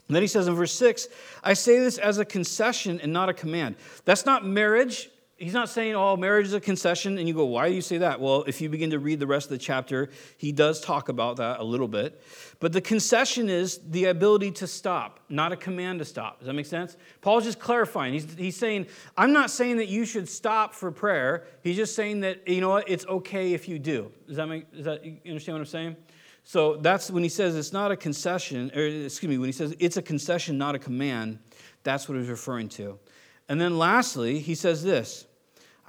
And 0.07 0.15
then 0.15 0.23
he 0.23 0.27
says 0.27 0.47
in 0.47 0.55
verse 0.55 0.73
6, 0.73 1.07
I 1.43 1.53
say 1.53 1.79
this 1.79 1.99
as 1.99 2.17
a 2.17 2.25
concession 2.25 2.99
and 3.01 3.13
not 3.13 3.29
a 3.29 3.33
command. 3.33 3.75
That's 4.05 4.25
not 4.25 4.43
marriage 4.43 5.11
he's 5.39 5.53
not 5.53 5.69
saying, 5.69 5.95
oh, 5.95 6.17
marriage 6.17 6.47
is 6.47 6.53
a 6.53 6.59
concession. 6.59 7.17
And 7.17 7.27
you 7.27 7.33
go, 7.33 7.45
why 7.45 7.69
do 7.69 7.75
you 7.75 7.81
say 7.81 7.97
that? 7.99 8.19
Well, 8.19 8.43
if 8.45 8.61
you 8.61 8.69
begin 8.69 8.91
to 8.91 8.99
read 8.99 9.19
the 9.19 9.27
rest 9.27 9.45
of 9.47 9.51
the 9.51 9.57
chapter, 9.57 10.09
he 10.37 10.51
does 10.51 10.81
talk 10.81 11.09
about 11.09 11.37
that 11.37 11.59
a 11.59 11.63
little 11.63 11.87
bit. 11.87 12.21
But 12.59 12.73
the 12.73 12.81
concession 12.81 13.49
is 13.49 13.79
the 13.89 14.05
ability 14.05 14.51
to 14.51 14.67
stop, 14.67 15.21
not 15.29 15.51
a 15.51 15.55
command 15.55 15.99
to 15.99 16.05
stop. 16.05 16.39
Does 16.39 16.47
that 16.47 16.53
make 16.53 16.65
sense? 16.65 16.97
Paul's 17.21 17.45
just 17.45 17.59
clarifying. 17.59 18.13
He's, 18.13 18.33
he's 18.35 18.57
saying, 18.57 18.87
I'm 19.17 19.31
not 19.31 19.49
saying 19.49 19.77
that 19.77 19.87
you 19.87 20.05
should 20.05 20.27
stop 20.27 20.73
for 20.73 20.91
prayer. 20.91 21.45
He's 21.63 21.77
just 21.77 21.95
saying 21.95 22.19
that, 22.19 22.47
you 22.47 22.61
know 22.61 22.69
what, 22.69 22.89
it's 22.89 23.05
okay 23.07 23.53
if 23.53 23.67
you 23.67 23.79
do. 23.79 24.11
Does 24.27 24.37
that 24.37 24.47
make, 24.47 24.71
does 24.71 24.85
that, 24.85 25.05
you 25.05 25.19
understand 25.27 25.55
what 25.55 25.61
I'm 25.61 25.65
saying? 25.65 25.95
So 26.43 26.77
that's 26.77 27.11
when 27.11 27.23
he 27.23 27.29
says 27.29 27.55
it's 27.55 27.73
not 27.73 27.91
a 27.91 27.95
concession, 27.95 28.71
or 28.75 28.81
excuse 28.81 29.29
me, 29.29 29.37
when 29.37 29.47
he 29.47 29.53
says 29.53 29.75
it's 29.79 29.97
a 29.97 30.01
concession, 30.01 30.57
not 30.57 30.75
a 30.75 30.79
command, 30.79 31.39
that's 31.83 32.09
what 32.09 32.17
he's 32.17 32.27
referring 32.27 32.69
to. 32.69 32.99
And 33.47 33.59
then 33.59 33.77
lastly, 33.77 34.39
he 34.39 34.55
says 34.55 34.83
this 34.83 35.25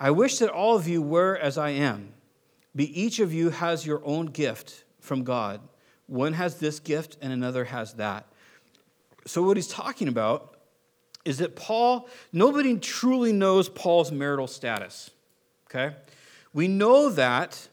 I 0.02 0.10
wish 0.10 0.38
that 0.38 0.48
all 0.48 0.76
of 0.76 0.88
you 0.88 1.02
were 1.02 1.36
as 1.36 1.58
I 1.58 1.70
am. 1.70 2.14
Be 2.74 2.98
each 2.98 3.20
of 3.20 3.34
you 3.34 3.50
has 3.50 3.84
your 3.84 4.00
own 4.02 4.26
gift 4.26 4.84
from 4.98 5.24
God. 5.24 5.60
One 6.06 6.32
has 6.32 6.56
this 6.56 6.80
gift 6.80 7.18
and 7.20 7.34
another 7.34 7.64
has 7.66 7.92
that. 7.94 8.26
So, 9.26 9.42
what 9.42 9.58
he's 9.58 9.68
talking 9.68 10.08
about 10.08 10.56
is 11.26 11.38
that 11.38 11.54
Paul, 11.54 12.08
nobody 12.32 12.78
truly 12.78 13.32
knows 13.32 13.68
Paul's 13.68 14.10
marital 14.10 14.46
status. 14.46 15.10
Okay? 15.66 15.94
We 16.54 16.66
know 16.66 17.10
that 17.10 17.68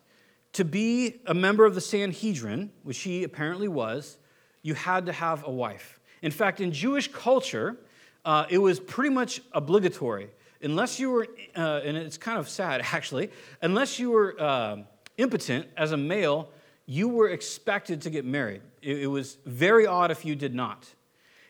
to 0.53 0.65
be 0.65 1.21
a 1.25 1.33
member 1.33 1.65
of 1.65 1.75
the 1.75 1.81
Sanhedrin, 1.81 2.71
which 2.83 2.99
he 2.99 3.23
apparently 3.23 3.69
was, 3.69 4.17
you 4.63 4.73
had 4.73 5.05
to 5.05 5.13
have 5.13 5.47
a 5.47 5.51
wife. 5.51 5.99
In 6.21 6.31
fact, 6.31 6.59
in 6.59 6.73
Jewish 6.73 7.09
culture, 7.09 7.77
uh, 8.25 8.45
it 8.49 8.57
was 8.57 8.81
pretty 8.81 9.11
much 9.11 9.41
obligatory 9.53 10.29
unless 10.67 10.99
you 10.99 11.09
were, 11.09 11.27
uh, 11.55 11.81
and 11.85 11.95
it's 11.95 12.17
kind 12.17 12.37
of 12.37 12.49
sad 12.49 12.81
actually, 12.91 13.31
unless 13.61 13.99
you 13.99 14.11
were 14.11 14.35
uh, 14.39 14.77
impotent 15.17 15.67
as 15.77 15.93
a 15.93 15.97
male, 15.97 16.49
you 16.85 17.07
were 17.07 17.29
expected 17.29 18.01
to 18.01 18.09
get 18.09 18.25
married. 18.25 18.61
It, 18.81 19.03
it 19.03 19.07
was 19.07 19.37
very 19.45 19.87
odd 19.87 20.11
if 20.11 20.25
you 20.25 20.35
did 20.35 20.53
not. 20.53 20.93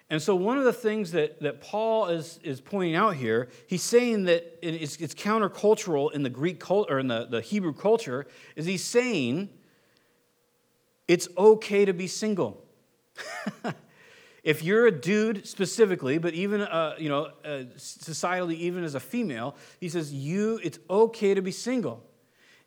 And 0.09 0.22
so, 0.22 0.36
one 0.36 0.57
of 0.57 0.63
the 0.63 0.72
things 0.72 1.11
that, 1.11 1.41
that 1.41 1.59
Paul 1.59 2.07
is, 2.07 2.39
is 2.41 2.61
pointing 2.61 2.95
out 2.95 3.15
here, 3.15 3.49
he's 3.68 3.84
saying 3.84 4.24
that 4.26 4.57
it's, 4.61 4.95
it's 4.97 5.13
countercultural 5.13 6.13
in 6.13 6.24
the 6.24 6.30
Greek 6.30 6.59
culture 6.59 6.93
or 6.93 6.99
in 6.99 7.07
the, 7.07 7.28
the 7.30 7.41
Hebrew 7.41 7.74
culture, 7.74 8.26
is 8.55 8.65
he's 8.65 8.86
saying 8.86 9.49
it's 11.07 11.28
okay 11.38 11.84
to 11.84 11.93
be 11.93 12.07
single. 12.07 12.63
if 14.48 14.64
you're 14.64 14.88
a 14.88 14.91
dude 14.91 15.45
specifically, 15.45 16.20
but 16.20 16.34
even 16.34 16.62
uh, 16.62 16.95
you 16.98 17.10
know 17.10 17.26
uh, 17.43 17.66
societally, 17.76 18.56
even 18.56 18.86
as 18.86 18.95
a 18.95 19.00
female, 19.00 19.58
he 19.82 19.89
says 19.89 20.14
you 20.14 20.58
it's 20.64 20.80
okay 20.89 21.34
to 21.34 21.41
be 21.41 21.52
single. 21.52 22.02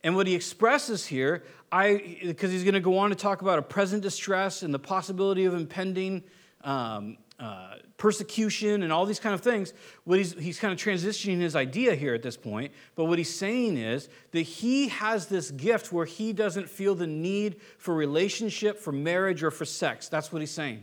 And 0.05 0.14
what 0.14 0.26
he 0.26 0.35
expresses 0.35 1.07
here, 1.07 1.43
I 1.72 2.18
because 2.22 2.53
he's 2.53 2.64
going 2.64 2.74
to 2.74 2.81
go 2.81 2.99
on 2.99 3.09
to 3.09 3.16
talk 3.16 3.41
about 3.41 3.59
a 3.59 3.62
present 3.62 4.03
distress 4.03 4.62
and 4.62 4.74
the 4.74 4.78
possibility 4.78 5.47
of 5.47 5.55
impending 5.55 6.22
um, 6.64 7.16
uh, 7.39 7.76
persecution 7.97 8.83
and 8.83 8.93
all 8.93 9.07
these 9.07 9.20
kind 9.20 9.35
of 9.35 9.41
things. 9.41 9.72
What 10.05 10.18
he's, 10.18 10.35
he's 10.35 10.61
kind 10.61 10.74
of 10.74 10.78
transitioning 10.78 11.41
his 11.41 11.57
idea 11.57 11.95
here 11.95 12.12
at 12.12 12.22
this 12.22 12.37
point. 12.37 12.72
But 12.95 13.07
what 13.07 13.16
he's 13.16 13.35
saying 13.35 13.78
is 13.78 14.11
that 14.33 14.43
he 14.43 14.89
has 14.89 15.28
this 15.28 15.51
gift 15.51 15.95
where 15.95 16.05
he 16.05 16.35
doesn't 16.35 16.68
feel 16.68 16.95
the 16.95 17.07
need 17.07 17.57
for 17.78 17.95
relationship, 17.95 18.78
for 18.78 18.93
marriage, 18.93 19.43
or 19.43 19.51
for 19.51 19.64
sex. 19.64 20.11
That's 20.11 20.31
what 20.31 20.43
he's 20.43 20.51
saying. 20.51 20.83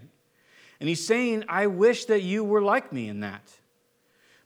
And 0.80 0.88
he's 0.88 1.05
saying, 1.05 1.43
I 1.49 1.67
wish 1.67 2.05
that 2.05 2.21
you 2.21 2.43
were 2.43 2.61
like 2.61 2.93
me 2.93 3.09
in 3.09 3.21
that. 3.21 3.51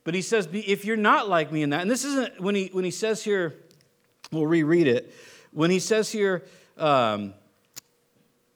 But 0.03 0.13
he 0.13 0.21
says, 0.21 0.47
if 0.51 0.85
you're 0.85 0.97
not 0.97 1.29
like 1.29 1.51
me 1.51 1.61
in 1.61 1.71
that, 1.71 1.81
and 1.81 1.91
this 1.91 2.05
isn't 2.05 2.39
when 2.41 2.55
he, 2.55 2.69
when 2.71 2.83
he 2.83 2.91
says 2.91 3.23
here, 3.23 3.55
we'll 4.31 4.47
reread 4.47 4.87
it. 4.87 5.13
When 5.51 5.69
he 5.69 5.79
says 5.79 6.11
here, 6.11 6.43
um, 6.77 7.33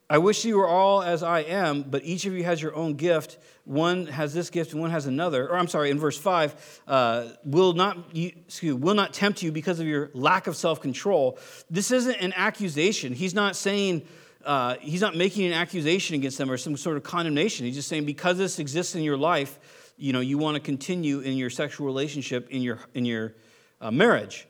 I 0.09 0.19
wish 0.19 0.45
you 0.45 0.57
were 0.57 0.67
all 0.67 1.01
as 1.01 1.23
I 1.23 1.39
am, 1.41 1.81
but 1.83 2.03
each 2.03 2.25
of 2.25 2.33
you 2.33 2.43
has 2.43 2.61
your 2.61 2.75
own 2.75 2.93
gift. 2.93 3.37
One 3.63 4.05
has 4.05 4.33
this 4.33 4.51
gift 4.51 4.71
and 4.71 4.81
one 4.81 4.91
has 4.91 5.07
another. 5.07 5.49
Or 5.49 5.57
I'm 5.57 5.67
sorry, 5.67 5.89
in 5.89 5.99
verse 5.99 6.17
5, 6.17 6.81
uh, 6.87 7.29
will, 7.43 7.73
not, 7.73 8.15
you, 8.15 8.31
excuse, 8.47 8.75
will 8.75 8.93
not 8.93 9.13
tempt 9.13 9.41
you 9.41 9.51
because 9.51 9.79
of 9.79 9.87
your 9.87 10.11
lack 10.13 10.45
of 10.45 10.55
self 10.55 10.79
control. 10.79 11.39
This 11.71 11.89
isn't 11.89 12.15
an 12.17 12.33
accusation. 12.35 13.13
He's 13.13 13.33
not 13.33 13.55
saying, 13.55 14.05
uh, 14.45 14.75
he's 14.79 15.01
not 15.01 15.15
making 15.15 15.45
an 15.45 15.53
accusation 15.53 16.15
against 16.15 16.37
them 16.37 16.51
or 16.51 16.57
some 16.57 16.77
sort 16.77 16.97
of 16.97 17.03
condemnation. 17.03 17.65
He's 17.65 17.75
just 17.75 17.87
saying, 17.87 18.05
because 18.05 18.37
this 18.37 18.59
exists 18.59 18.95
in 18.95 19.03
your 19.03 19.17
life, 19.17 19.93
you 19.97 20.13
know, 20.13 20.19
you 20.19 20.37
want 20.37 20.55
to 20.55 20.61
continue 20.61 21.19
in 21.19 21.37
your 21.37 21.49
sexual 21.49 21.85
relationship, 21.85 22.49
in 22.49 22.61
your, 22.61 22.79
in 22.93 23.05
your 23.05 23.33
uh, 23.81 23.91
marriage. 23.91 24.47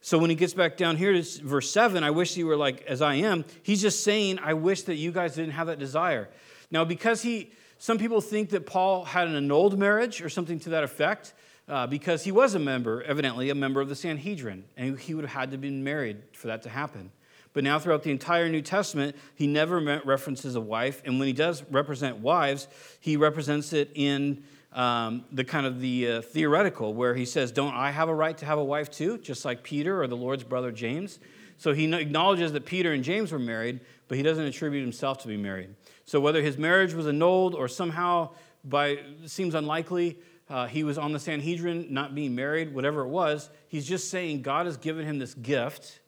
So 0.00 0.18
when 0.18 0.30
he 0.30 0.36
gets 0.36 0.54
back 0.54 0.76
down 0.76 0.96
here 0.96 1.12
to 1.12 1.22
verse 1.42 1.70
7, 1.70 2.04
I 2.04 2.10
wish 2.10 2.36
you 2.36 2.46
were 2.46 2.56
like 2.56 2.82
as 2.82 3.02
I 3.02 3.14
am, 3.14 3.44
he's 3.62 3.82
just 3.82 4.04
saying, 4.04 4.38
I 4.38 4.54
wish 4.54 4.82
that 4.82 4.94
you 4.94 5.12
guys 5.12 5.34
didn't 5.34 5.52
have 5.52 5.66
that 5.66 5.78
desire. 5.78 6.28
Now, 6.70 6.84
because 6.84 7.22
he, 7.22 7.52
some 7.78 7.98
people 7.98 8.20
think 8.20 8.50
that 8.50 8.66
Paul 8.66 9.04
had 9.04 9.28
an 9.28 9.34
annulled 9.34 9.78
marriage 9.78 10.20
or 10.20 10.28
something 10.28 10.60
to 10.60 10.70
that 10.70 10.84
effect, 10.84 11.32
uh, 11.68 11.86
because 11.86 12.24
he 12.24 12.32
was 12.32 12.54
a 12.54 12.58
member, 12.58 13.02
evidently, 13.02 13.50
a 13.50 13.54
member 13.54 13.80
of 13.80 13.88
the 13.88 13.94
Sanhedrin, 13.94 14.64
and 14.76 14.98
he 14.98 15.14
would 15.14 15.24
have 15.24 15.40
had 15.40 15.50
to 15.50 15.58
been 15.58 15.84
married 15.84 16.22
for 16.32 16.46
that 16.46 16.62
to 16.62 16.68
happen. 16.68 17.10
But 17.52 17.64
now, 17.64 17.78
throughout 17.78 18.02
the 18.02 18.10
entire 18.10 18.48
New 18.48 18.62
Testament, 18.62 19.16
he 19.34 19.46
never 19.46 19.80
references 20.04 20.54
a 20.54 20.60
wife, 20.60 21.02
and 21.04 21.18
when 21.18 21.26
he 21.26 21.32
does 21.32 21.62
represent 21.70 22.18
wives, 22.18 22.68
he 23.00 23.16
represents 23.16 23.72
it 23.72 23.90
in 23.94 24.44
um, 24.72 25.24
the 25.32 25.44
kind 25.44 25.66
of 25.66 25.80
the 25.80 26.10
uh, 26.10 26.22
theoretical, 26.22 26.94
where 26.94 27.14
he 27.14 27.24
says, 27.24 27.52
Don't 27.52 27.74
I 27.74 27.90
have 27.90 28.08
a 28.08 28.14
right 28.14 28.36
to 28.38 28.46
have 28.46 28.58
a 28.58 28.64
wife 28.64 28.90
too, 28.90 29.18
just 29.18 29.44
like 29.44 29.62
Peter 29.62 30.02
or 30.02 30.06
the 30.06 30.16
Lord's 30.16 30.44
brother 30.44 30.70
James? 30.70 31.18
So 31.56 31.72
he 31.72 31.92
acknowledges 31.92 32.52
that 32.52 32.66
Peter 32.66 32.92
and 32.92 33.02
James 33.02 33.32
were 33.32 33.38
married, 33.38 33.80
but 34.06 34.16
he 34.16 34.22
doesn't 34.22 34.44
attribute 34.44 34.82
himself 34.82 35.18
to 35.22 35.28
be 35.28 35.36
married. 35.36 35.74
So 36.04 36.20
whether 36.20 36.40
his 36.40 36.56
marriage 36.56 36.94
was 36.94 37.06
annulled 37.06 37.54
or 37.54 37.66
somehow 37.66 38.30
by 38.64 39.00
seems 39.26 39.54
unlikely, 39.54 40.18
uh, 40.48 40.66
he 40.66 40.84
was 40.84 40.96
on 40.96 41.12
the 41.12 41.18
Sanhedrin, 41.18 41.88
not 41.90 42.14
being 42.14 42.34
married, 42.34 42.72
whatever 42.72 43.02
it 43.02 43.08
was, 43.08 43.50
he's 43.68 43.86
just 43.86 44.10
saying 44.10 44.42
God 44.42 44.66
has 44.66 44.76
given 44.76 45.04
him 45.04 45.18
this 45.18 45.34
gift 45.34 46.00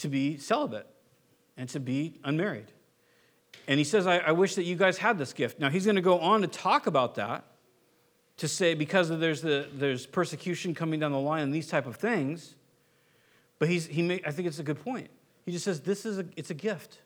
to 0.00 0.08
be 0.08 0.36
celibate 0.36 0.86
and 1.56 1.68
to 1.70 1.80
be 1.80 2.18
unmarried. 2.24 2.72
And 3.66 3.78
he 3.78 3.84
says, 3.84 4.06
I, 4.06 4.18
I 4.18 4.32
wish 4.32 4.54
that 4.56 4.64
you 4.64 4.76
guys 4.76 4.98
had 4.98 5.18
this 5.18 5.32
gift. 5.32 5.60
Now, 5.60 5.70
he's 5.70 5.84
going 5.84 5.96
to 5.96 6.02
go 6.02 6.18
on 6.18 6.40
to 6.42 6.48
talk 6.48 6.86
about 6.86 7.14
that, 7.16 7.44
to 8.38 8.48
say 8.48 8.74
because 8.74 9.08
there's, 9.08 9.42
the, 9.42 9.68
there's 9.72 10.06
persecution 10.06 10.74
coming 10.74 11.00
down 11.00 11.12
the 11.12 11.18
line 11.18 11.42
and 11.42 11.54
these 11.54 11.68
type 11.68 11.86
of 11.86 11.96
things. 11.96 12.54
But 13.58 13.68
he's, 13.68 13.86
he 13.86 14.02
may, 14.02 14.22
I 14.26 14.30
think 14.30 14.48
it's 14.48 14.58
a 14.58 14.62
good 14.62 14.82
point. 14.82 15.10
He 15.44 15.52
just 15.52 15.64
says, 15.64 15.80
this 15.80 16.06
is 16.06 16.18
a, 16.18 16.24
it's 16.36 16.50
a 16.50 16.54
gift. 16.54 16.98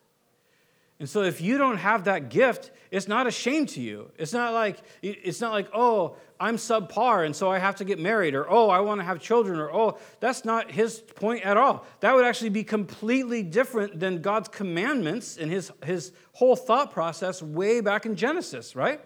And 1.01 1.09
so 1.09 1.23
if 1.23 1.41
you 1.41 1.59
don't 1.59 1.79
have 1.79 2.05
that 2.05 2.29
gift, 2.29 2.71
it's 2.91 3.09
not 3.09 3.27
a 3.27 3.31
shame 3.31 3.67
to 3.67 3.81
you. 3.81 4.11
It's 4.17 4.33
not 4.33 4.53
like 4.53 4.79
it's 5.03 5.41
not 5.41 5.53
like, 5.53 5.69
"Oh, 5.75 6.17
I'm 6.39 6.57
subpar 6.57 7.27
and 7.27 7.35
so 7.35 7.51
I 7.51 7.59
have 7.59 7.75
to 7.77 7.85
get 7.85 7.99
married," 7.99 8.35
or 8.35 8.49
"Oh, 8.49 8.71
I 8.71 8.79
want 8.81 9.01
to 9.01 9.05
have 9.05 9.19
children," 9.19 9.59
or 9.59 9.73
"Oh, 9.73 9.99
that's 10.21 10.45
not 10.45 10.71
his 10.71 11.01
point 11.01 11.45
at 11.45 11.57
all." 11.57 11.85
That 12.01 12.15
would 12.15 12.25
actually 12.25 12.51
be 12.51 12.63
completely 12.63 13.43
different 13.43 13.99
than 13.99 14.23
God's 14.23 14.49
commandments 14.49 15.37
and 15.37 15.51
his 15.51 15.73
his 15.85 16.13
whole 16.33 16.55
thought 16.55 16.93
process 16.93 17.43
way 17.43 17.81
back 17.81 18.07
in 18.07 18.15
Genesis, 18.15 18.77
right? 18.77 19.01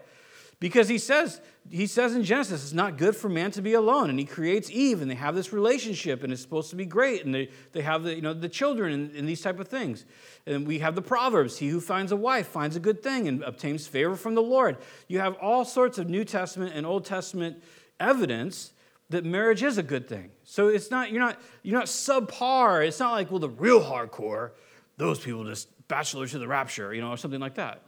Because 0.59 0.89
he 0.89 0.97
says, 0.97 1.39
he 1.69 1.87
says 1.87 2.15
in 2.15 2.23
Genesis, 2.23 2.63
it's 2.63 2.73
not 2.73 2.97
good 2.97 3.15
for 3.15 3.29
man 3.29 3.51
to 3.51 3.61
be 3.61 3.73
alone. 3.73 4.09
And 4.09 4.19
he 4.19 4.25
creates 4.25 4.69
Eve, 4.69 5.01
and 5.01 5.09
they 5.09 5.15
have 5.15 5.33
this 5.33 5.53
relationship, 5.53 6.21
and 6.21 6.33
it's 6.33 6.41
supposed 6.41 6.69
to 6.71 6.75
be 6.75 6.85
great. 6.85 7.23
And 7.23 7.33
they, 7.33 7.49
they 7.71 7.81
have 7.81 8.03
the, 8.03 8.13
you 8.13 8.21
know, 8.21 8.33
the 8.33 8.49
children 8.49 8.91
and, 8.91 9.15
and 9.15 9.29
these 9.29 9.41
type 9.41 9.59
of 9.59 9.69
things. 9.69 10.05
And 10.45 10.67
we 10.67 10.79
have 10.79 10.95
the 10.95 11.01
Proverbs 11.01 11.57
he 11.57 11.69
who 11.69 11.79
finds 11.79 12.11
a 12.11 12.17
wife 12.17 12.47
finds 12.47 12.75
a 12.75 12.79
good 12.81 13.01
thing 13.01 13.27
and 13.29 13.41
obtains 13.43 13.87
favor 13.87 14.17
from 14.17 14.35
the 14.35 14.41
Lord. 14.41 14.77
You 15.07 15.19
have 15.19 15.35
all 15.35 15.63
sorts 15.63 15.97
of 15.97 16.09
New 16.09 16.25
Testament 16.25 16.73
and 16.75 16.85
Old 16.85 17.05
Testament 17.05 17.63
evidence 17.99 18.73
that 19.09 19.23
marriage 19.23 19.63
is 19.63 19.77
a 19.77 19.83
good 19.83 20.09
thing. 20.09 20.29
So 20.43 20.67
it's 20.67 20.91
not, 20.91 21.11
you're 21.11 21.21
not, 21.21 21.39
you're 21.63 21.77
not 21.77 21.87
subpar. 21.87 22.85
It's 22.85 22.99
not 22.99 23.13
like, 23.13 23.31
well, 23.31 23.39
the 23.39 23.49
real 23.49 23.81
hardcore, 23.81 24.51
those 24.97 25.19
people 25.19 25.45
just 25.45 25.69
bachelor 25.87 26.27
to 26.27 26.37
the 26.37 26.47
rapture, 26.47 26.93
you 26.93 27.01
know, 27.01 27.11
or 27.11 27.17
something 27.17 27.39
like 27.39 27.55
that. 27.55 27.83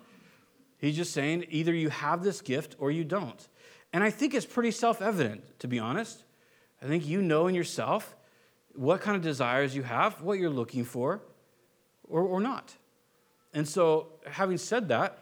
He's 0.81 0.95
just 0.95 1.13
saying 1.13 1.45
either 1.49 1.73
you 1.73 1.89
have 1.89 2.23
this 2.23 2.41
gift 2.41 2.75
or 2.79 2.89
you 2.89 3.03
don't. 3.03 3.47
And 3.93 4.03
I 4.03 4.09
think 4.09 4.33
it's 4.33 4.47
pretty 4.47 4.71
self 4.71 4.99
evident, 4.99 5.59
to 5.59 5.67
be 5.67 5.77
honest. 5.77 6.23
I 6.81 6.87
think 6.87 7.05
you 7.05 7.21
know 7.21 7.45
in 7.45 7.53
yourself 7.53 8.15
what 8.73 8.99
kind 9.01 9.15
of 9.15 9.21
desires 9.21 9.75
you 9.75 9.83
have, 9.83 10.21
what 10.21 10.39
you're 10.39 10.49
looking 10.49 10.83
for, 10.83 11.21
or, 12.09 12.21
or 12.21 12.39
not. 12.39 12.75
And 13.53 13.67
so, 13.67 14.07
having 14.25 14.57
said 14.57 14.87
that, 14.87 15.19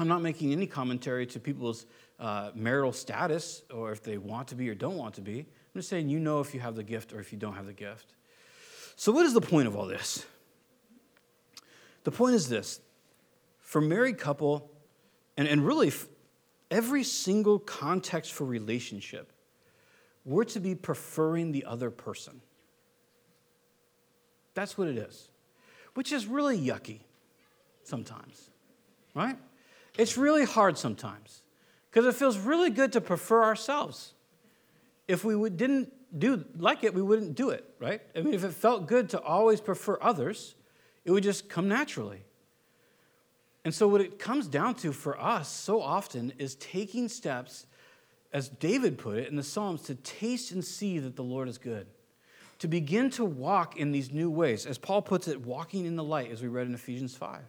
I'm 0.00 0.08
not 0.08 0.20
making 0.20 0.52
any 0.52 0.66
commentary 0.66 1.26
to 1.26 1.38
people's 1.38 1.86
uh, 2.18 2.50
marital 2.54 2.92
status 2.92 3.62
or 3.72 3.92
if 3.92 4.02
they 4.02 4.18
want 4.18 4.48
to 4.48 4.56
be 4.56 4.68
or 4.68 4.74
don't 4.74 4.96
want 4.96 5.14
to 5.14 5.20
be. 5.20 5.40
I'm 5.40 5.80
just 5.80 5.88
saying 5.88 6.08
you 6.08 6.18
know 6.18 6.40
if 6.40 6.54
you 6.54 6.60
have 6.60 6.74
the 6.74 6.82
gift 6.82 7.12
or 7.12 7.20
if 7.20 7.30
you 7.30 7.38
don't 7.38 7.54
have 7.54 7.66
the 7.66 7.72
gift. 7.72 8.14
So, 8.96 9.12
what 9.12 9.26
is 9.26 9.32
the 9.32 9.40
point 9.40 9.68
of 9.68 9.76
all 9.76 9.86
this? 9.86 10.26
The 12.02 12.10
point 12.10 12.34
is 12.34 12.48
this 12.48 12.80
for 13.60 13.80
married 13.80 14.18
couple, 14.18 14.72
and, 15.38 15.46
and 15.46 15.64
really, 15.64 15.92
every 16.68 17.04
single 17.04 17.60
context 17.60 18.32
for 18.32 18.44
relationship, 18.44 19.32
we're 20.24 20.44
to 20.44 20.60
be 20.60 20.74
preferring 20.74 21.52
the 21.52 21.64
other 21.64 21.90
person. 21.90 22.42
That's 24.54 24.76
what 24.76 24.88
it 24.88 24.98
is, 24.98 25.30
which 25.94 26.10
is 26.10 26.26
really 26.26 26.58
yucky 26.58 27.00
sometimes, 27.84 28.50
right? 29.14 29.38
It's 29.96 30.18
really 30.18 30.44
hard 30.44 30.76
sometimes 30.76 31.42
because 31.88 32.04
it 32.04 32.18
feels 32.18 32.36
really 32.36 32.70
good 32.70 32.92
to 32.94 33.00
prefer 33.00 33.44
ourselves. 33.44 34.14
If 35.06 35.24
we 35.24 35.48
didn't 35.50 35.92
do 36.18 36.44
like 36.56 36.82
it, 36.82 36.92
we 36.92 37.00
wouldn't 37.00 37.36
do 37.36 37.50
it, 37.50 37.64
right? 37.78 38.02
I 38.16 38.22
mean, 38.22 38.34
if 38.34 38.42
it 38.42 38.52
felt 38.52 38.88
good 38.88 39.10
to 39.10 39.20
always 39.20 39.60
prefer 39.60 39.98
others, 40.00 40.56
it 41.04 41.12
would 41.12 41.22
just 41.22 41.48
come 41.48 41.68
naturally. 41.68 42.24
And 43.64 43.74
so, 43.74 43.88
what 43.88 44.00
it 44.00 44.18
comes 44.18 44.46
down 44.46 44.74
to 44.76 44.92
for 44.92 45.20
us 45.20 45.48
so 45.48 45.80
often 45.80 46.32
is 46.38 46.54
taking 46.56 47.08
steps, 47.08 47.66
as 48.32 48.48
David 48.48 48.98
put 48.98 49.18
it 49.18 49.28
in 49.28 49.36
the 49.36 49.42
Psalms, 49.42 49.82
to 49.82 49.94
taste 49.96 50.52
and 50.52 50.64
see 50.64 50.98
that 50.98 51.16
the 51.16 51.24
Lord 51.24 51.48
is 51.48 51.58
good. 51.58 51.86
To 52.60 52.68
begin 52.68 53.10
to 53.10 53.24
walk 53.24 53.76
in 53.76 53.92
these 53.92 54.12
new 54.12 54.30
ways. 54.30 54.66
As 54.66 54.78
Paul 54.78 55.02
puts 55.02 55.28
it, 55.28 55.44
walking 55.44 55.86
in 55.86 55.96
the 55.96 56.04
light, 56.04 56.30
as 56.30 56.42
we 56.42 56.48
read 56.48 56.66
in 56.66 56.74
Ephesians 56.74 57.16
5. 57.16 57.40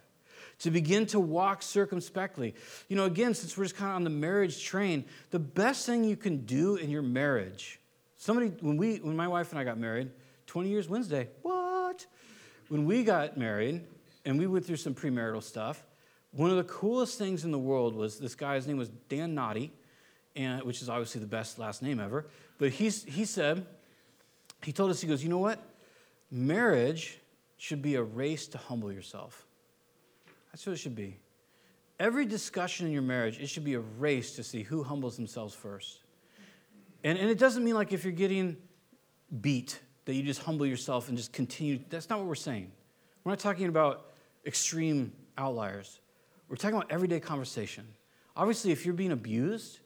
To 0.60 0.70
begin 0.70 1.06
to 1.06 1.20
walk 1.20 1.62
circumspectly. 1.62 2.54
You 2.88 2.96
know, 2.96 3.06
again, 3.06 3.34
since 3.34 3.56
we're 3.56 3.64
just 3.64 3.76
kind 3.76 3.90
of 3.90 3.96
on 3.96 4.04
the 4.04 4.10
marriage 4.10 4.62
train, 4.62 5.04
the 5.30 5.38
best 5.38 5.86
thing 5.86 6.04
you 6.04 6.16
can 6.16 6.44
do 6.44 6.76
in 6.76 6.90
your 6.90 7.02
marriage, 7.02 7.80
somebody, 8.18 8.48
when, 8.60 8.76
we, 8.76 8.96
when 8.96 9.16
my 9.16 9.26
wife 9.26 9.50
and 9.50 9.58
I 9.58 9.64
got 9.64 9.78
married, 9.78 10.10
20 10.46 10.68
years 10.68 10.88
Wednesday, 10.88 11.28
what? 11.42 12.04
When 12.68 12.84
we 12.84 13.04
got 13.04 13.36
married, 13.36 13.84
and 14.24 14.38
we 14.38 14.46
went 14.46 14.64
through 14.64 14.76
some 14.76 14.94
premarital 14.94 15.42
stuff, 15.42 15.82
one 16.32 16.50
of 16.50 16.56
the 16.56 16.64
coolest 16.64 17.18
things 17.18 17.44
in 17.44 17.50
the 17.50 17.58
world 17.58 17.94
was 17.94 18.18
this 18.18 18.34
guy's 18.34 18.66
name 18.66 18.76
was 18.76 18.88
Dan 19.08 19.34
Noddy, 19.34 19.72
and, 20.36 20.62
which 20.62 20.80
is 20.80 20.88
obviously 20.88 21.20
the 21.20 21.26
best 21.26 21.58
last 21.58 21.82
name 21.82 21.98
ever. 21.98 22.26
But 22.58 22.70
he's, 22.70 23.02
he 23.04 23.24
said, 23.24 23.66
he 24.62 24.72
told 24.72 24.90
us, 24.90 25.00
he 25.00 25.08
goes, 25.08 25.22
you 25.22 25.28
know 25.28 25.38
what? 25.38 25.58
Marriage 26.30 27.18
should 27.56 27.82
be 27.82 27.96
a 27.96 28.02
race 28.02 28.46
to 28.48 28.58
humble 28.58 28.92
yourself. 28.92 29.46
That's 30.52 30.64
what 30.66 30.74
it 30.74 30.78
should 30.78 30.94
be. 30.94 31.18
every 32.00 32.24
discussion 32.24 32.86
in 32.86 32.92
your 32.92 33.02
marriage, 33.02 33.38
it 33.38 33.48
should 33.48 33.62
be 33.62 33.74
a 33.74 33.80
race 33.80 34.32
to 34.32 34.42
see 34.42 34.62
who 34.62 34.82
humbles 34.82 35.16
themselves 35.16 35.54
first. 35.54 36.00
And, 37.04 37.18
and 37.18 37.30
it 37.30 37.38
doesn't 37.38 37.62
mean 37.62 37.74
like 37.74 37.92
if 37.92 38.04
you're 38.04 38.12
getting 38.12 38.56
beat, 39.40 39.78
that 40.06 40.14
you 40.14 40.22
just 40.22 40.42
humble 40.42 40.66
yourself 40.66 41.08
and 41.08 41.16
just 41.16 41.32
continue. 41.32 41.78
That's 41.90 42.08
not 42.08 42.18
what 42.18 42.26
we're 42.26 42.34
saying. 42.34 42.72
We're 43.22 43.32
not 43.32 43.38
talking 43.38 43.66
about 43.66 44.06
extreme 44.46 45.12
outliers. 45.36 46.00
We're 46.50 46.56
talking 46.56 46.76
about 46.76 46.90
everyday 46.90 47.20
conversation. 47.20 47.86
Obviously, 48.36 48.72
if 48.72 48.84
you're 48.84 48.92
being 48.92 49.12
abused, 49.12 49.78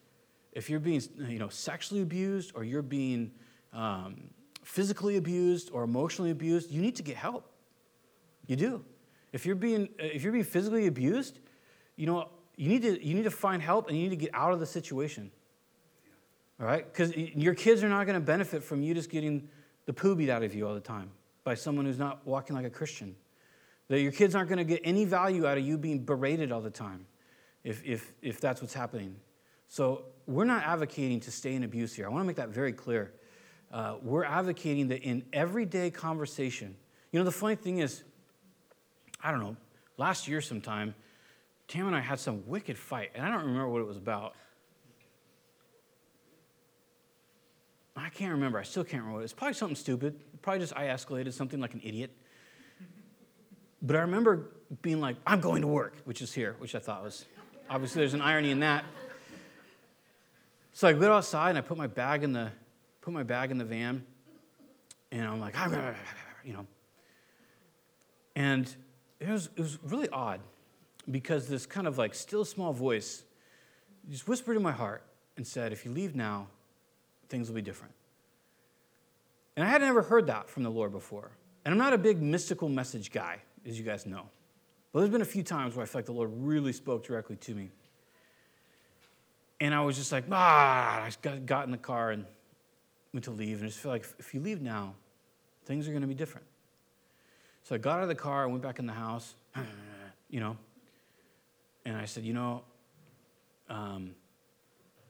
if 0.52 0.70
you're 0.70 0.80
being 0.80 1.02
you 1.28 1.38
know, 1.38 1.50
sexually 1.50 2.00
abused 2.00 2.52
or 2.54 2.64
you're 2.64 2.80
being 2.80 3.32
um, 3.74 4.30
physically 4.62 5.18
abused 5.18 5.70
or 5.72 5.84
emotionally 5.84 6.30
abused, 6.30 6.70
you 6.70 6.80
need 6.80 6.96
to 6.96 7.02
get 7.02 7.16
help. 7.16 7.52
You 8.46 8.56
do. 8.56 8.84
If 9.34 9.44
you're 9.44 9.56
being, 9.56 9.90
if 9.98 10.22
you're 10.22 10.32
being 10.32 10.44
physically 10.44 10.86
abused, 10.86 11.38
you 11.96 12.06
know, 12.06 12.30
you 12.56 12.70
need 12.70 12.80
to, 12.82 13.06
you 13.06 13.14
need 13.14 13.24
to 13.24 13.30
find 13.30 13.60
help 13.60 13.88
and 13.88 13.96
you 13.98 14.04
need 14.04 14.18
to 14.18 14.24
get 14.24 14.30
out 14.32 14.54
of 14.54 14.58
the 14.58 14.66
situation. 14.66 15.30
All 16.58 16.66
right? 16.66 16.90
Because 16.90 17.14
your 17.14 17.54
kids 17.54 17.84
are 17.84 17.90
not 17.90 18.06
going 18.06 18.18
to 18.18 18.24
benefit 18.24 18.64
from 18.64 18.82
you 18.82 18.94
just 18.94 19.10
getting 19.10 19.50
the 19.84 19.92
poo 19.92 20.14
beat 20.16 20.30
out 20.30 20.42
of 20.42 20.54
you 20.54 20.66
all 20.66 20.72
the 20.72 20.80
time 20.80 21.10
by 21.42 21.54
someone 21.54 21.84
who's 21.84 21.98
not 21.98 22.26
walking 22.26 22.56
like 22.56 22.64
a 22.64 22.70
Christian. 22.70 23.16
That 23.88 24.00
your 24.00 24.12
kids 24.12 24.34
aren't 24.34 24.48
going 24.48 24.58
to 24.58 24.64
get 24.64 24.80
any 24.84 25.04
value 25.04 25.46
out 25.46 25.58
of 25.58 25.64
you 25.64 25.76
being 25.76 26.04
berated 26.04 26.52
all 26.52 26.60
the 26.60 26.70
time 26.70 27.06
if, 27.62 27.84
if, 27.84 28.14
if 28.22 28.40
that's 28.40 28.60
what's 28.60 28.74
happening. 28.74 29.16
So 29.68 30.06
we're 30.26 30.44
not 30.44 30.64
advocating 30.64 31.20
to 31.20 31.30
stay 31.30 31.54
in 31.54 31.64
abuse 31.64 31.94
here. 31.94 32.06
I 32.06 32.08
want 32.08 32.22
to 32.22 32.26
make 32.26 32.36
that 32.36 32.48
very 32.48 32.72
clear. 32.72 33.12
Uh, 33.70 33.96
we're 34.02 34.24
advocating 34.24 34.88
that 34.88 35.02
in 35.02 35.24
everyday 35.32 35.90
conversation, 35.90 36.76
you 37.12 37.18
know, 37.18 37.24
the 37.24 37.32
funny 37.32 37.56
thing 37.56 37.78
is, 37.78 38.04
I 39.22 39.30
don't 39.30 39.40
know, 39.40 39.56
last 39.96 40.28
year 40.28 40.40
sometime, 40.40 40.94
Tam 41.66 41.86
and 41.86 41.96
I 41.96 42.00
had 42.00 42.18
some 42.20 42.46
wicked 42.46 42.76
fight, 42.78 43.10
and 43.14 43.24
I 43.24 43.30
don't 43.30 43.40
remember 43.40 43.68
what 43.68 43.80
it 43.80 43.86
was 43.86 43.96
about. 43.96 44.34
I 47.96 48.08
can't 48.10 48.32
remember. 48.32 48.58
I 48.58 48.64
still 48.64 48.84
can't 48.84 49.02
remember. 49.02 49.22
It's 49.22 49.32
probably 49.32 49.54
something 49.54 49.76
stupid. 49.76 50.20
Probably 50.42 50.60
just 50.60 50.76
I 50.76 50.86
escalated 50.86 51.32
something 51.32 51.60
like 51.60 51.74
an 51.74 51.80
idiot. 51.84 52.10
But 53.84 53.96
I 53.96 54.00
remember 54.00 54.50
being 54.80 55.00
like, 55.00 55.16
I'm 55.26 55.40
going 55.40 55.60
to 55.60 55.68
work, 55.68 55.94
which 56.06 56.22
is 56.22 56.32
here, 56.32 56.56
which 56.58 56.74
I 56.74 56.78
thought 56.78 57.04
was 57.04 57.26
obviously 57.68 58.00
there's 58.00 58.14
an 58.14 58.22
irony 58.22 58.50
in 58.50 58.60
that. 58.60 58.84
So 60.72 60.88
I 60.88 60.92
go 60.94 61.12
outside 61.12 61.50
and 61.50 61.58
I 61.58 61.60
put 61.60 61.76
my 61.76 61.86
bag 61.86 62.24
in 62.24 62.32
the 62.32 62.50
put 63.02 63.12
my 63.12 63.22
bag 63.22 63.50
in 63.50 63.58
the 63.58 63.64
van, 63.64 64.04
and 65.12 65.28
I'm 65.28 65.38
like, 65.38 65.54
ah, 65.56 65.68
got 65.68 65.94
you 66.44 66.54
know. 66.54 66.66
And 68.34 68.74
it 69.20 69.28
was 69.28 69.50
it 69.54 69.60
was 69.60 69.78
really 69.84 70.08
odd 70.08 70.40
because 71.10 71.46
this 71.46 71.66
kind 71.66 71.86
of 71.86 71.98
like 71.98 72.14
still 72.14 72.44
small 72.44 72.72
voice 72.72 73.22
just 74.10 74.26
whispered 74.26 74.56
in 74.56 74.62
my 74.62 74.72
heart 74.72 75.02
and 75.36 75.46
said, 75.46 75.72
if 75.72 75.84
you 75.84 75.92
leave 75.92 76.16
now, 76.16 76.46
things 77.28 77.48
will 77.48 77.54
be 77.54 77.62
different. 77.62 77.92
And 79.56 79.66
I 79.66 79.68
had 79.68 79.82
never 79.82 80.02
heard 80.02 80.26
that 80.26 80.48
from 80.48 80.62
the 80.62 80.70
Lord 80.70 80.92
before. 80.92 81.30
And 81.64 81.72
I'm 81.72 81.78
not 81.78 81.92
a 81.92 81.98
big 81.98 82.20
mystical 82.20 82.68
message 82.68 83.10
guy, 83.12 83.38
as 83.66 83.78
you 83.78 83.84
guys 83.84 84.06
know. 84.06 84.28
But 84.92 85.00
there's 85.00 85.10
been 85.10 85.22
a 85.22 85.26
few 85.26 85.42
times 85.42 85.74
where 85.74 85.82
I 85.82 85.86
feel 85.86 85.98
like 85.98 86.06
the 86.06 86.12
Lord 86.12 86.30
really 86.32 86.72
spoke 86.72 87.04
directly 87.04 87.36
to 87.36 87.54
me. 87.54 87.70
And 89.60 89.74
I 89.74 89.80
was 89.80 89.96
just 89.96 90.12
like, 90.12 90.24
ah, 90.30 91.02
I 91.02 91.10
got, 91.22 91.46
got 91.46 91.64
in 91.64 91.70
the 91.70 91.78
car 91.78 92.10
and 92.10 92.24
went 93.12 93.24
to 93.24 93.30
leave. 93.30 93.56
And 93.56 93.64
I 93.64 93.68
just 93.68 93.80
feel 93.80 93.90
like 93.90 94.06
if 94.18 94.34
you 94.34 94.40
leave 94.40 94.60
now, 94.60 94.94
things 95.64 95.88
are 95.88 95.90
going 95.90 96.02
to 96.02 96.08
be 96.08 96.14
different. 96.14 96.46
So 97.64 97.74
I 97.74 97.78
got 97.78 97.96
out 97.96 98.02
of 98.02 98.08
the 98.08 98.14
car, 98.14 98.44
I 98.44 98.46
went 98.46 98.62
back 98.62 98.78
in 98.78 98.86
the 98.86 98.92
house, 98.92 99.34
you 100.28 100.38
know, 100.38 100.56
and 101.86 101.96
I 101.96 102.04
said, 102.04 102.24
you 102.24 102.34
know, 102.34 102.62
um, 103.70 104.14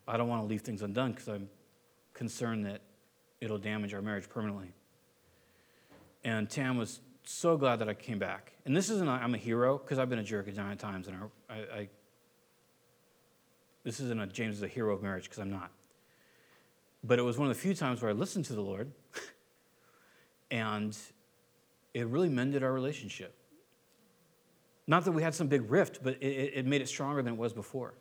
I 0.06 0.16
don't 0.16 0.28
want 0.28 0.42
to 0.42 0.46
leave 0.46 0.60
things 0.60 0.82
undone 0.82 1.12
because 1.12 1.28
I'm 1.28 1.48
concerned 2.12 2.66
that 2.66 2.80
it'll 3.40 3.58
damage 3.58 3.92
our 3.92 4.02
marriage 4.02 4.28
permanently. 4.28 4.72
And 6.24 6.48
Tam 6.48 6.76
was 6.76 7.00
so 7.24 7.56
glad 7.56 7.78
that 7.78 7.88
I 7.88 7.94
came 7.94 8.18
back. 8.18 8.52
And 8.64 8.76
this 8.76 8.90
isn't, 8.90 9.08
I'm 9.08 9.34
a 9.34 9.38
hero, 9.38 9.78
because 9.78 9.98
I've 9.98 10.08
been 10.08 10.18
a 10.18 10.24
jerk 10.24 10.48
a 10.48 10.52
giant 10.52 10.80
times, 10.80 11.08
and 11.08 11.16
I, 11.48 11.54
I, 11.54 11.88
this 13.82 14.00
isn't 14.00 14.20
a 14.20 14.26
James 14.26 14.56
is 14.56 14.62
a 14.62 14.68
hero 14.68 14.94
of 14.94 15.02
marriage, 15.02 15.24
because 15.24 15.38
I'm 15.38 15.50
not. 15.50 15.70
But 17.02 17.18
it 17.18 17.22
was 17.22 17.38
one 17.38 17.48
of 17.48 17.54
the 17.54 17.60
few 17.60 17.74
times 17.74 18.02
where 18.02 18.10
I 18.10 18.14
listened 18.14 18.46
to 18.46 18.54
the 18.54 18.62
Lord, 18.62 18.90
and 20.50 20.96
it 21.92 22.06
really 22.06 22.28
mended 22.28 22.62
our 22.62 22.72
relationship. 22.72 23.34
Not 24.86 25.04
that 25.04 25.12
we 25.12 25.22
had 25.22 25.34
some 25.34 25.46
big 25.46 25.70
rift, 25.70 26.00
but 26.02 26.16
it, 26.22 26.52
it 26.54 26.66
made 26.66 26.82
it 26.82 26.88
stronger 26.88 27.22
than 27.22 27.34
it 27.34 27.38
was 27.38 27.52
before. 27.52 27.94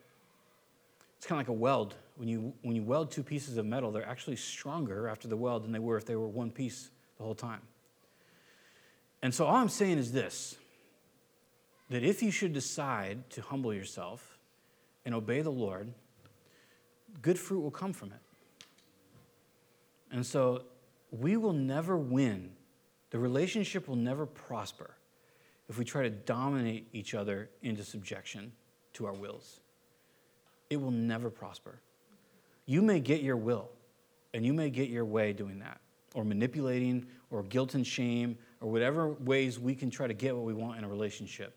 It's 1.18 1.26
kind 1.26 1.40
of 1.40 1.48
like 1.48 1.56
a 1.56 1.60
weld. 1.60 1.96
When 2.18 2.28
you, 2.28 2.54
when 2.62 2.76
you 2.76 2.84
weld 2.84 3.10
two 3.10 3.24
pieces 3.24 3.58
of 3.58 3.66
metal, 3.66 3.92
they're 3.92 4.08
actually 4.08 4.36
stronger 4.36 5.08
after 5.08 5.28
the 5.28 5.38
weld 5.38 5.64
than 5.64 5.72
they 5.72 5.80
were 5.80 5.96
if 5.96 6.06
they 6.06 6.16
were 6.16 6.28
one 6.28 6.52
piece 6.52 6.90
the 7.18 7.24
whole 7.24 7.36
time. 7.36 7.62
And 9.24 9.34
so 9.34 9.46
all 9.46 9.56
I'm 9.56 9.70
saying 9.70 9.98
is 9.98 10.12
this 10.12 10.56
that 11.90 12.04
if 12.04 12.22
you 12.22 12.30
should 12.30 12.54
decide 12.54 13.28
to 13.32 13.42
humble 13.42 13.74
yourself 13.74 14.38
and 15.06 15.16
obey 15.16 15.42
the 15.42 15.52
Lord, 15.52 15.92
good 17.24 17.40
fruit 17.40 17.62
will 17.62 17.72
come 17.72 17.94
from 17.94 18.10
it. 18.10 18.20
And 20.12 20.24
so 20.24 20.66
we 21.10 21.38
will 21.38 21.54
never 21.54 21.98
win, 21.98 22.52
the 23.10 23.18
relationship 23.18 23.88
will 23.88 23.96
never 23.96 24.28
prosper 24.28 24.96
if 25.68 25.80
we 25.80 25.86
try 25.86 26.04
to 26.04 26.12
dominate 26.12 26.88
each 26.94 27.16
other 27.16 27.50
into 27.64 27.84
subjection 27.84 28.52
to 28.94 29.08
our 29.08 29.14
wills 29.14 29.60
it 30.74 30.82
will 30.82 30.92
never 30.92 31.30
prosper. 31.30 31.80
You 32.66 32.82
may 32.82 33.00
get 33.00 33.22
your 33.22 33.38
will, 33.38 33.70
and 34.34 34.46
you 34.46 34.54
may 34.54 34.70
get 34.70 34.90
your 34.90 35.06
way 35.06 35.32
doing 35.32 35.60
that, 35.60 35.80
or 36.16 36.26
manipulating, 36.26 37.06
or 37.30 37.44
guilt 37.44 37.76
and 37.76 37.86
shame, 37.86 38.38
or 38.64 38.72
whatever 38.72 39.10
ways 39.10 39.60
we 39.60 39.76
can 39.76 39.90
try 39.90 40.08
to 40.08 40.14
get 40.14 40.34
what 40.34 40.46
we 40.46 40.54
want 40.54 40.78
in 40.78 40.86
a 40.86 40.88
relationship. 40.88 41.56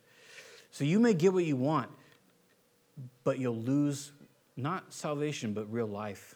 So 0.73 0.85
you 0.85 0.99
may 0.99 1.15
get 1.15 1.33
what 1.33 1.45
you 1.45 1.57
want, 1.57 1.89
but 3.23 3.39
you'll 3.39 3.57
lose 3.57 4.13
not 4.57 4.93
salvation, 4.93 5.53
but 5.53 5.73
real 5.73 5.87
life. 5.87 6.35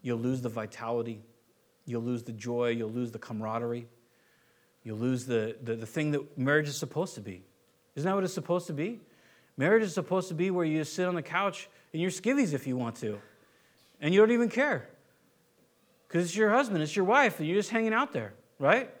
You'll 0.00 0.18
lose 0.18 0.40
the 0.40 0.48
vitality, 0.48 1.22
you'll 1.86 2.02
lose 2.02 2.22
the 2.22 2.32
joy, 2.32 2.68
you'll 2.68 2.90
lose 2.90 3.10
the 3.10 3.18
camaraderie, 3.18 3.88
you'll 4.84 4.98
lose 4.98 5.26
the, 5.26 5.56
the, 5.62 5.74
the 5.74 5.86
thing 5.86 6.12
that 6.12 6.38
marriage 6.38 6.68
is 6.68 6.76
supposed 6.76 7.16
to 7.16 7.20
be. 7.20 7.42
Isn't 7.96 8.08
that 8.08 8.14
what 8.14 8.22
it's 8.22 8.34
supposed 8.34 8.68
to 8.68 8.72
be? 8.72 9.00
Marriage 9.56 9.82
is 9.82 9.94
supposed 9.94 10.28
to 10.28 10.34
be 10.34 10.50
where 10.50 10.64
you 10.64 10.78
just 10.78 10.94
sit 10.94 11.08
on 11.08 11.14
the 11.14 11.22
couch 11.22 11.68
in 11.92 12.00
your 12.00 12.10
skivvies 12.10 12.52
if 12.52 12.66
you 12.66 12.76
want 12.76 12.96
to, 12.96 13.18
and 14.00 14.14
you 14.14 14.20
don't 14.20 14.30
even 14.30 14.48
care. 14.48 14.88
Because 16.06 16.26
it's 16.26 16.36
your 16.36 16.50
husband, 16.50 16.80
it's 16.82 16.94
your 16.94 17.06
wife, 17.06 17.40
and 17.40 17.48
you're 17.48 17.58
just 17.58 17.70
hanging 17.70 17.92
out 17.92 18.12
there, 18.12 18.34
right? 18.60 18.93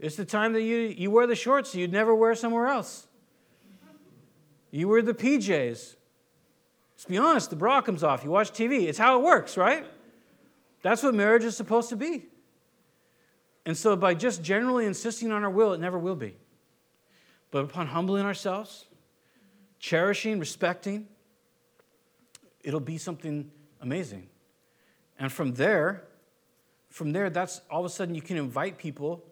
It's 0.00 0.16
the 0.16 0.24
time 0.24 0.54
that 0.54 0.62
you, 0.62 0.78
you 0.78 1.10
wear 1.10 1.26
the 1.26 1.36
shorts 1.36 1.74
you'd 1.74 1.92
never 1.92 2.14
wear 2.14 2.34
somewhere 2.34 2.66
else. 2.66 3.06
You 4.70 4.88
wear 4.88 5.02
the 5.02 5.14
PJs. 5.14 5.96
Let's 6.94 7.04
be 7.06 7.18
honest, 7.18 7.50
the 7.50 7.56
bra 7.56 7.82
comes 7.82 8.02
off. 8.02 8.24
You 8.24 8.30
watch 8.30 8.50
TV. 8.52 8.84
It's 8.84 8.98
how 8.98 9.18
it 9.18 9.22
works, 9.22 9.56
right? 9.56 9.86
That's 10.82 11.02
what 11.02 11.14
marriage 11.14 11.44
is 11.44 11.56
supposed 11.56 11.90
to 11.90 11.96
be. 11.96 12.26
And 13.66 13.76
so, 13.76 13.94
by 13.94 14.14
just 14.14 14.42
generally 14.42 14.86
insisting 14.86 15.30
on 15.32 15.44
our 15.44 15.50
will, 15.50 15.74
it 15.74 15.80
never 15.80 15.98
will 15.98 16.16
be. 16.16 16.34
But 17.50 17.64
upon 17.64 17.88
humbling 17.88 18.24
ourselves, 18.24 18.86
cherishing, 19.78 20.38
respecting, 20.38 21.08
it'll 22.62 22.80
be 22.80 22.96
something 22.96 23.50
amazing. 23.82 24.28
And 25.18 25.30
from 25.30 25.54
there, 25.54 26.04
from 26.88 27.12
there, 27.12 27.28
that's 27.28 27.60
all 27.70 27.80
of 27.80 27.86
a 27.86 27.90
sudden 27.90 28.14
you 28.14 28.22
can 28.22 28.38
invite 28.38 28.78
people, 28.78 29.24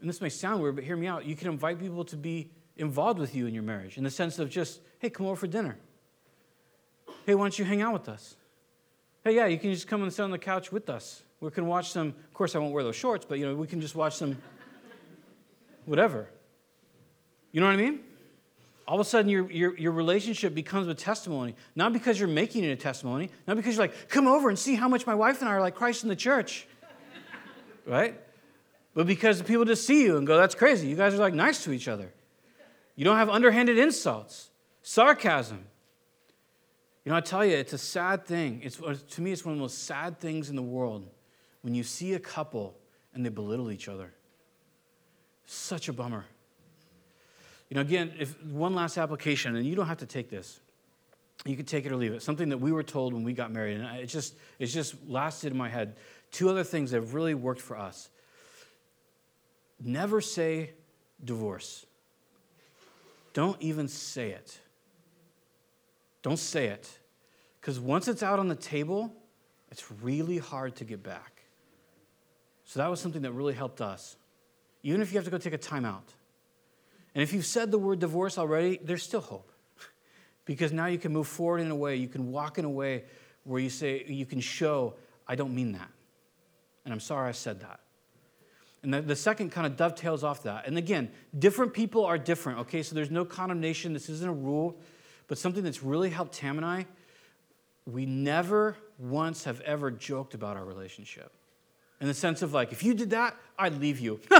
and 0.00 0.08
this 0.08 0.20
may 0.20 0.28
sound 0.28 0.62
weird, 0.62 0.76
but 0.76 0.84
hear 0.84 0.96
me 0.96 1.06
out. 1.06 1.24
You 1.24 1.36
can 1.36 1.48
invite 1.48 1.78
people 1.78 2.04
to 2.04 2.16
be 2.16 2.50
involved 2.76 3.18
with 3.18 3.34
you 3.34 3.46
in 3.46 3.54
your 3.54 3.62
marriage 3.62 3.96
in 3.96 4.04
the 4.04 4.10
sense 4.10 4.38
of 4.38 4.50
just, 4.50 4.80
hey, 4.98 5.10
come 5.10 5.26
over 5.26 5.36
for 5.36 5.46
dinner. 5.46 5.78
Hey, 7.24 7.34
why 7.34 7.44
don't 7.44 7.58
you 7.58 7.64
hang 7.64 7.82
out 7.82 7.92
with 7.92 8.08
us? 8.08 8.36
Hey, 9.24 9.34
yeah, 9.34 9.46
you 9.46 9.58
can 9.58 9.72
just 9.72 9.88
come 9.88 10.02
and 10.02 10.12
sit 10.12 10.22
on 10.22 10.30
the 10.30 10.38
couch 10.38 10.70
with 10.70 10.88
us. 10.88 11.22
We 11.40 11.50
can 11.50 11.66
watch 11.66 11.90
some, 11.90 12.08
of 12.08 12.34
course, 12.34 12.54
I 12.54 12.58
won't 12.58 12.72
wear 12.72 12.84
those 12.84 12.96
shorts, 12.96 13.26
but 13.28 13.38
you 13.38 13.46
know, 13.46 13.54
we 13.54 13.66
can 13.66 13.80
just 13.80 13.94
watch 13.94 14.16
some, 14.16 14.36
whatever. 15.84 16.28
You 17.52 17.60
know 17.60 17.66
what 17.66 17.74
I 17.74 17.76
mean? 17.76 18.00
all 18.88 19.00
of 19.00 19.06
a 19.06 19.08
sudden 19.08 19.28
your, 19.28 19.50
your, 19.50 19.76
your 19.76 19.92
relationship 19.92 20.54
becomes 20.54 20.86
a 20.86 20.94
testimony. 20.94 21.54
Not 21.74 21.92
because 21.92 22.18
you're 22.18 22.28
making 22.28 22.64
it 22.64 22.70
a 22.70 22.76
testimony, 22.76 23.30
not 23.46 23.56
because 23.56 23.76
you're 23.76 23.84
like, 23.84 24.08
come 24.08 24.26
over 24.26 24.48
and 24.48 24.58
see 24.58 24.74
how 24.74 24.88
much 24.88 25.06
my 25.06 25.14
wife 25.14 25.40
and 25.40 25.48
I 25.48 25.52
are 25.52 25.60
like 25.60 25.74
Christ 25.74 26.02
in 26.04 26.08
the 26.08 26.16
church. 26.16 26.68
right? 27.86 28.20
But 28.96 29.06
because 29.06 29.42
people 29.42 29.66
just 29.66 29.86
see 29.86 30.04
you 30.04 30.16
and 30.16 30.26
go, 30.26 30.38
that's 30.38 30.54
crazy. 30.54 30.88
You 30.88 30.96
guys 30.96 31.12
are 31.12 31.18
like 31.18 31.34
nice 31.34 31.62
to 31.64 31.72
each 31.72 31.86
other. 31.86 32.14
You 32.96 33.04
don't 33.04 33.18
have 33.18 33.28
underhanded 33.28 33.76
insults, 33.76 34.48
sarcasm. 34.80 35.66
You 37.04 37.10
know, 37.10 37.16
I 37.16 37.20
tell 37.20 37.44
you, 37.44 37.54
it's 37.54 37.74
a 37.74 37.78
sad 37.78 38.24
thing. 38.24 38.62
It's, 38.64 38.78
to 38.78 39.20
me, 39.20 39.32
it's 39.32 39.44
one 39.44 39.52
of 39.52 39.58
the 39.58 39.62
most 39.62 39.84
sad 39.84 40.18
things 40.18 40.48
in 40.48 40.56
the 40.56 40.62
world 40.62 41.06
when 41.60 41.74
you 41.74 41.82
see 41.82 42.14
a 42.14 42.18
couple 42.18 42.74
and 43.12 43.22
they 43.22 43.28
belittle 43.28 43.70
each 43.70 43.86
other. 43.86 44.14
Such 45.44 45.90
a 45.90 45.92
bummer. 45.92 46.24
You 47.68 47.74
know, 47.74 47.82
again, 47.82 48.14
if 48.18 48.42
one 48.44 48.74
last 48.74 48.96
application, 48.96 49.56
and 49.56 49.66
you 49.66 49.76
don't 49.76 49.88
have 49.88 49.98
to 49.98 50.06
take 50.06 50.30
this. 50.30 50.58
You 51.44 51.54
can 51.54 51.66
take 51.66 51.84
it 51.84 51.92
or 51.92 51.96
leave 51.96 52.14
it. 52.14 52.22
Something 52.22 52.48
that 52.48 52.58
we 52.58 52.72
were 52.72 52.82
told 52.82 53.12
when 53.12 53.24
we 53.24 53.34
got 53.34 53.52
married, 53.52 53.78
and 53.78 53.98
it 53.98 54.06
just 54.06 54.36
it 54.58 54.66
just 54.66 54.94
lasted 55.06 55.52
in 55.52 55.58
my 55.58 55.68
head. 55.68 55.96
Two 56.32 56.48
other 56.48 56.64
things 56.64 56.92
that 56.92 56.96
have 56.96 57.12
really 57.12 57.34
worked 57.34 57.60
for 57.60 57.76
us. 57.76 58.08
Never 59.80 60.20
say 60.20 60.72
divorce. 61.22 61.86
Don't 63.32 63.60
even 63.60 63.88
say 63.88 64.30
it. 64.30 64.58
Don't 66.22 66.38
say 66.38 66.68
it. 66.68 66.98
Because 67.60 67.78
once 67.78 68.08
it's 68.08 68.22
out 68.22 68.38
on 68.38 68.48
the 68.48 68.54
table, 68.54 69.12
it's 69.70 69.90
really 70.02 70.38
hard 70.38 70.76
to 70.76 70.84
get 70.84 71.02
back. 71.02 71.42
So 72.64 72.80
that 72.80 72.88
was 72.88 73.00
something 73.00 73.22
that 73.22 73.32
really 73.32 73.54
helped 73.54 73.80
us. 73.80 74.16
Even 74.82 75.00
if 75.00 75.12
you 75.12 75.18
have 75.18 75.24
to 75.24 75.30
go 75.30 75.38
take 75.38 75.52
a 75.52 75.58
timeout. 75.58 76.14
And 77.14 77.22
if 77.22 77.32
you've 77.32 77.46
said 77.46 77.70
the 77.70 77.78
word 77.78 77.98
divorce 77.98 78.38
already, 78.38 78.78
there's 78.82 79.02
still 79.02 79.20
hope. 79.20 79.52
because 80.44 80.72
now 80.72 80.86
you 80.86 80.98
can 80.98 81.12
move 81.12 81.28
forward 81.28 81.60
in 81.60 81.70
a 81.70 81.76
way, 81.76 81.96
you 81.96 82.08
can 82.08 82.30
walk 82.30 82.58
in 82.58 82.64
a 82.64 82.70
way 82.70 83.04
where 83.44 83.60
you 83.60 83.70
say, 83.70 84.04
you 84.06 84.26
can 84.26 84.40
show, 84.40 84.94
I 85.26 85.34
don't 85.34 85.54
mean 85.54 85.72
that. 85.72 85.90
And 86.84 86.92
I'm 86.92 87.00
sorry 87.00 87.28
I 87.28 87.32
said 87.32 87.60
that. 87.60 87.80
And 88.86 88.94
the, 88.94 89.02
the 89.02 89.16
second 89.16 89.50
kind 89.50 89.66
of 89.66 89.76
dovetails 89.76 90.22
off 90.22 90.44
that. 90.44 90.68
And 90.68 90.78
again, 90.78 91.10
different 91.36 91.74
people 91.74 92.04
are 92.04 92.16
different, 92.16 92.60
okay? 92.60 92.84
So 92.84 92.94
there's 92.94 93.10
no 93.10 93.24
condemnation. 93.24 93.92
This 93.92 94.08
isn't 94.08 94.28
a 94.28 94.32
rule. 94.32 94.78
But 95.26 95.38
something 95.38 95.64
that's 95.64 95.82
really 95.82 96.08
helped 96.08 96.34
Tam 96.34 96.56
and 96.56 96.64
I, 96.64 96.86
we 97.84 98.06
never 98.06 98.76
once 98.96 99.42
have 99.42 99.60
ever 99.62 99.90
joked 99.90 100.34
about 100.34 100.56
our 100.56 100.64
relationship. 100.64 101.32
In 102.00 102.06
the 102.06 102.14
sense 102.14 102.42
of 102.42 102.54
like, 102.54 102.70
if 102.70 102.84
you 102.84 102.94
did 102.94 103.10
that, 103.10 103.36
I'd 103.58 103.80
leave 103.80 103.98
you. 103.98 104.20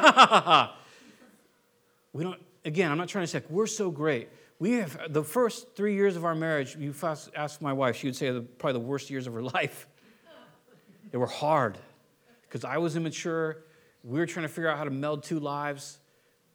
we 2.12 2.22
don't, 2.22 2.40
again, 2.64 2.92
I'm 2.92 2.99
not 2.99 3.09
trying 3.09 3.24
to 3.24 3.26
say, 3.26 3.38
like, 3.38 3.51
we're 3.51 3.66
so 3.66 3.90
great. 3.90 4.28
We 4.61 4.74
have, 4.74 5.12
the 5.12 5.24
first 5.24 5.74
three 5.74 5.97
years 5.97 6.14
of 6.14 6.24
our 6.24 6.36
marriage, 6.36 6.76
you 6.76 6.94
ask 7.34 7.61
my 7.61 7.72
wife, 7.72 7.97
she 7.97 8.07
would 8.07 8.14
say 8.14 8.30
probably 8.59 8.74
the 8.74 8.86
worst 8.86 9.11
years 9.11 9.26
of 9.26 9.34
her 9.34 9.42
life. 9.55 9.88
They 11.11 11.18
were 11.18 11.26
hard 11.26 11.78
because 12.42 12.64
I 12.64 12.78
was 12.78 12.94
immature. 12.94 13.64
We 14.07 14.21
were 14.21 14.27
trying 14.27 14.45
to 14.45 14.49
figure 14.49 14.71
out 14.71 14.79
how 14.79 14.85
to 14.85 14.91
meld 14.91 15.25
two 15.25 15.41
lives. 15.41 15.99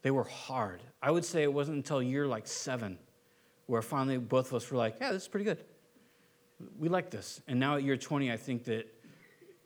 They 0.03 0.11
were 0.11 0.23
hard. 0.23 0.81
I 1.01 1.11
would 1.11 1.25
say 1.25 1.43
it 1.43 1.51
wasn't 1.51 1.75
until 1.75 2.01
year 2.01 2.25
like 2.25 2.47
seven 2.47 2.97
where 3.65 3.81
finally 3.81 4.17
both 4.17 4.47
of 4.47 4.53
us 4.53 4.71
were 4.71 4.77
like, 4.77 4.95
yeah, 5.01 5.11
this 5.11 5.23
is 5.23 5.27
pretty 5.27 5.43
good. 5.43 5.57
We 6.79 6.87
like 6.87 7.09
this. 7.09 7.41
And 7.49 7.59
now 7.59 7.75
at 7.75 7.83
year 7.83 7.97
20, 7.97 8.31
I 8.31 8.37
think 8.37 8.63
that, 8.65 8.87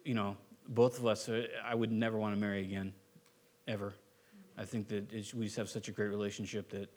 you 0.04 0.16
know, 0.16 0.36
both 0.68 0.98
of 0.98 1.06
us, 1.06 1.30
uh, 1.30 1.46
I 1.64 1.76
would 1.76 1.92
never 1.92 2.18
want 2.18 2.34
to 2.34 2.42
marry 2.42 2.62
again, 2.62 2.92
ever. 3.68 3.94
I 4.58 4.66
think 4.66 4.88
that 4.88 5.12
we 5.36 5.46
just 5.46 5.58
have 5.58 5.70
such 5.70 5.88
a 5.88 5.92
great 5.92 6.08
relationship 6.08 6.70
that 6.72 6.90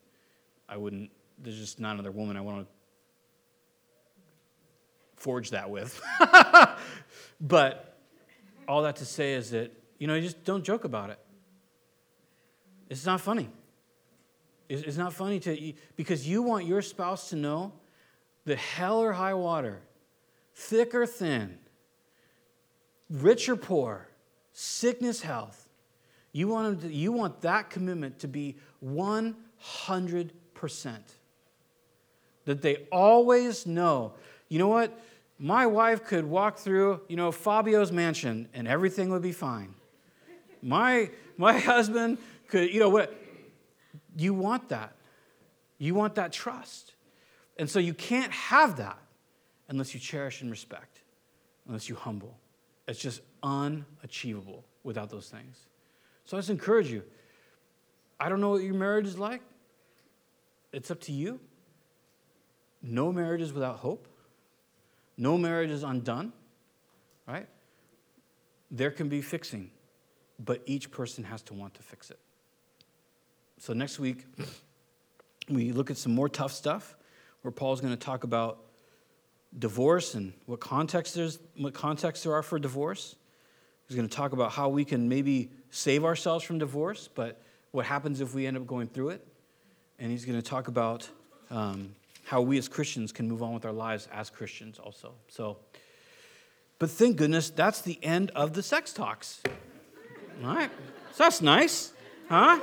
I 0.71 0.79
wouldn't, 0.79 1.11
there's 1.39 1.59
just 1.59 1.81
not 1.81 1.95
another 1.95 2.13
woman 2.13 2.35
I 2.37 2.41
want 2.41 2.67
to 2.67 2.67
forge 5.17 5.51
that 5.51 5.69
with. 5.69 6.01
but 7.43 7.99
all 8.67 8.83
that 8.83 8.97
to 8.97 9.05
say 9.05 9.35
is 9.35 9.51
that, 9.51 9.71
you 9.99 10.07
know, 10.07 10.21
just 10.21 10.45
don't 10.45 10.65
joke 10.65 10.85
about 10.85 11.11
it. 11.11 11.19
It's 12.89 13.05
not 13.05 13.21
funny. 13.21 13.51
It's 14.69 14.97
not 14.97 15.15
funny 15.15 15.41
to, 15.41 15.73
because 15.97 16.29
you 16.29 16.43
want 16.43 16.67
your 16.67 16.83
spouse 16.83 17.31
to 17.31 17.37
know 17.37 17.73
that 18.45 18.59
hell 18.59 19.01
or 19.01 19.13
high 19.13 19.35
water, 19.35 19.81
thick 20.55 20.95
or 20.95 21.07
thin, 21.07 21.59
rich 23.11 23.49
or 23.49 23.57
poor, 23.57 24.09
sickness, 24.53 25.23
health, 25.23 25.69
you 26.33 26.49
want, 26.49 26.83
to, 26.83 26.93
you 26.93 27.13
want 27.13 27.41
that 27.41 27.71
commitment 27.71 28.19
to 28.21 28.29
be 28.29 28.57
100%. 28.85 29.35
That 32.45 32.63
they 32.63 32.87
always 32.93 33.67
know, 33.67 34.13
you 34.49 34.59
know 34.59 34.69
what? 34.69 34.99
My 35.39 35.67
wife 35.67 36.05
could 36.05 36.27
walk 36.27 36.59
through, 36.59 37.03
you 37.09 37.17
know, 37.17 37.33
Fabio's 37.33 37.93
mansion 37.93 38.49
and 38.53 38.69
everything 38.69 39.11
would 39.11 39.23
be 39.23 39.33
fine. 39.33 39.75
My, 40.63 41.11
my 41.37 41.59
husband 41.59 42.19
could, 42.49 42.73
you 42.73 42.81
know 42.81 42.89
what? 42.89 43.15
You 44.17 44.35
want 44.35 44.69
that. 44.71 44.95
You 45.79 45.95
want 45.95 46.17
that 46.17 46.33
trust. 46.33 46.95
And 47.57 47.69
so 47.69 47.79
you 47.79 47.95
can't 47.95 48.33
have 48.33 48.77
that 48.77 48.99
unless 49.69 49.95
you 49.95 50.01
cherish 50.01 50.43
and 50.43 50.51
respect, 50.51 51.01
unless 51.67 51.89
you 51.89 51.95
humble. 51.95 52.39
It's 52.87 52.99
just 52.99 53.21
unachievable 53.43 54.65
without 54.83 55.11
those 55.11 55.29
things. 55.29 55.59
So 56.25 56.37
I 56.37 56.41
just 56.41 56.51
encourage 56.51 56.91
you. 56.91 57.03
I 58.19 58.29
don't 58.29 58.41
know 58.41 58.51
what 58.51 58.63
your 58.63 58.75
marriage 58.75 59.07
is 59.07 59.19
like. 59.19 59.43
It's 60.73 60.91
up 60.91 61.01
to 61.03 61.13
you. 61.13 61.41
No 62.83 63.13
marriage 63.13 63.41
is 63.41 63.53
without 63.53 63.77
hope. 63.77 64.09
No 65.17 65.37
marriage 65.37 65.71
is 65.71 65.83
undone, 65.83 66.33
right? 67.27 67.49
There 68.71 68.91
can 68.91 69.09
be 69.09 69.21
fixing, 69.21 69.71
but 70.39 70.63
each 70.67 70.91
person 70.91 71.25
has 71.25 71.43
to 71.43 71.55
want 71.55 71.75
to 71.75 71.83
fix 71.83 72.11
it. 72.11 72.19
So 73.59 73.73
next 73.73 73.99
week, 73.99 74.25
we 75.49 75.73
look 75.73 75.91
at 75.91 75.97
some 75.97 76.15
more 76.15 76.29
tough 76.29 76.53
stuff 76.53 76.97
where 77.43 77.53
Paul's 77.53 77.81
going 77.81 77.93
to 77.93 77.99
talk 77.99 78.25
about 78.25 78.59
divorce 79.59 80.15
and 80.15 80.33
what 80.47 80.61
context 80.61 81.15
there's 81.15 81.39
what 81.57 81.73
context 81.73 82.25
there 82.25 82.35
are 82.35 82.43
for 82.43 82.59
divorce. 82.59 83.17
He's 83.87 83.97
going 83.97 84.09
to 84.09 84.15
talk 84.15 84.33
about 84.33 84.53
how 84.53 84.69
we 84.69 84.85
can 84.85 85.09
maybe 85.09 85.51
save 85.71 86.05
ourselves 86.05 86.45
from 86.45 86.59
divorce, 86.59 87.09
but 87.15 87.41
what 87.71 87.87
happens 87.87 88.21
if 88.21 88.35
we 88.35 88.47
end 88.47 88.57
up 88.57 88.67
going 88.67 88.87
through 88.87 89.11
it. 89.11 89.27
And 89.99 90.11
he's 90.11 90.25
going 90.25 90.41
to 90.41 90.47
talk 90.47 90.69
about 90.69 91.09
um, 91.51 91.95
how 92.25 92.43
we 92.43 92.59
as 92.59 92.69
Christians 92.69 93.13
can 93.13 93.29
move 93.29 93.43
on 93.43 93.55
with 93.55 93.65
our 93.65 93.73
lives 93.73 94.07
as 94.13 94.31
Christians 94.31 94.79
also. 94.79 95.15
So, 95.29 95.57
but 96.79 96.91
thank 96.91 97.17
goodness 97.17 97.51
that's 97.51 97.81
the 97.81 97.99
end 98.05 98.31
of 98.35 98.53
the 98.53 98.63
sex 98.63 98.93
talks. 98.93 99.41
All 100.45 100.55
right, 100.55 100.71
so 101.15 101.25
that's 101.25 101.43
nice, 101.43 101.93
huh? 102.29 102.61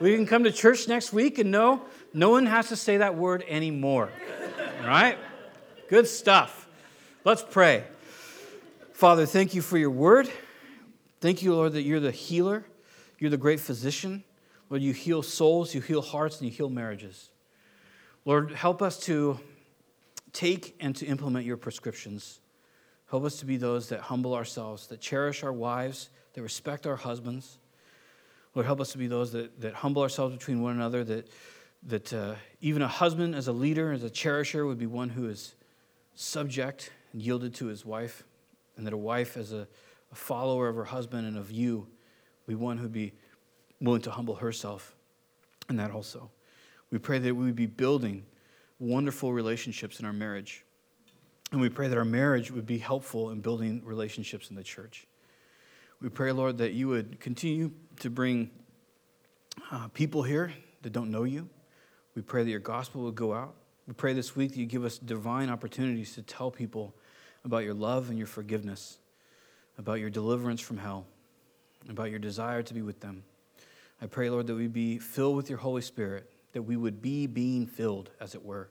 We 0.00 0.14
can 0.14 0.24
come 0.24 0.44
to 0.44 0.52
church 0.52 0.86
next 0.86 1.12
week 1.12 1.38
and 1.38 1.50
know 1.50 1.82
no 2.14 2.30
one 2.30 2.46
has 2.46 2.68
to 2.68 2.76
say 2.76 2.98
that 2.98 3.16
word 3.16 3.44
anymore. 3.48 4.10
All 4.82 4.86
right? 4.86 5.18
Good 5.88 6.06
stuff. 6.06 6.68
Let's 7.24 7.42
pray. 7.42 7.82
Father, 8.92 9.26
thank 9.26 9.52
you 9.52 9.62
for 9.62 9.76
your 9.78 9.90
word. 9.90 10.30
Thank 11.20 11.42
you, 11.42 11.56
Lord, 11.56 11.72
that 11.72 11.82
you're 11.82 11.98
the 11.98 12.12
healer. 12.12 12.64
You're 13.18 13.30
the 13.30 13.36
great 13.36 13.58
physician. 13.58 14.22
Lord, 14.70 14.82
you 14.82 14.92
heal 14.92 15.24
souls, 15.24 15.74
you 15.74 15.80
heal 15.80 16.02
hearts, 16.02 16.40
and 16.40 16.48
you 16.48 16.56
heal 16.56 16.70
marriages. 16.70 17.30
Lord, 18.24 18.52
help 18.52 18.80
us 18.80 19.00
to 19.06 19.40
take 20.32 20.76
and 20.78 20.94
to 20.94 21.06
implement 21.06 21.46
your 21.46 21.56
prescriptions. 21.56 22.38
Help 23.10 23.24
us 23.24 23.40
to 23.40 23.44
be 23.46 23.56
those 23.56 23.88
that 23.88 24.02
humble 24.02 24.34
ourselves, 24.34 24.86
that 24.86 25.00
cherish 25.00 25.42
our 25.42 25.52
wives, 25.52 26.10
that 26.38 26.42
respect 26.42 26.86
our 26.86 26.96
husbands 26.96 27.58
Lord, 28.54 28.66
help 28.66 28.80
us 28.80 28.90
to 28.92 28.98
be 28.98 29.06
those 29.06 29.32
that, 29.32 29.60
that 29.60 29.74
humble 29.74 30.02
ourselves 30.02 30.36
between 30.36 30.60
one 30.60 30.74
another, 30.74 31.04
that, 31.04 31.28
that 31.84 32.12
uh, 32.12 32.34
even 32.60 32.82
a 32.82 32.88
husband 32.88 33.34
as 33.34 33.48
a 33.48 33.52
leader, 33.52 33.92
as 33.92 34.02
a 34.02 34.10
cherisher, 34.10 34.66
would 34.66 34.78
be 34.78 34.86
one 34.86 35.10
who 35.10 35.28
is 35.28 35.54
subject 36.14 36.90
and 37.12 37.22
yielded 37.22 37.54
to 37.54 37.66
his 37.66 37.84
wife, 37.84 38.24
and 38.76 38.86
that 38.86 38.92
a 38.92 38.96
wife 38.96 39.36
as 39.36 39.52
a, 39.52 39.68
a 40.10 40.14
follower 40.14 40.68
of 40.68 40.76
her 40.76 40.84
husband 40.84 41.26
and 41.26 41.36
of 41.36 41.50
you 41.50 41.86
be 42.46 42.54
one 42.54 42.78
who'd 42.78 42.92
be 42.92 43.12
willing 43.80 44.02
to 44.02 44.10
humble 44.10 44.34
herself 44.36 44.96
in 45.68 45.76
that 45.76 45.90
also. 45.90 46.30
We 46.90 46.98
pray 46.98 47.18
that 47.18 47.34
we 47.34 47.44
would 47.44 47.56
be 47.56 47.66
building 47.66 48.24
wonderful 48.80 49.32
relationships 49.32 50.00
in 50.00 50.06
our 50.06 50.12
marriage. 50.12 50.64
And 51.52 51.60
we 51.60 51.68
pray 51.68 51.88
that 51.88 51.98
our 51.98 52.04
marriage 52.04 52.50
would 52.50 52.66
be 52.66 52.78
helpful 52.78 53.30
in 53.30 53.40
building 53.40 53.82
relationships 53.84 54.50
in 54.50 54.56
the 54.56 54.62
church. 54.62 55.06
We 56.00 56.08
pray, 56.08 56.30
Lord, 56.30 56.58
that 56.58 56.74
you 56.74 56.86
would 56.88 57.18
continue 57.18 57.72
to 58.00 58.08
bring 58.08 58.50
uh, 59.72 59.88
people 59.88 60.22
here 60.22 60.52
that 60.82 60.92
don't 60.92 61.10
know 61.10 61.24
you. 61.24 61.48
We 62.14 62.22
pray 62.22 62.44
that 62.44 62.50
your 62.50 62.60
gospel 62.60 63.02
would 63.02 63.16
go 63.16 63.34
out. 63.34 63.54
We 63.88 63.94
pray 63.94 64.12
this 64.12 64.36
week 64.36 64.52
that 64.52 64.58
you 64.58 64.66
give 64.66 64.84
us 64.84 64.96
divine 64.96 65.50
opportunities 65.50 66.14
to 66.14 66.22
tell 66.22 66.52
people 66.52 66.94
about 67.44 67.64
your 67.64 67.74
love 67.74 68.10
and 68.10 68.18
your 68.18 68.28
forgiveness, 68.28 68.98
about 69.76 69.98
your 69.98 70.10
deliverance 70.10 70.60
from 70.60 70.78
hell, 70.78 71.04
about 71.88 72.10
your 72.10 72.20
desire 72.20 72.62
to 72.62 72.74
be 72.74 72.82
with 72.82 73.00
them. 73.00 73.24
I 74.00 74.06
pray, 74.06 74.30
Lord, 74.30 74.46
that 74.46 74.54
we 74.54 74.68
be 74.68 74.98
filled 74.98 75.34
with 75.34 75.50
your 75.50 75.58
Holy 75.58 75.82
Spirit, 75.82 76.30
that 76.52 76.62
we 76.62 76.76
would 76.76 77.02
be 77.02 77.26
being 77.26 77.66
filled, 77.66 78.10
as 78.20 78.36
it 78.36 78.44
were. 78.44 78.68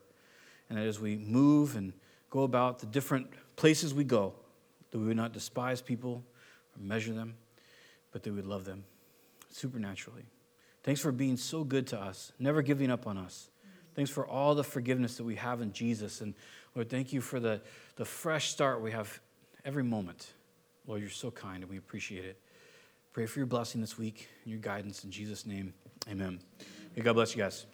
And 0.70 0.78
that 0.78 0.86
as 0.86 0.98
we 0.98 1.16
move 1.16 1.76
and 1.76 1.92
go 2.30 2.44
about 2.44 2.78
the 2.78 2.86
different 2.86 3.26
places 3.56 3.92
we 3.92 4.04
go, 4.04 4.32
that 4.90 4.98
we 4.98 5.06
would 5.06 5.16
not 5.16 5.34
despise 5.34 5.82
people 5.82 6.24
measure 6.80 7.12
them, 7.12 7.34
but 8.12 8.22
that 8.22 8.30
we 8.30 8.36
would 8.36 8.46
love 8.46 8.64
them 8.64 8.84
supernaturally. 9.50 10.26
Thanks 10.82 11.00
for 11.00 11.12
being 11.12 11.36
so 11.36 11.64
good 11.64 11.86
to 11.88 12.00
us, 12.00 12.32
never 12.38 12.62
giving 12.62 12.90
up 12.90 13.06
on 13.06 13.18
us. 13.18 13.50
Thanks 13.94 14.10
for 14.10 14.26
all 14.26 14.54
the 14.54 14.64
forgiveness 14.64 15.16
that 15.16 15.24
we 15.24 15.34
have 15.34 15.60
in 15.60 15.72
Jesus. 15.72 16.20
And 16.20 16.34
Lord, 16.74 16.88
thank 16.88 17.12
you 17.12 17.20
for 17.20 17.40
the, 17.40 17.60
the 17.96 18.04
fresh 18.04 18.50
start 18.50 18.80
we 18.80 18.92
have 18.92 19.20
every 19.64 19.82
moment. 19.82 20.32
Lord, 20.86 21.00
you're 21.00 21.10
so 21.10 21.30
kind 21.30 21.62
and 21.62 21.70
we 21.70 21.78
appreciate 21.78 22.24
it. 22.24 22.40
Pray 23.12 23.26
for 23.26 23.40
your 23.40 23.46
blessing 23.46 23.80
this 23.80 23.98
week 23.98 24.28
and 24.44 24.52
your 24.52 24.60
guidance 24.60 25.02
in 25.02 25.10
Jesus' 25.10 25.44
name. 25.44 25.74
Amen. 26.08 26.40
May 26.94 27.02
God 27.02 27.14
bless 27.14 27.34
you 27.34 27.42
guys. 27.42 27.66